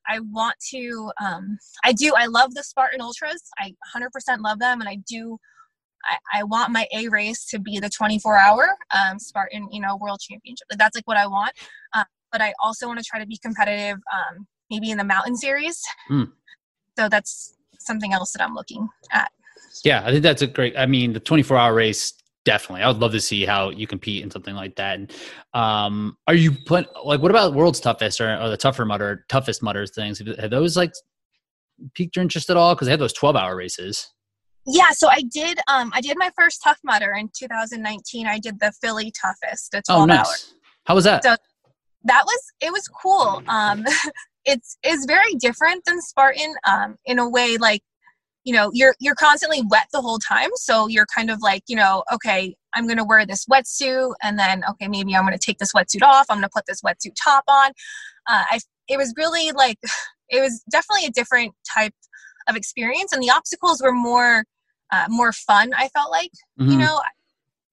I 0.07 0.21
want 0.21 0.57
to, 0.71 1.11
um, 1.23 1.59
I 1.85 1.93
do, 1.93 2.15
I 2.17 2.27
love 2.27 2.55
the 2.55 2.63
Spartan 2.63 3.03
Ultras. 3.03 3.43
I 3.59 3.75
100% 3.95 4.09
love 4.41 4.59
them. 4.59 4.81
And 4.81 4.89
I 4.89 4.97
do, 5.07 5.39
I, 6.05 6.41
I 6.41 6.43
want 6.45 6.73
my 6.73 6.87
A 6.95 7.09
race 7.09 7.45
to 7.47 7.59
be 7.59 7.79
the 7.79 7.89
24 7.89 8.39
hour 8.39 8.69
um, 8.95 9.19
Spartan, 9.19 9.69
you 9.71 9.81
know, 9.81 9.97
world 9.97 10.21
championship. 10.21 10.67
That's 10.77 10.97
like 10.97 11.07
what 11.07 11.17
I 11.17 11.27
want. 11.27 11.53
Uh, 11.93 12.05
but 12.31 12.41
I 12.41 12.55
also 12.63 12.87
want 12.87 12.99
to 12.99 13.05
try 13.05 13.19
to 13.19 13.27
be 13.27 13.39
competitive, 13.39 13.99
um, 14.13 14.47
maybe 14.71 14.91
in 14.91 14.99
the 14.99 15.05
mountain 15.05 15.37
series. 15.37 15.81
Mm. 16.11 16.31
So 16.99 17.09
that's 17.09 17.55
something 17.79 18.13
else 18.13 18.33
that 18.33 18.43
I'm 18.43 18.55
looking 18.55 18.89
at. 19.13 19.31
Yeah, 19.85 20.03
I 20.05 20.11
think 20.11 20.23
that's 20.23 20.43
a 20.43 20.47
great. 20.47 20.77
I 20.77 20.87
mean, 20.87 21.13
the 21.13 21.21
24 21.21 21.57
hour 21.57 21.75
race 21.75 22.13
definitely. 22.45 22.83
I 22.83 22.89
would 22.89 22.99
love 22.99 23.13
to 23.13 23.21
see 23.21 23.45
how 23.45 23.71
you 23.71 23.87
compete 23.87 24.23
in 24.23 24.31
something 24.31 24.55
like 24.55 24.77
that. 24.77 24.99
And, 24.99 25.13
um, 25.53 26.17
are 26.27 26.35
you 26.35 26.53
put 26.53 26.89
like 27.05 27.21
what 27.21 27.31
about 27.31 27.55
world's 27.55 27.79
toughest 27.81 28.21
or, 28.21 28.41
or 28.41 28.49
the 28.49 28.57
tougher 28.57 28.85
mudder, 28.85 29.25
toughest 29.29 29.63
mudders 29.63 29.91
things? 29.91 30.23
Have 30.39 30.51
those 30.51 30.77
like 30.77 30.93
piqued 31.95 32.17
your 32.17 32.23
interest 32.23 32.51
at 32.51 32.57
all? 32.57 32.75
Because 32.75 32.87
they 32.87 32.93
have 32.93 33.01
those 33.01 33.13
twelve 33.13 33.37
hour 33.37 33.55
races. 33.55 34.09
Yeah, 34.69 34.91
so 34.91 35.09
I 35.09 35.23
did. 35.23 35.59
Um, 35.67 35.91
I 35.95 36.01
did 36.01 36.17
my 36.19 36.31
first 36.37 36.61
Tough 36.63 36.79
Mudder 36.85 37.15
in 37.15 37.31
2019. 37.37 38.27
I 38.27 38.39
did 38.39 38.61
the 38.61 38.73
Philly 38.83 39.13
Toughest, 39.19 39.75
12 39.87 40.03
oh, 40.03 40.05
nice. 40.05 40.55
How 40.85 40.95
was 40.95 41.05
that? 41.05 41.25
So 41.25 41.37
that 42.05 42.23
was 42.27 42.43
it 42.61 42.73
was 42.73 42.87
cool. 42.89 43.43
Um, 43.49 43.85
it's 44.45 44.77
is 44.85 45.05
very 45.07 45.35
different 45.35 45.85
than 45.85 46.01
Spartan 46.01 46.55
um, 46.67 46.97
in 47.07 47.19
a 47.19 47.29
way 47.29 47.57
like 47.57 47.83
you 48.45 48.55
know 48.55 48.71
you're 48.73 48.95
you're 49.01 49.15
constantly 49.15 49.63
wet 49.69 49.89
the 49.93 50.01
whole 50.01 50.19
time 50.19 50.49
so 50.55 50.87
you're 50.87 51.07
kind 51.15 51.29
of 51.29 51.43
like 51.43 51.63
you 51.67 51.77
know 51.77 52.03
okay 52.11 52.57
i'm 52.75 52.87
going 52.87 52.97
to 52.97 53.05
wear 53.05 53.27
this 53.27 53.45
wetsuit 53.47 54.15
and 54.23 54.39
then 54.39 54.63
okay 54.71 54.89
maybe 54.89 55.15
i'm 55.15 55.23
going 55.23 55.37
to 55.37 55.45
take 55.45 55.59
this 55.59 55.73
wetsuit 55.75 56.03
off 56.03 56.25
i'm 56.31 56.37
going 56.37 56.45
to 56.45 56.51
put 56.55 56.65
this 56.67 56.81
wetsuit 56.81 57.13
top 57.23 57.45
on 57.49 57.71
uh, 58.31 58.45
i 58.51 58.59
it 58.89 58.97
was 58.97 59.13
really 59.19 59.53
like 59.53 59.77
it 60.31 60.41
was 60.41 60.63
definitely 60.71 61.05
a 61.05 61.11
different 61.11 61.53
type 61.75 61.93
of 62.49 62.57
experience 62.57 63.13
and 63.13 63.23
the 63.23 63.31
obstacles 63.31 63.83
were 63.83 63.93
more 63.93 64.45
uh, 64.93 65.07
more 65.09 65.33
fun 65.33 65.71
i 65.77 65.89
felt 65.89 66.11
like 66.11 66.31
mm-hmm. 66.59 66.71
you 66.71 66.79
know 66.79 67.01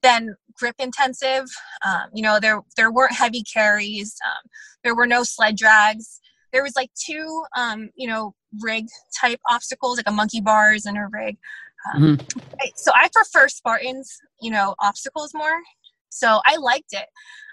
than 0.02 0.36
grip 0.58 0.76
intensive 0.80 1.46
um, 1.86 2.10
you 2.14 2.22
know 2.22 2.40
there 2.40 2.62
there 2.78 2.92
weren't 2.92 3.14
heavy 3.14 3.44
carries 3.44 4.16
um, 4.26 4.50
there 4.84 4.96
were 4.96 5.08
no 5.08 5.24
sled 5.24 5.56
drags 5.56 6.20
there 6.54 6.64
was 6.64 6.76
like 6.76 6.90
two 6.94 7.44
um, 7.58 7.90
you 7.96 8.08
know 8.08 8.34
rig 8.62 8.86
type 9.20 9.40
obstacles 9.50 9.98
like 9.98 10.10
a 10.10 10.12
monkey 10.12 10.42
bars 10.42 10.86
and 10.86 10.98
a 10.98 11.08
rig 11.12 11.38
um, 11.94 12.18
mm-hmm. 12.18 12.66
so 12.76 12.92
i 12.96 13.10
prefer 13.14 13.48
spartans 13.48 14.18
you 14.42 14.52
know 14.52 14.76
obstacles 14.80 15.34
more 15.34 15.60
so 16.10 16.40
i 16.46 16.56
liked 16.58 16.94
it 16.94 17.08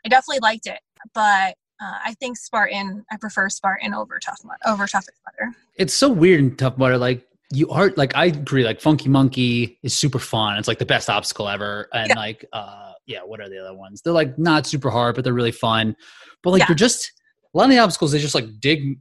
i 0.05 0.09
definitely 0.09 0.41
liked 0.41 0.67
it 0.67 0.81
but 1.15 1.57
uh, 1.83 1.99
I 2.05 2.15
think 2.15 2.37
Spartan. 2.37 3.05
I 3.11 3.17
prefer 3.17 3.49
Spartan 3.49 3.93
over 3.93 4.19
Tough 4.21 4.41
Mudder. 4.45 4.59
Over 4.67 4.87
Toughest 4.87 5.21
Mudder. 5.27 5.53
It's 5.75 5.93
so 5.93 6.09
weird 6.09 6.41
in 6.41 6.57
Tough 6.57 6.79
Mudder. 6.79 6.97
Like 6.97 7.27
you 7.53 7.69
are 7.71 7.93
like 7.97 8.17
I 8.17 8.27
agree. 8.27 8.65
Like 8.65 8.81
Funky 8.81 9.09
Monkey 9.09 9.79
is 9.83 9.95
super 9.95 10.19
fun. 10.19 10.59
It's 10.59 10.69
like 10.69 10.79
the 10.79 10.87
best 10.87 11.11
obstacle 11.11 11.49
ever. 11.49 11.89
And 11.93 12.09
yeah. 12.09 12.15
like 12.17 12.45
uh 12.53 12.93
yeah, 13.07 13.21
what 13.21 13.41
are 13.41 13.49
the 13.49 13.59
other 13.59 13.77
ones? 13.77 14.01
They're 14.03 14.13
like 14.13 14.39
not 14.39 14.67
super 14.67 14.91
hard, 14.91 15.15
but 15.15 15.25
they're 15.25 15.33
really 15.33 15.53
fun. 15.53 15.97
But 16.43 16.51
like 16.51 16.61
yeah. 16.61 16.67
they're 16.69 16.77
just 16.77 17.13
a 17.55 17.59
lot 17.59 17.65
of 17.65 17.71
the 17.71 17.79
obstacles, 17.79 18.13
they 18.13 18.19
just 18.19 18.35
like 18.35 18.47
dig 18.61 18.99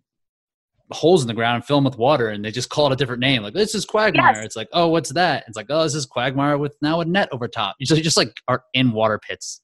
holes 0.91 1.21
in 1.21 1.27
the 1.27 1.33
ground 1.33 1.55
and 1.55 1.65
fill 1.65 1.77
them 1.77 1.85
with 1.85 1.97
water 1.97 2.29
and 2.29 2.43
they 2.43 2.51
just 2.51 2.69
call 2.69 2.87
it 2.87 2.93
a 2.93 2.95
different 2.97 3.21
name. 3.21 3.43
Like 3.43 3.53
this 3.53 3.73
is 3.73 3.85
Quagmire. 3.85 4.33
Yes. 4.35 4.45
It's 4.45 4.55
like, 4.55 4.67
oh, 4.73 4.87
what's 4.87 5.13
that? 5.13 5.45
It's 5.47 5.55
like, 5.55 5.67
oh, 5.69 5.83
this 5.83 5.95
is 5.95 6.05
Quagmire 6.05 6.57
with 6.57 6.75
now 6.81 6.99
a 6.99 7.05
net 7.05 7.29
over 7.31 7.47
top. 7.47 7.75
You 7.79 7.85
just, 7.85 8.03
just 8.03 8.17
like 8.17 8.33
are 8.47 8.63
in 8.73 8.91
water 8.91 9.19
pits 9.19 9.61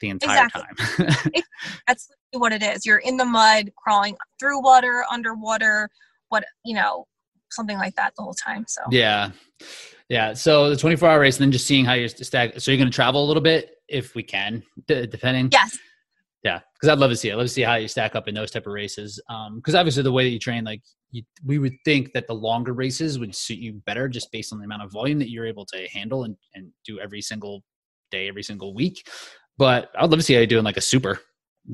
the 0.00 0.10
entire 0.10 0.46
exactly. 0.46 1.06
time. 1.06 1.42
that's 1.88 2.08
what 2.32 2.52
it 2.52 2.62
is. 2.62 2.86
You're 2.86 2.98
in 2.98 3.16
the 3.16 3.24
mud, 3.24 3.72
crawling 3.76 4.16
through 4.38 4.62
water, 4.62 5.04
underwater, 5.10 5.88
what 6.28 6.44
you 6.64 6.74
know, 6.74 7.06
something 7.50 7.78
like 7.78 7.94
that 7.96 8.14
the 8.16 8.22
whole 8.22 8.34
time. 8.34 8.64
So 8.68 8.82
yeah, 8.90 9.30
yeah. 10.08 10.32
So 10.34 10.70
the 10.70 10.76
24 10.76 11.08
hour 11.08 11.20
race, 11.20 11.36
and 11.36 11.44
then 11.44 11.52
just 11.52 11.66
seeing 11.66 11.84
how 11.84 11.94
you're 11.94 12.08
stack. 12.08 12.60
So 12.60 12.70
you're 12.70 12.78
going 12.78 12.90
to 12.90 12.94
travel 12.94 13.24
a 13.24 13.26
little 13.26 13.42
bit 13.42 13.76
if 13.88 14.14
we 14.14 14.22
can, 14.22 14.62
d- 14.86 15.06
depending. 15.06 15.48
Yes. 15.52 15.78
Yeah, 16.42 16.60
because 16.74 16.90
I'd 16.90 16.98
love 16.98 17.10
to 17.10 17.16
see 17.16 17.30
it. 17.30 17.32
I'd 17.32 17.36
love 17.36 17.46
to 17.46 17.52
see 17.52 17.62
how 17.62 17.76
you 17.76 17.88
stack 17.88 18.14
up 18.14 18.28
in 18.28 18.34
those 18.34 18.50
type 18.50 18.66
of 18.66 18.72
races. 18.74 19.20
Because 19.56 19.74
um, 19.74 19.80
obviously, 19.80 20.02
the 20.02 20.12
way 20.12 20.24
that 20.24 20.30
you 20.30 20.38
train, 20.38 20.62
like 20.64 20.82
you, 21.10 21.22
we 21.44 21.58
would 21.58 21.72
think 21.86 22.12
that 22.12 22.26
the 22.26 22.34
longer 22.34 22.74
races 22.74 23.18
would 23.18 23.34
suit 23.34 23.58
you 23.58 23.80
better, 23.86 24.08
just 24.08 24.30
based 24.30 24.52
on 24.52 24.58
the 24.58 24.66
amount 24.66 24.82
of 24.82 24.92
volume 24.92 25.18
that 25.20 25.30
you're 25.30 25.46
able 25.46 25.64
to 25.66 25.88
handle 25.88 26.24
and, 26.24 26.36
and 26.54 26.70
do 26.84 27.00
every 27.00 27.22
single 27.22 27.62
day, 28.10 28.28
every 28.28 28.42
single 28.42 28.74
week. 28.74 29.08
But 29.56 29.90
I'd 29.98 30.10
love 30.10 30.18
to 30.18 30.22
see 30.22 30.34
how 30.34 30.40
you 30.40 30.46
do 30.46 30.58
in 30.58 30.64
like 30.64 30.76
a 30.76 30.82
super, 30.82 31.20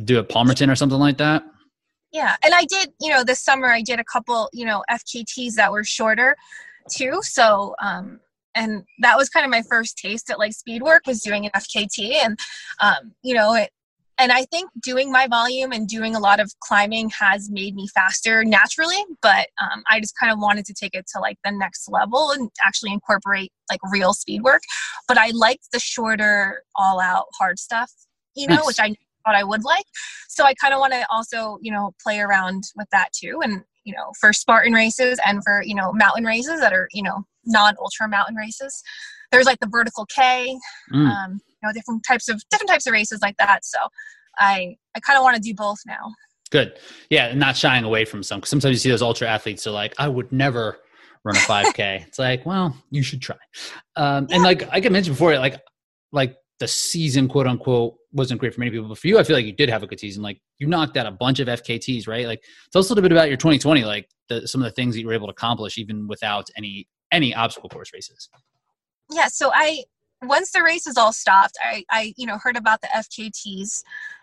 do 0.05 0.21
a 0.21 0.25
Palmerton 0.25 0.71
or 0.71 0.77
something 0.77 0.99
like 0.99 1.19
that. 1.19 1.43
Yeah, 2.13 2.37
and 2.45 2.55
I 2.55 2.65
did, 2.65 2.93
you 3.01 3.11
know, 3.11 3.23
this 3.23 3.41
summer 3.41 3.69
I 3.69 3.83
did 3.83 4.01
a 4.01 4.05
couple, 4.05 4.49
you 4.53 4.65
know, 4.65 4.83
FKTs 4.91 5.55
that 5.55 5.71
were 5.71 5.85
shorter 5.85 6.37
too. 6.91 7.21
So, 7.23 7.75
um, 7.81 8.21
and 8.55 8.83
that 8.99 9.17
was 9.17 9.29
kind 9.29 9.45
of 9.45 9.51
my 9.51 9.63
first 9.63 9.97
taste 9.97 10.29
at 10.29 10.39
like 10.39 10.53
speed 10.53 10.83
work 10.83 11.07
was 11.07 11.21
doing 11.21 11.47
an 11.47 11.53
FKT, 11.53 12.15
and 12.15 12.39
um, 12.81 13.13
you 13.23 13.35
know, 13.35 13.55
it 13.55 13.71
and 14.21 14.33
I 14.33 14.45
think 14.45 14.71
doing 14.83 15.11
my 15.11 15.27
volume 15.27 15.73
and 15.73 15.89
doing 15.89 16.15
a 16.15 16.21
lot 16.21 16.41
of 16.41 16.53
climbing 16.61 17.11
has 17.19 17.49
made 17.51 17.75
me 17.75 17.89
faster 17.89 18.45
naturally. 18.45 19.03
But 19.23 19.49
um, 19.61 19.83
I 19.89 19.99
just 19.99 20.15
kind 20.19 20.31
of 20.31 20.39
wanted 20.39 20.67
to 20.67 20.75
take 20.75 20.95
it 20.95 21.07
to 21.15 21.21
like 21.21 21.39
the 21.43 21.51
next 21.51 21.89
level 21.91 22.31
and 22.33 22.51
actually 22.63 22.93
incorporate 22.93 23.51
like 23.71 23.81
real 23.91 24.13
speed 24.13 24.43
work. 24.43 24.61
But 25.09 25.17
I 25.17 25.31
liked 25.31 25.69
the 25.73 25.81
shorter, 25.81 26.63
all 26.77 27.01
out 27.01 27.27
hard 27.39 27.59
stuff, 27.59 27.91
you 28.37 28.47
know, 28.47 28.57
nice. 28.57 28.67
which 28.67 28.81
I 28.81 28.95
thought 29.25 29.35
I 29.35 29.45
would 29.45 29.65
like. 29.65 29.85
So 30.29 30.45
I 30.45 30.55
kind 30.55 30.75
of 30.75 30.81
want 30.81 30.93
to 30.93 31.07
also, 31.11 31.59
you 31.61 31.73
know, 31.73 31.93
play 32.03 32.21
around 32.21 32.65
with 32.77 32.89
that 32.93 33.09
too. 33.13 33.41
And, 33.43 33.63
you 33.85 33.95
know, 33.95 34.13
for 34.21 34.33
Spartan 34.33 34.73
races 34.73 35.19
and 35.27 35.43
for, 35.45 35.63
you 35.65 35.75
know, 35.75 35.93
mountain 35.93 36.25
races 36.25 36.61
that 36.61 36.73
are, 36.73 36.89
you 36.93 37.03
know, 37.03 37.25
non 37.45 37.75
ultra 37.81 38.09
mountain 38.09 38.37
races. 38.37 38.83
There's 39.33 39.47
like 39.47 39.61
the 39.61 39.69
vertical 39.69 40.07
K. 40.07 40.59
Mm. 40.93 41.09
Um, 41.09 41.41
you 41.63 41.69
know 41.69 41.73
different 41.75 42.03
types 42.07 42.29
of 42.31 42.43
different 42.51 42.71
types 42.71 42.87
of 42.87 42.93
races 42.95 43.21
like 43.21 43.37
that 43.37 43.67
so 43.67 43.79
i 44.39 44.75
i 44.95 45.01
kind 45.01 45.19
of 45.19 45.23
want 45.23 45.37
to 45.37 45.43
do 45.43 45.55
both 45.55 45.77
now 45.87 46.11
good 46.51 46.79
yeah 47.11 47.35
not 47.35 47.55
shying 47.55 47.85
away 47.85 48.07
from 48.07 48.23
some 48.23 48.41
cause 48.41 48.49
sometimes 48.49 48.73
you 48.73 48.79
see 48.79 48.89
those 48.89 49.03
ultra 49.03 49.29
athletes 49.29 49.67
are 49.67 49.73
like 49.73 49.93
i 49.99 50.09
would 50.09 50.33
never 50.33 50.79
run 51.25 51.37
a 51.37 51.41
5K. 51.41 51.79
it's 52.07 52.19
like, 52.19 52.45
well, 52.47 52.77
you 52.91 53.03
should 53.03 53.21
try. 53.21 53.37
Um, 53.97 54.27
and 54.31 54.43
like 54.43 54.69
I 54.73 54.81
mentioned 54.89 55.17
before, 55.17 55.37
like 55.39 55.61
like 56.13 56.37
the 56.59 56.69
season, 56.69 57.29
quote 57.29 57.47
unquote, 57.47 57.95
wasn't 58.13 58.41
great 58.41 58.55
for 58.55 58.61
many 58.61 58.71
people, 58.71 58.89
but 58.89 58.99
for 58.99 59.07
you, 59.07 59.19
I 59.19 59.23
feel 59.23 59.37
like 59.37 59.47
you 59.47 59.53
did 59.53 59.69
have 59.69 59.83
a 59.83 59.87
good 59.87 60.01
season. 60.01 60.23
Like 60.23 60.41
you 60.59 60.67
knocked 60.67 60.97
out 60.97 61.07
a 61.07 61.11
bunch 61.11 61.41
of 61.41 61.49
FKTs, 61.49 62.09
right? 62.09 62.27
Like 62.27 62.43
tell 62.73 62.81
us 62.81 62.89
a 62.89 62.93
little 62.93 63.03
bit 63.03 63.13
about 63.13 63.29
your 63.29 63.37
2020, 63.37 63.85
like 63.85 64.09
the, 64.29 64.47
some 64.47 64.61
of 64.61 64.65
the 64.65 64.73
things 64.73 64.95
that 64.95 65.01
you 65.01 65.07
were 65.07 65.13
able 65.13 65.27
to 65.29 65.33
accomplish 65.33 65.79
even 65.79 66.09
without 66.09 66.49
any 66.57 66.89
any 67.13 67.35
obstacle 67.35 67.69
course 67.69 67.93
races. 67.93 68.29
Yeah, 69.11 69.27
so 69.27 69.51
I 69.55 69.85
once 70.23 70.53
the 70.53 70.63
races 70.63 70.97
all 70.97 71.13
stopped, 71.13 71.57
I, 71.63 71.85
I 71.91 72.15
you 72.17 72.27
know 72.27 72.39
heard 72.39 72.57
about 72.57 72.81
the 72.81 72.89
FKTs, 72.89 73.83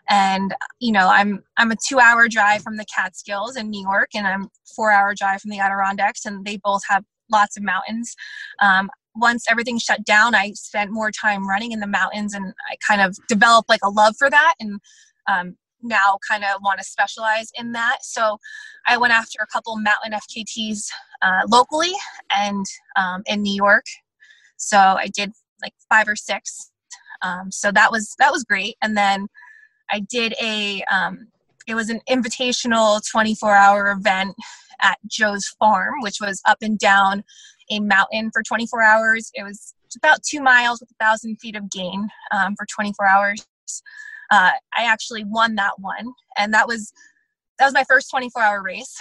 and 0.10 0.54
you 0.80 0.92
know 0.92 1.08
I'm 1.08 1.44
I'm 1.58 1.72
a 1.72 1.78
two 1.88 2.00
hour 2.00 2.28
drive 2.28 2.62
from 2.62 2.78
the 2.78 2.86
Catskills 2.86 3.56
in 3.56 3.70
New 3.70 3.82
York, 3.82 4.10
and 4.16 4.28
I'm 4.28 4.50
four 4.76 4.92
hour 4.92 5.14
drive 5.16 5.42
from 5.42 5.52
the 5.52 5.60
Adirondacks, 5.60 6.26
and 6.26 6.46
they 6.46 6.58
both 6.58 6.82
have 6.90 7.04
lots 7.32 7.58
of 7.58 7.64
mountains. 7.64 8.16
Um, 8.62 8.90
once 9.20 9.46
everything 9.50 9.78
shut 9.78 10.04
down, 10.04 10.36
I 10.36 10.52
spent 10.54 10.92
more 10.92 11.12
time 11.12 11.48
running 11.48 11.72
in 11.72 11.80
the 11.80 11.88
mountains, 11.88 12.34
and 12.34 12.54
I 12.72 12.76
kind 12.88 13.02
of 13.02 13.18
developed 13.28 13.70
like 13.70 13.82
a 13.84 13.90
love 13.90 14.16
for 14.18 14.30
that, 14.30 14.56
and 14.60 14.80
um, 15.28 15.56
now 15.82 16.18
kind 16.30 16.44
of 16.44 16.62
want 16.62 16.80
to 16.80 16.86
specialize 16.86 17.50
in 17.56 17.72
that. 17.74 18.00
So 18.02 18.38
I 18.88 18.98
went 18.98 19.14
after 19.14 19.40
a 19.42 19.48
couple 19.48 19.76
mountain 19.78 20.14
FKTs 20.14 20.88
uh, 21.22 21.42
locally 21.48 21.94
and 22.36 22.66
um, 22.96 23.24
in 23.26 23.42
New 23.42 23.56
York. 23.56 23.86
So 24.58 24.78
I 24.78 25.08
did 25.14 25.32
like 25.62 25.74
five 25.90 26.08
or 26.08 26.16
six. 26.16 26.72
Um, 27.22 27.52
so 27.52 27.72
that 27.72 27.92
was 27.92 28.16
that 28.20 28.32
was 28.32 28.44
great. 28.44 28.76
And 28.82 28.96
then 28.96 29.28
I 29.92 30.02
did 30.10 30.36
a 30.42 30.84
um, 30.84 31.28
it 31.68 31.76
was 31.76 31.90
an 31.90 32.02
invitational 32.10 33.02
24 33.10 33.54
hour 33.54 33.92
event 33.92 34.36
at 34.82 34.98
Joe's 35.08 35.48
farm, 35.60 35.96
which 36.02 36.20
was 36.22 36.42
up 36.46 36.60
and 36.62 36.78
down 36.78 37.24
a 37.70 37.80
mountain 37.80 38.32
for 38.32 38.44
24 38.44 38.82
hours. 38.82 39.32
It 39.34 39.44
was 39.44 39.74
about 39.96 40.24
two 40.24 40.42
miles 40.42 40.80
with 40.80 40.92
a 40.92 41.04
thousand 41.04 41.38
feet 41.38 41.56
of 41.56 41.70
gain 41.70 42.08
um, 42.32 42.56
for 42.56 42.66
24 42.66 43.08
hours. 43.08 43.48
Uh, 44.30 44.52
I 44.78 44.84
actually 44.84 45.24
won 45.24 45.56
that 45.56 45.80
one, 45.80 46.14
and 46.38 46.54
that 46.54 46.68
was 46.68 46.92
that 47.60 47.66
was 47.66 47.74
my 47.74 47.86
first 47.86 48.10
24 48.10 48.42
hour 48.42 48.62
race, 48.62 48.96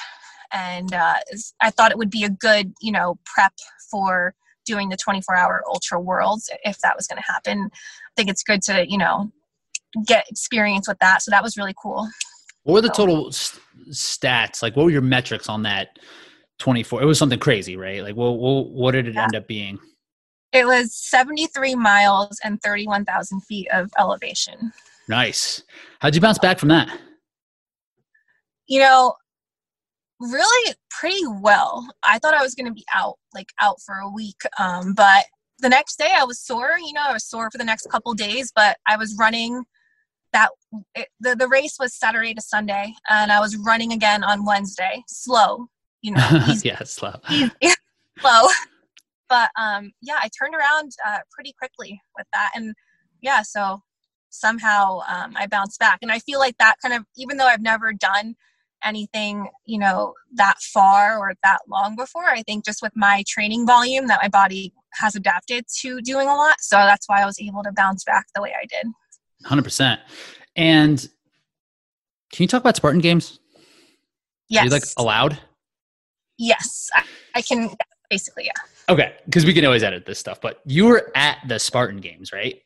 and 0.52 0.92
uh, 0.94 1.14
I 1.60 1.70
thought 1.70 1.90
it 1.90 1.98
would 1.98 2.10
be 2.10 2.24
a 2.24 2.30
good 2.30 2.72
you 2.80 2.92
know 2.92 3.18
prep 3.24 3.52
for 3.90 4.34
doing 4.66 4.88
the 4.90 4.96
24 4.96 5.34
hour 5.34 5.62
ultra 5.66 5.98
worlds 5.98 6.50
if 6.64 6.78
that 6.80 6.94
was 6.96 7.06
going 7.06 7.22
to 7.22 7.32
happen. 7.32 7.70
I 7.72 8.10
think 8.16 8.28
it's 8.28 8.42
good 8.42 8.60
to, 8.62 8.86
you 8.86 8.98
know, 8.98 9.30
get 10.04 10.28
experience 10.28 10.88
with 10.88 10.98
that. 10.98 11.22
So 11.22 11.30
that 11.30 11.42
was 11.42 11.56
really 11.56 11.74
cool. 11.80 12.06
What 12.64 12.74
were 12.74 12.80
the 12.82 12.90
total 12.90 13.30
stats? 13.30 14.60
Like, 14.60 14.76
what 14.76 14.84
were 14.84 14.90
your 14.90 15.00
metrics 15.00 15.48
on 15.48 15.62
that 15.62 15.98
24? 16.58 17.02
It 17.02 17.06
was 17.06 17.18
something 17.18 17.38
crazy, 17.38 17.76
right? 17.76 18.02
Like, 18.02 18.16
well, 18.16 18.36
what, 18.36 18.70
what 18.70 18.92
did 18.92 19.08
it 19.08 19.14
yeah. 19.14 19.24
end 19.24 19.36
up 19.36 19.46
being? 19.46 19.78
It 20.52 20.66
was 20.66 20.94
73 20.94 21.74
miles 21.74 22.38
and 22.42 22.60
31,000 22.62 23.40
feet 23.42 23.68
of 23.72 23.90
elevation. 23.98 24.72
Nice. 25.08 25.62
How'd 26.00 26.14
you 26.14 26.20
bounce 26.20 26.38
back 26.38 26.58
from 26.58 26.70
that? 26.70 26.98
You 28.66 28.80
know, 28.80 29.14
really 30.20 30.74
pretty 30.90 31.26
well. 31.26 31.86
I 32.02 32.18
thought 32.18 32.34
I 32.34 32.42
was 32.42 32.54
going 32.54 32.66
to 32.66 32.72
be 32.72 32.84
out, 32.94 33.16
like 33.34 33.48
out 33.60 33.80
for 33.82 33.96
a 33.96 34.10
week. 34.10 34.40
Um, 34.58 34.94
but 34.94 35.24
the 35.58 35.68
next 35.68 35.98
day 35.98 36.10
I 36.14 36.24
was 36.24 36.40
sore, 36.40 36.78
you 36.78 36.92
know, 36.92 37.02
I 37.04 37.12
was 37.12 37.24
sore 37.24 37.50
for 37.50 37.58
the 37.58 37.64
next 37.64 37.88
couple 37.90 38.12
days, 38.14 38.52
but 38.54 38.76
I 38.86 38.96
was 38.96 39.16
running 39.18 39.64
that 40.32 40.50
it, 40.94 41.08
the, 41.20 41.36
the 41.36 41.48
race 41.48 41.76
was 41.78 41.94
Saturday 41.94 42.34
to 42.34 42.40
Sunday 42.40 42.94
and 43.08 43.30
I 43.30 43.40
was 43.40 43.56
running 43.56 43.92
again 43.92 44.24
on 44.24 44.44
Wednesday, 44.44 45.02
slow, 45.06 45.68
you 46.02 46.12
know, 46.12 46.28
yeah, 46.64 46.82
slow, 46.84 47.14
slow. 48.20 48.42
But, 49.28 49.50
um, 49.58 49.92
yeah, 50.02 50.18
I 50.22 50.28
turned 50.38 50.54
around, 50.54 50.92
uh, 51.04 51.18
pretty 51.32 51.52
quickly 51.58 52.00
with 52.16 52.26
that. 52.32 52.52
And 52.54 52.74
yeah, 53.22 53.42
so 53.42 53.80
somehow, 54.30 55.00
um, 55.08 55.34
I 55.36 55.46
bounced 55.46 55.80
back. 55.80 55.98
And 56.02 56.12
I 56.12 56.20
feel 56.20 56.38
like 56.38 56.56
that 56.58 56.76
kind 56.80 56.94
of, 56.94 57.04
even 57.16 57.36
though 57.36 57.46
I've 57.46 57.62
never 57.62 57.92
done 57.92 58.36
anything 58.84 59.48
you 59.64 59.78
know 59.78 60.12
that 60.34 60.58
far 60.60 61.18
or 61.18 61.32
that 61.42 61.58
long 61.66 61.96
before 61.96 62.26
i 62.26 62.42
think 62.42 62.64
just 62.64 62.82
with 62.82 62.92
my 62.94 63.24
training 63.26 63.66
volume 63.66 64.06
that 64.06 64.20
my 64.22 64.28
body 64.28 64.72
has 64.92 65.14
adapted 65.14 65.64
to 65.80 66.00
doing 66.00 66.26
a 66.26 66.34
lot. 66.34 66.56
So 66.60 66.76
that's 66.76 67.08
why 67.08 67.22
i 67.22 67.26
was 67.26 67.38
able 67.40 67.62
to 67.62 67.72
bounce 67.72 68.04
back 68.04 68.26
the 68.34 68.42
way 68.42 68.52
i 68.60 68.66
did. 68.66 68.86
100% 69.44 69.98
and 70.56 71.08
can 72.32 72.42
you 72.42 72.48
talk 72.48 72.60
about 72.60 72.76
spartan 72.76 73.00
games? 73.00 73.38
Yes 74.48 74.62
Are 74.62 74.64
you 74.66 74.70
like 74.70 74.82
allowed 74.96 75.38
yes 76.38 76.88
I, 76.94 77.04
I 77.36 77.42
can 77.42 77.70
basically 78.10 78.44
yeah 78.44 78.92
okay 78.92 79.14
because 79.24 79.44
we 79.44 79.52
can 79.52 79.64
always 79.64 79.82
edit 79.82 80.06
this 80.06 80.18
stuff 80.18 80.40
but 80.40 80.60
you 80.64 80.86
were 80.86 81.10
at 81.14 81.38
the 81.48 81.58
spartan 81.58 81.98
games 81.98 82.32
right 82.32 82.62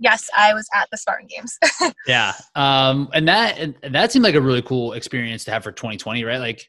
yes, 0.00 0.28
I 0.36 0.52
was 0.54 0.68
at 0.74 0.88
the 0.90 0.96
Spartan 0.96 1.28
Games. 1.28 1.58
yeah, 2.06 2.32
um, 2.56 3.08
and 3.14 3.28
that 3.28 3.58
and 3.58 3.76
that 3.94 4.10
seemed 4.10 4.24
like 4.24 4.34
a 4.34 4.40
really 4.40 4.62
cool 4.62 4.94
experience 4.94 5.44
to 5.44 5.52
have 5.52 5.62
for 5.62 5.70
2020, 5.70 6.24
right? 6.24 6.38
Like, 6.38 6.68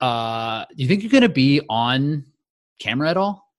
uh, 0.00 0.64
do 0.74 0.82
you 0.82 0.88
think 0.88 1.02
you're 1.02 1.10
going 1.10 1.22
to 1.22 1.28
be 1.28 1.60
on 1.68 2.24
camera 2.78 3.10
at 3.10 3.16
all? 3.16 3.50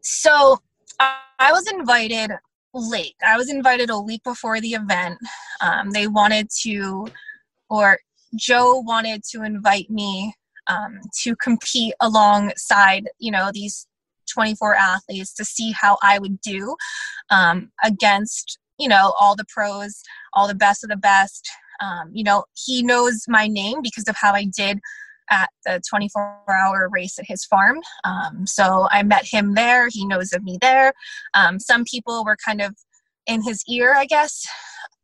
So, 0.00 0.58
I 0.98 1.52
was 1.52 1.70
invited 1.70 2.32
late. 2.74 3.14
I 3.24 3.36
was 3.36 3.50
invited 3.50 3.90
a 3.90 4.00
week 4.00 4.24
before 4.24 4.60
the 4.60 4.72
event. 4.72 5.18
Um, 5.60 5.90
they 5.90 6.08
wanted 6.08 6.48
to, 6.62 7.06
or 7.70 7.98
Joe 8.34 8.80
wanted 8.80 9.22
to 9.30 9.42
invite 9.42 9.90
me 9.90 10.34
um, 10.68 11.00
to 11.22 11.36
compete 11.36 11.94
alongside, 12.00 13.08
you 13.18 13.30
know, 13.30 13.50
these 13.52 13.86
24 14.32 14.74
athletes 14.74 15.32
to 15.34 15.44
see 15.44 15.72
how 15.72 15.98
I 16.02 16.18
would 16.18 16.40
do 16.40 16.76
um, 17.30 17.70
against, 17.84 18.58
you 18.78 18.88
know, 18.88 19.14
all 19.18 19.36
the 19.36 19.46
pros, 19.48 20.02
all 20.34 20.48
the 20.48 20.54
best 20.54 20.84
of 20.84 20.90
the 20.90 20.96
best. 20.96 21.48
Um, 21.80 22.10
you 22.12 22.24
know, 22.24 22.44
he 22.54 22.82
knows 22.82 23.24
my 23.28 23.46
name 23.46 23.80
because 23.82 24.08
of 24.08 24.16
how 24.16 24.32
I 24.32 24.44
did 24.44 24.80
at 25.30 25.50
the 25.64 25.80
24 25.88 26.42
hour 26.48 26.88
race 26.90 27.18
at 27.18 27.26
his 27.26 27.44
farm. 27.44 27.78
Um, 28.04 28.46
so 28.46 28.88
I 28.90 29.02
met 29.02 29.26
him 29.26 29.54
there. 29.54 29.88
He 29.88 30.06
knows 30.06 30.32
of 30.32 30.42
me 30.42 30.58
there. 30.60 30.92
Um, 31.34 31.58
some 31.58 31.84
people 31.84 32.24
were 32.24 32.36
kind 32.44 32.60
of 32.60 32.76
in 33.26 33.42
his 33.42 33.62
ear, 33.68 33.94
I 33.94 34.06
guess, 34.06 34.46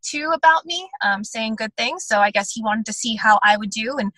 too, 0.03 0.31
about 0.33 0.65
me, 0.65 0.89
um, 1.05 1.25
saying 1.25 1.57
good 1.57 1.75
things. 1.77 2.05
So 2.07 2.21
I 2.21 2.31
guess 2.31 2.53
he 2.53 2.63
wanted 2.63 2.87
to 2.87 2.93
see 2.93 3.17
how 3.17 3.39
I 3.43 3.57
would 3.57 3.71
do. 3.71 3.97
And 3.99 4.13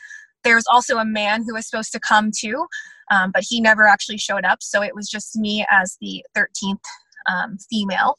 there 0.45 0.57
was 0.57 0.67
also 0.71 0.99
a 0.99 1.05
man 1.05 1.45
who 1.45 1.55
was 1.55 1.69
supposed 1.69 1.93
to 1.93 2.01
come 2.01 2.31
too, 2.37 2.67
um, 3.11 3.31
but 3.33 3.45
he 3.49 3.61
never 3.61 3.87
actually 3.87 4.19
showed 4.19 4.45
up. 4.45 4.63
So 4.63 4.83
it 4.83 4.95
was 4.95 5.09
just 5.09 5.37
me 5.37 5.67
as 5.71 5.97
the 6.01 6.25
13th 6.37 6.79
um, 7.27 7.57
female. 7.71 8.17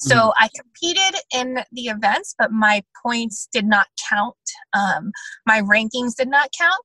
So 0.00 0.16
mm. 0.16 0.32
I 0.38 0.48
competed 0.56 1.20
in 1.34 1.60
the 1.72 1.82
events, 1.82 2.34
but 2.38 2.50
my 2.50 2.82
points 3.02 3.48
did 3.52 3.66
not 3.66 3.86
count. 4.08 4.34
Um, 4.72 5.12
my 5.46 5.62
rankings 5.62 6.14
did 6.16 6.28
not 6.28 6.50
count. 6.58 6.82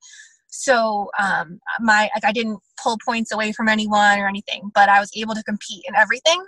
So 0.50 1.10
um, 1.20 1.60
my 1.80 2.10
like 2.14 2.24
I 2.24 2.32
didn't 2.32 2.60
pull 2.82 3.00
points 3.04 3.32
away 3.32 3.52
from 3.54 3.68
anyone 3.68 4.20
or 4.20 4.28
anything, 4.28 4.70
but 4.76 4.88
I 4.88 5.00
was 5.00 5.10
able 5.16 5.34
to 5.34 5.44
compete 5.44 5.84
in 5.88 5.96
everything, 5.96 6.44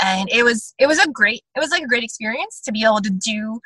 and 0.00 0.28
it 0.30 0.44
was 0.44 0.74
it 0.78 0.86
was 0.86 1.00
a 1.00 1.10
great 1.10 1.42
it 1.56 1.60
was 1.60 1.70
like 1.70 1.82
a 1.82 1.88
great 1.88 2.04
experience 2.04 2.60
to 2.64 2.72
be 2.72 2.84
able 2.84 3.00
to 3.00 3.10
do 3.10 3.60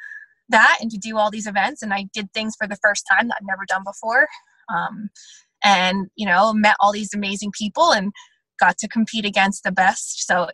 that 0.48 0.78
and 0.80 0.90
to 0.90 0.98
do 0.98 1.18
all 1.18 1.30
these 1.30 1.46
events. 1.46 1.82
And 1.82 1.92
I 1.92 2.06
did 2.12 2.32
things 2.32 2.54
for 2.58 2.66
the 2.66 2.78
first 2.82 3.06
time 3.10 3.28
that 3.28 3.36
I've 3.40 3.46
never 3.46 3.64
done 3.66 3.82
before. 3.84 4.28
Um, 4.68 5.10
and, 5.64 6.08
you 6.16 6.26
know, 6.26 6.52
met 6.52 6.76
all 6.80 6.92
these 6.92 7.14
amazing 7.14 7.52
people 7.56 7.92
and 7.92 8.12
got 8.58 8.78
to 8.78 8.88
compete 8.88 9.24
against 9.24 9.64
the 9.64 9.72
best. 9.72 10.26
So, 10.26 10.48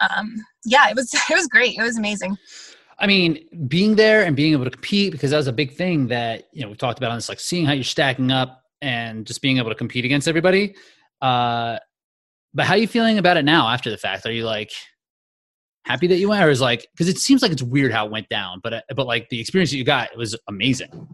um, 0.00 0.36
yeah, 0.64 0.88
it 0.88 0.96
was, 0.96 1.12
it 1.30 1.34
was 1.34 1.46
great. 1.46 1.76
It 1.78 1.82
was 1.82 1.98
amazing. 1.98 2.36
I 2.98 3.06
mean, 3.06 3.66
being 3.66 3.96
there 3.96 4.24
and 4.24 4.36
being 4.36 4.52
able 4.52 4.64
to 4.64 4.70
compete 4.70 5.12
because 5.12 5.30
that 5.30 5.38
was 5.38 5.46
a 5.46 5.52
big 5.52 5.74
thing 5.74 6.08
that, 6.08 6.48
you 6.52 6.62
know, 6.62 6.68
we 6.68 6.76
talked 6.76 6.98
about 6.98 7.10
on 7.10 7.16
this, 7.16 7.30
like 7.30 7.40
seeing 7.40 7.64
how 7.64 7.72
you're 7.72 7.82
stacking 7.82 8.30
up 8.30 8.62
and 8.82 9.26
just 9.26 9.40
being 9.40 9.56
able 9.56 9.70
to 9.70 9.74
compete 9.74 10.04
against 10.04 10.28
everybody. 10.28 10.74
Uh, 11.22 11.78
but 12.52 12.66
how 12.66 12.74
are 12.74 12.78
you 12.78 12.88
feeling 12.88 13.18
about 13.18 13.36
it 13.36 13.44
now 13.44 13.68
after 13.68 13.90
the 13.90 13.96
fact? 13.96 14.26
Are 14.26 14.32
you 14.32 14.44
like, 14.44 14.72
happy 15.84 16.06
that 16.06 16.18
you 16.18 16.28
went, 16.28 16.44
or 16.44 16.50
is 16.50 16.60
like 16.60 16.86
because 16.92 17.08
it 17.08 17.18
seems 17.18 17.42
like 17.42 17.52
it's 17.52 17.62
weird 17.62 17.92
how 17.92 18.06
it 18.06 18.12
went 18.12 18.28
down, 18.28 18.60
but 18.62 18.72
uh, 18.72 18.80
but 18.94 19.06
like 19.06 19.28
the 19.28 19.40
experience 19.40 19.70
that 19.70 19.76
you 19.76 19.84
got 19.84 20.10
it 20.12 20.18
was 20.18 20.38
amazing. 20.48 21.08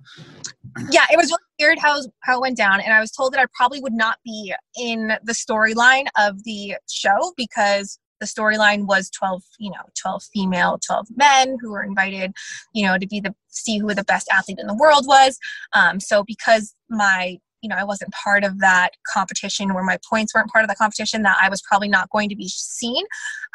Yeah, 0.91 1.05
it 1.11 1.17
was 1.17 1.27
really 1.27 1.69
weird 1.69 1.79
how 1.79 2.01
how 2.23 2.39
it 2.39 2.41
went 2.41 2.57
down, 2.57 2.81
and 2.81 2.93
I 2.93 3.01
was 3.01 3.11
told 3.11 3.33
that 3.33 3.41
I 3.41 3.47
probably 3.55 3.81
would 3.81 3.93
not 3.93 4.19
be 4.25 4.55
in 4.79 5.13
the 5.23 5.33
storyline 5.33 6.07
of 6.19 6.45
the 6.45 6.77
show 6.89 7.33
because 7.37 7.99
the 8.21 8.27
storyline 8.27 8.87
was 8.87 9.11
12 9.11 9.43
you 9.59 9.71
know 9.71 9.83
12 10.01 10.23
female 10.33 10.79
12 10.87 11.09
men 11.17 11.59
who 11.61 11.71
were 11.71 11.83
invited 11.83 12.33
you 12.73 12.87
know 12.87 12.97
to 12.97 13.07
be 13.07 13.21
the 13.21 13.35
see 13.49 13.79
who 13.79 13.93
the 13.93 14.05
best 14.05 14.27
athlete 14.33 14.59
in 14.59 14.67
the 14.67 14.75
world 14.75 15.07
was 15.07 15.39
um, 15.75 16.01
so 16.01 16.25
because 16.25 16.75
my 16.89 17.39
you 17.67 17.69
know, 17.69 17.77
I 17.77 17.83
wasn't 17.83 18.13
part 18.13 18.45
of 18.45 18.61
that 18.61 18.91
competition 19.13 19.75
where 19.75 19.83
my 19.83 19.99
points 20.09 20.33
weren't 20.33 20.53
part 20.53 20.65
of 20.65 20.69
the 20.69 20.77
competition, 20.77 21.23
that 21.23 21.37
I 21.43 21.49
was 21.49 21.61
probably 21.63 21.89
not 21.89 22.09
going 22.11 22.29
to 22.29 22.37
be 22.37 22.47
seen. 22.47 23.05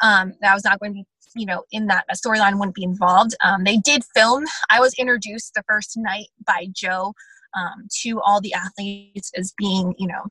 Um, 0.02 0.34
that 0.42 0.50
I 0.50 0.54
was 0.54 0.64
not 0.64 0.78
going 0.78 0.92
to 0.92 0.96
be, 0.96 1.04
you 1.34 1.46
know, 1.46 1.64
in 1.72 1.86
that 1.86 2.04
storyline 2.14 2.58
wouldn't 2.58 2.74
be 2.74 2.84
involved. 2.84 3.34
Um, 3.42 3.64
they 3.64 3.78
did 3.78 4.02
film. 4.14 4.44
I 4.68 4.80
was 4.80 4.92
introduced 4.98 5.54
the 5.54 5.62
first 5.66 5.96
night 5.96 6.26
by 6.46 6.66
Joe 6.76 7.14
um, 7.56 7.88
to 8.02 8.20
all 8.20 8.42
the 8.42 8.52
athletes 8.52 9.32
as 9.34 9.54
being, 9.56 9.94
you 9.98 10.06
know, 10.06 10.26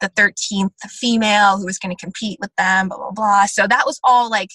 the 0.00 0.08
13th 0.08 0.70
female 0.88 1.58
who 1.58 1.66
was 1.66 1.78
going 1.78 1.94
to 1.94 2.04
compete 2.04 2.38
with 2.40 2.50
them, 2.56 2.88
blah, 2.88 2.98
blah, 2.98 3.12
blah. 3.12 3.46
So 3.46 3.68
that 3.68 3.86
was 3.86 4.00
all 4.02 4.28
like, 4.28 4.50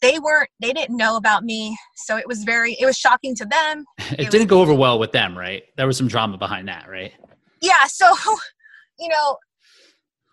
they 0.00 0.18
weren't, 0.18 0.50
they 0.60 0.72
didn't 0.72 0.96
know 0.96 1.16
about 1.16 1.44
me. 1.44 1.78
So 1.94 2.16
it 2.16 2.26
was 2.26 2.42
very, 2.42 2.72
it 2.80 2.84
was 2.84 2.98
shocking 2.98 3.36
to 3.36 3.44
them. 3.44 3.84
It, 4.12 4.26
it 4.26 4.30
didn't 4.30 4.50
was, 4.50 4.50
go 4.50 4.60
over 4.60 4.74
well 4.74 4.98
with 4.98 5.12
them, 5.12 5.38
right? 5.38 5.62
There 5.76 5.86
was 5.86 5.96
some 5.96 6.08
drama 6.08 6.36
behind 6.36 6.66
that, 6.66 6.88
right? 6.90 7.12
Yeah. 7.62 7.86
So, 7.86 8.12
you 8.98 9.08
know, 9.08 9.38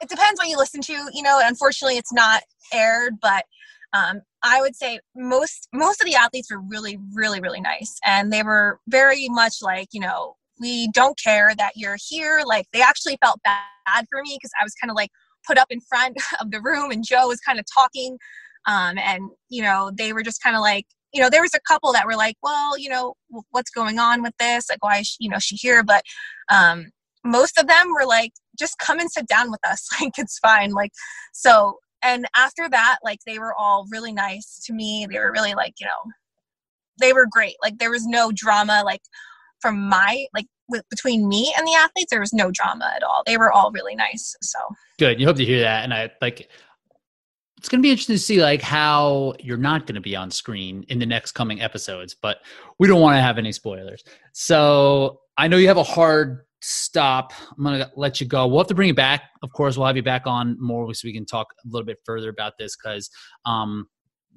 it 0.01 0.09
depends 0.09 0.39
what 0.39 0.49
you 0.49 0.57
listen 0.57 0.81
to, 0.81 1.09
you 1.13 1.21
know, 1.21 1.39
unfortunately 1.43 1.97
it's 1.97 2.13
not 2.13 2.41
aired, 2.73 3.13
but 3.21 3.45
um, 3.93 4.21
I 4.43 4.61
would 4.61 4.75
say 4.75 4.99
most 5.15 5.67
most 5.73 6.01
of 6.01 6.05
the 6.05 6.15
athletes 6.15 6.51
were 6.51 6.61
really, 6.61 6.99
really, 7.13 7.41
really 7.41 7.61
nice, 7.61 7.97
and 8.05 8.31
they 8.31 8.43
were 8.43 8.79
very 8.87 9.27
much 9.29 9.55
like, 9.61 9.87
you 9.91 9.99
know, 9.99 10.35
we 10.59 10.89
don't 10.93 11.17
care 11.21 11.53
that 11.57 11.71
you're 11.75 11.97
here. 12.07 12.41
Like 12.45 12.67
they 12.71 12.81
actually 12.81 13.17
felt 13.23 13.41
bad 13.43 14.05
for 14.11 14.21
me 14.21 14.37
because 14.39 14.51
I 14.59 14.63
was 14.63 14.73
kind 14.75 14.91
of 14.91 14.95
like 14.95 15.09
put 15.47 15.57
up 15.57 15.67
in 15.71 15.79
front 15.81 16.17
of 16.41 16.51
the 16.51 16.61
room, 16.61 16.91
and 16.91 17.03
Joe 17.05 17.27
was 17.27 17.39
kind 17.39 17.59
of 17.59 17.65
talking, 17.73 18.17
um, 18.67 18.97
and 18.99 19.23
you 19.49 19.63
know, 19.63 19.91
they 19.97 20.13
were 20.13 20.23
just 20.23 20.43
kind 20.43 20.55
of 20.55 20.61
like, 20.61 20.85
you 21.11 21.21
know, 21.21 21.29
there 21.29 21.41
was 21.41 21.55
a 21.55 21.59
couple 21.67 21.91
that 21.93 22.05
were 22.05 22.15
like, 22.15 22.35
well, 22.43 22.77
you 22.77 22.89
know, 22.89 23.15
what's 23.49 23.71
going 23.71 23.97
on 23.97 24.21
with 24.21 24.33
this? 24.39 24.69
Like, 24.69 24.83
why 24.83 24.99
is 24.99 25.07
she, 25.07 25.17
you 25.21 25.29
know 25.29 25.39
she 25.39 25.55
here? 25.55 25.83
But 25.83 26.03
um, 26.51 26.91
most 27.23 27.57
of 27.57 27.67
them 27.67 27.93
were 27.93 28.05
like, 28.05 28.31
just 28.59 28.77
come 28.77 28.99
and 28.99 29.09
sit 29.09 29.27
down 29.27 29.49
with 29.49 29.65
us. 29.65 29.87
Like 30.01 30.13
it's 30.17 30.39
fine. 30.39 30.71
Like 30.71 30.91
so 31.33 31.77
and 32.01 32.25
after 32.37 32.69
that 32.69 32.99
like 33.03 33.19
they 33.25 33.39
were 33.39 33.53
all 33.53 33.85
really 33.91 34.13
nice 34.13 34.61
to 34.65 34.73
me. 34.73 35.07
They 35.09 35.19
were 35.19 35.31
really 35.31 35.53
like 35.55 35.73
you 35.79 35.87
know 35.87 36.11
they 36.99 37.13
were 37.13 37.27
great. 37.29 37.55
Like 37.63 37.79
there 37.79 37.91
was 37.91 38.05
no 38.05 38.31
drama 38.33 38.83
like 38.85 39.01
from 39.61 39.89
my 39.89 40.25
like 40.33 40.45
with, 40.69 40.83
between 40.89 41.27
me 41.27 41.53
and 41.57 41.65
the 41.67 41.73
athletes 41.73 42.11
there 42.11 42.19
was 42.19 42.33
no 42.33 42.51
drama 42.51 42.91
at 42.95 43.03
all. 43.03 43.23
They 43.25 43.37
were 43.37 43.51
all 43.51 43.71
really 43.71 43.95
nice 43.95 44.35
so. 44.41 44.59
Good. 44.99 45.19
You 45.19 45.25
hope 45.25 45.37
to 45.37 45.45
hear 45.45 45.61
that 45.61 45.83
and 45.83 45.93
i 45.93 46.09
like 46.21 46.49
it's 47.57 47.67
going 47.67 47.79
to 47.79 47.83
be 47.83 47.91
interesting 47.91 48.15
to 48.15 48.21
see 48.21 48.41
like 48.41 48.61
how 48.61 49.33
you're 49.37 49.57
not 49.57 49.85
going 49.85 49.95
to 49.95 50.01
be 50.01 50.15
on 50.15 50.31
screen 50.31 50.85
in 50.87 50.97
the 50.97 51.05
next 51.05 51.33
coming 51.33 51.61
episodes 51.61 52.15
but 52.21 52.37
we 52.79 52.87
don't 52.87 53.01
want 53.01 53.17
to 53.17 53.21
have 53.21 53.37
any 53.37 53.51
spoilers. 53.51 54.03
So 54.33 55.21
i 55.37 55.47
know 55.47 55.57
you 55.57 55.67
have 55.67 55.77
a 55.77 55.83
hard 55.83 56.45
stop. 56.61 57.33
I'm 57.57 57.63
going 57.63 57.79
to 57.79 57.89
let 57.95 58.19
you 58.19 58.27
go. 58.27 58.47
We'll 58.47 58.59
have 58.59 58.67
to 58.67 58.75
bring 58.75 58.87
you 58.87 58.93
back. 58.93 59.23
Of 59.43 59.51
course, 59.53 59.77
we'll 59.77 59.87
have 59.87 59.95
you 59.95 60.03
back 60.03 60.23
on 60.25 60.57
more 60.59 60.93
so 60.93 61.07
we 61.07 61.13
can 61.13 61.25
talk 61.25 61.47
a 61.63 61.67
little 61.69 61.85
bit 61.85 61.99
further 62.05 62.29
about 62.29 62.53
this 62.57 62.75
because 62.75 63.09
um, 63.45 63.87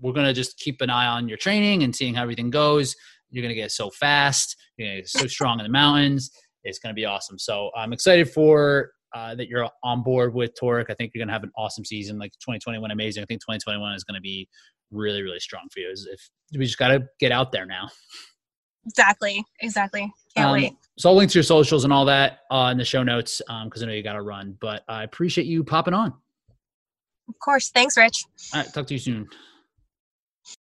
we're 0.01 0.12
going 0.12 0.27
to 0.27 0.33
just 0.33 0.59
keep 0.59 0.81
an 0.81 0.91
eye 0.91 1.07
on 1.07 1.29
your 1.29 1.39
training 1.39 1.83
and 1.83 1.95
seeing 1.95 2.14
how 2.14 2.23
everything 2.23 2.51
goes. 2.51 2.95
You're 3.31 3.43
going 3.43 3.55
to 3.55 3.61
get 3.61 3.73
so 3.73 3.91
fast. 3.91 4.57
You're 4.77 4.89
going 4.89 4.97
to 4.97 5.03
get 5.03 5.09
so 5.09 5.27
strong 5.27 5.59
in 5.59 5.64
the 5.64 5.73
mountains. 5.73 6.31
It's 6.64 6.79
going 6.79 6.95
to 6.95 6.99
be 6.99 7.07
awesome. 7.07 7.39
So 7.39 7.70
I'm 7.77 7.93
excited 7.93 8.31
for 8.31 8.93
uh, 9.14 9.35
that 9.35 9.49
you're 9.49 9.68
on 9.83 10.03
board 10.03 10.35
with 10.35 10.53
TORC. 10.59 10.87
I 10.91 10.95
think 10.95 11.12
you're 11.14 11.20
going 11.20 11.29
to 11.29 11.35
have 11.35 11.43
an 11.43 11.53
awesome 11.57 11.85
season. 11.85 12.18
Like 12.18 12.33
2021, 12.41 12.91
amazing. 12.91 13.23
I 13.23 13.27
think 13.27 13.41
2021 13.41 13.95
is 13.95 14.05
going 14.05 14.14
to 14.14 14.20
be 14.20 14.49
really, 14.91 15.23
really 15.23 15.41
strong 15.41 15.66
for 15.73 15.81
you. 15.81 15.91
If 15.91 16.31
we 16.57 16.64
just 16.64 16.79
got 16.79 16.89
to 16.89 17.05
get 17.18 17.33
out 17.33 17.53
there 17.53 17.66
now. 17.66 17.89
Exactly. 18.87 19.45
Exactly. 19.61 20.12
Can't 20.37 20.49
um, 20.49 20.53
wait. 20.53 20.76
So 20.99 21.09
I'll 21.09 21.16
link 21.16 21.30
to 21.30 21.39
your 21.39 21.45
socials 21.45 21.85
and 21.85 21.93
all 21.93 22.05
that 22.07 22.41
uh, 22.51 22.68
in 22.72 22.78
the 22.78 22.85
show 22.85 23.03
notes 23.03 23.41
because 23.64 23.83
um, 23.83 23.85
I 23.85 23.87
know 23.87 23.93
you 23.93 24.03
got 24.03 24.14
to 24.14 24.22
run. 24.22 24.57
But 24.61 24.85
I 24.89 25.05
appreciate 25.05 25.47
you 25.47 25.64
popping 25.64 25.95
on. 25.95 26.14
Of 27.28 27.39
course. 27.39 27.70
Thanks, 27.70 27.97
Rich. 27.97 28.24
All 28.55 28.62
right. 28.62 28.72
Talk 28.72 28.87
to 28.89 28.95
you 28.95 29.01
soon. 29.01 29.28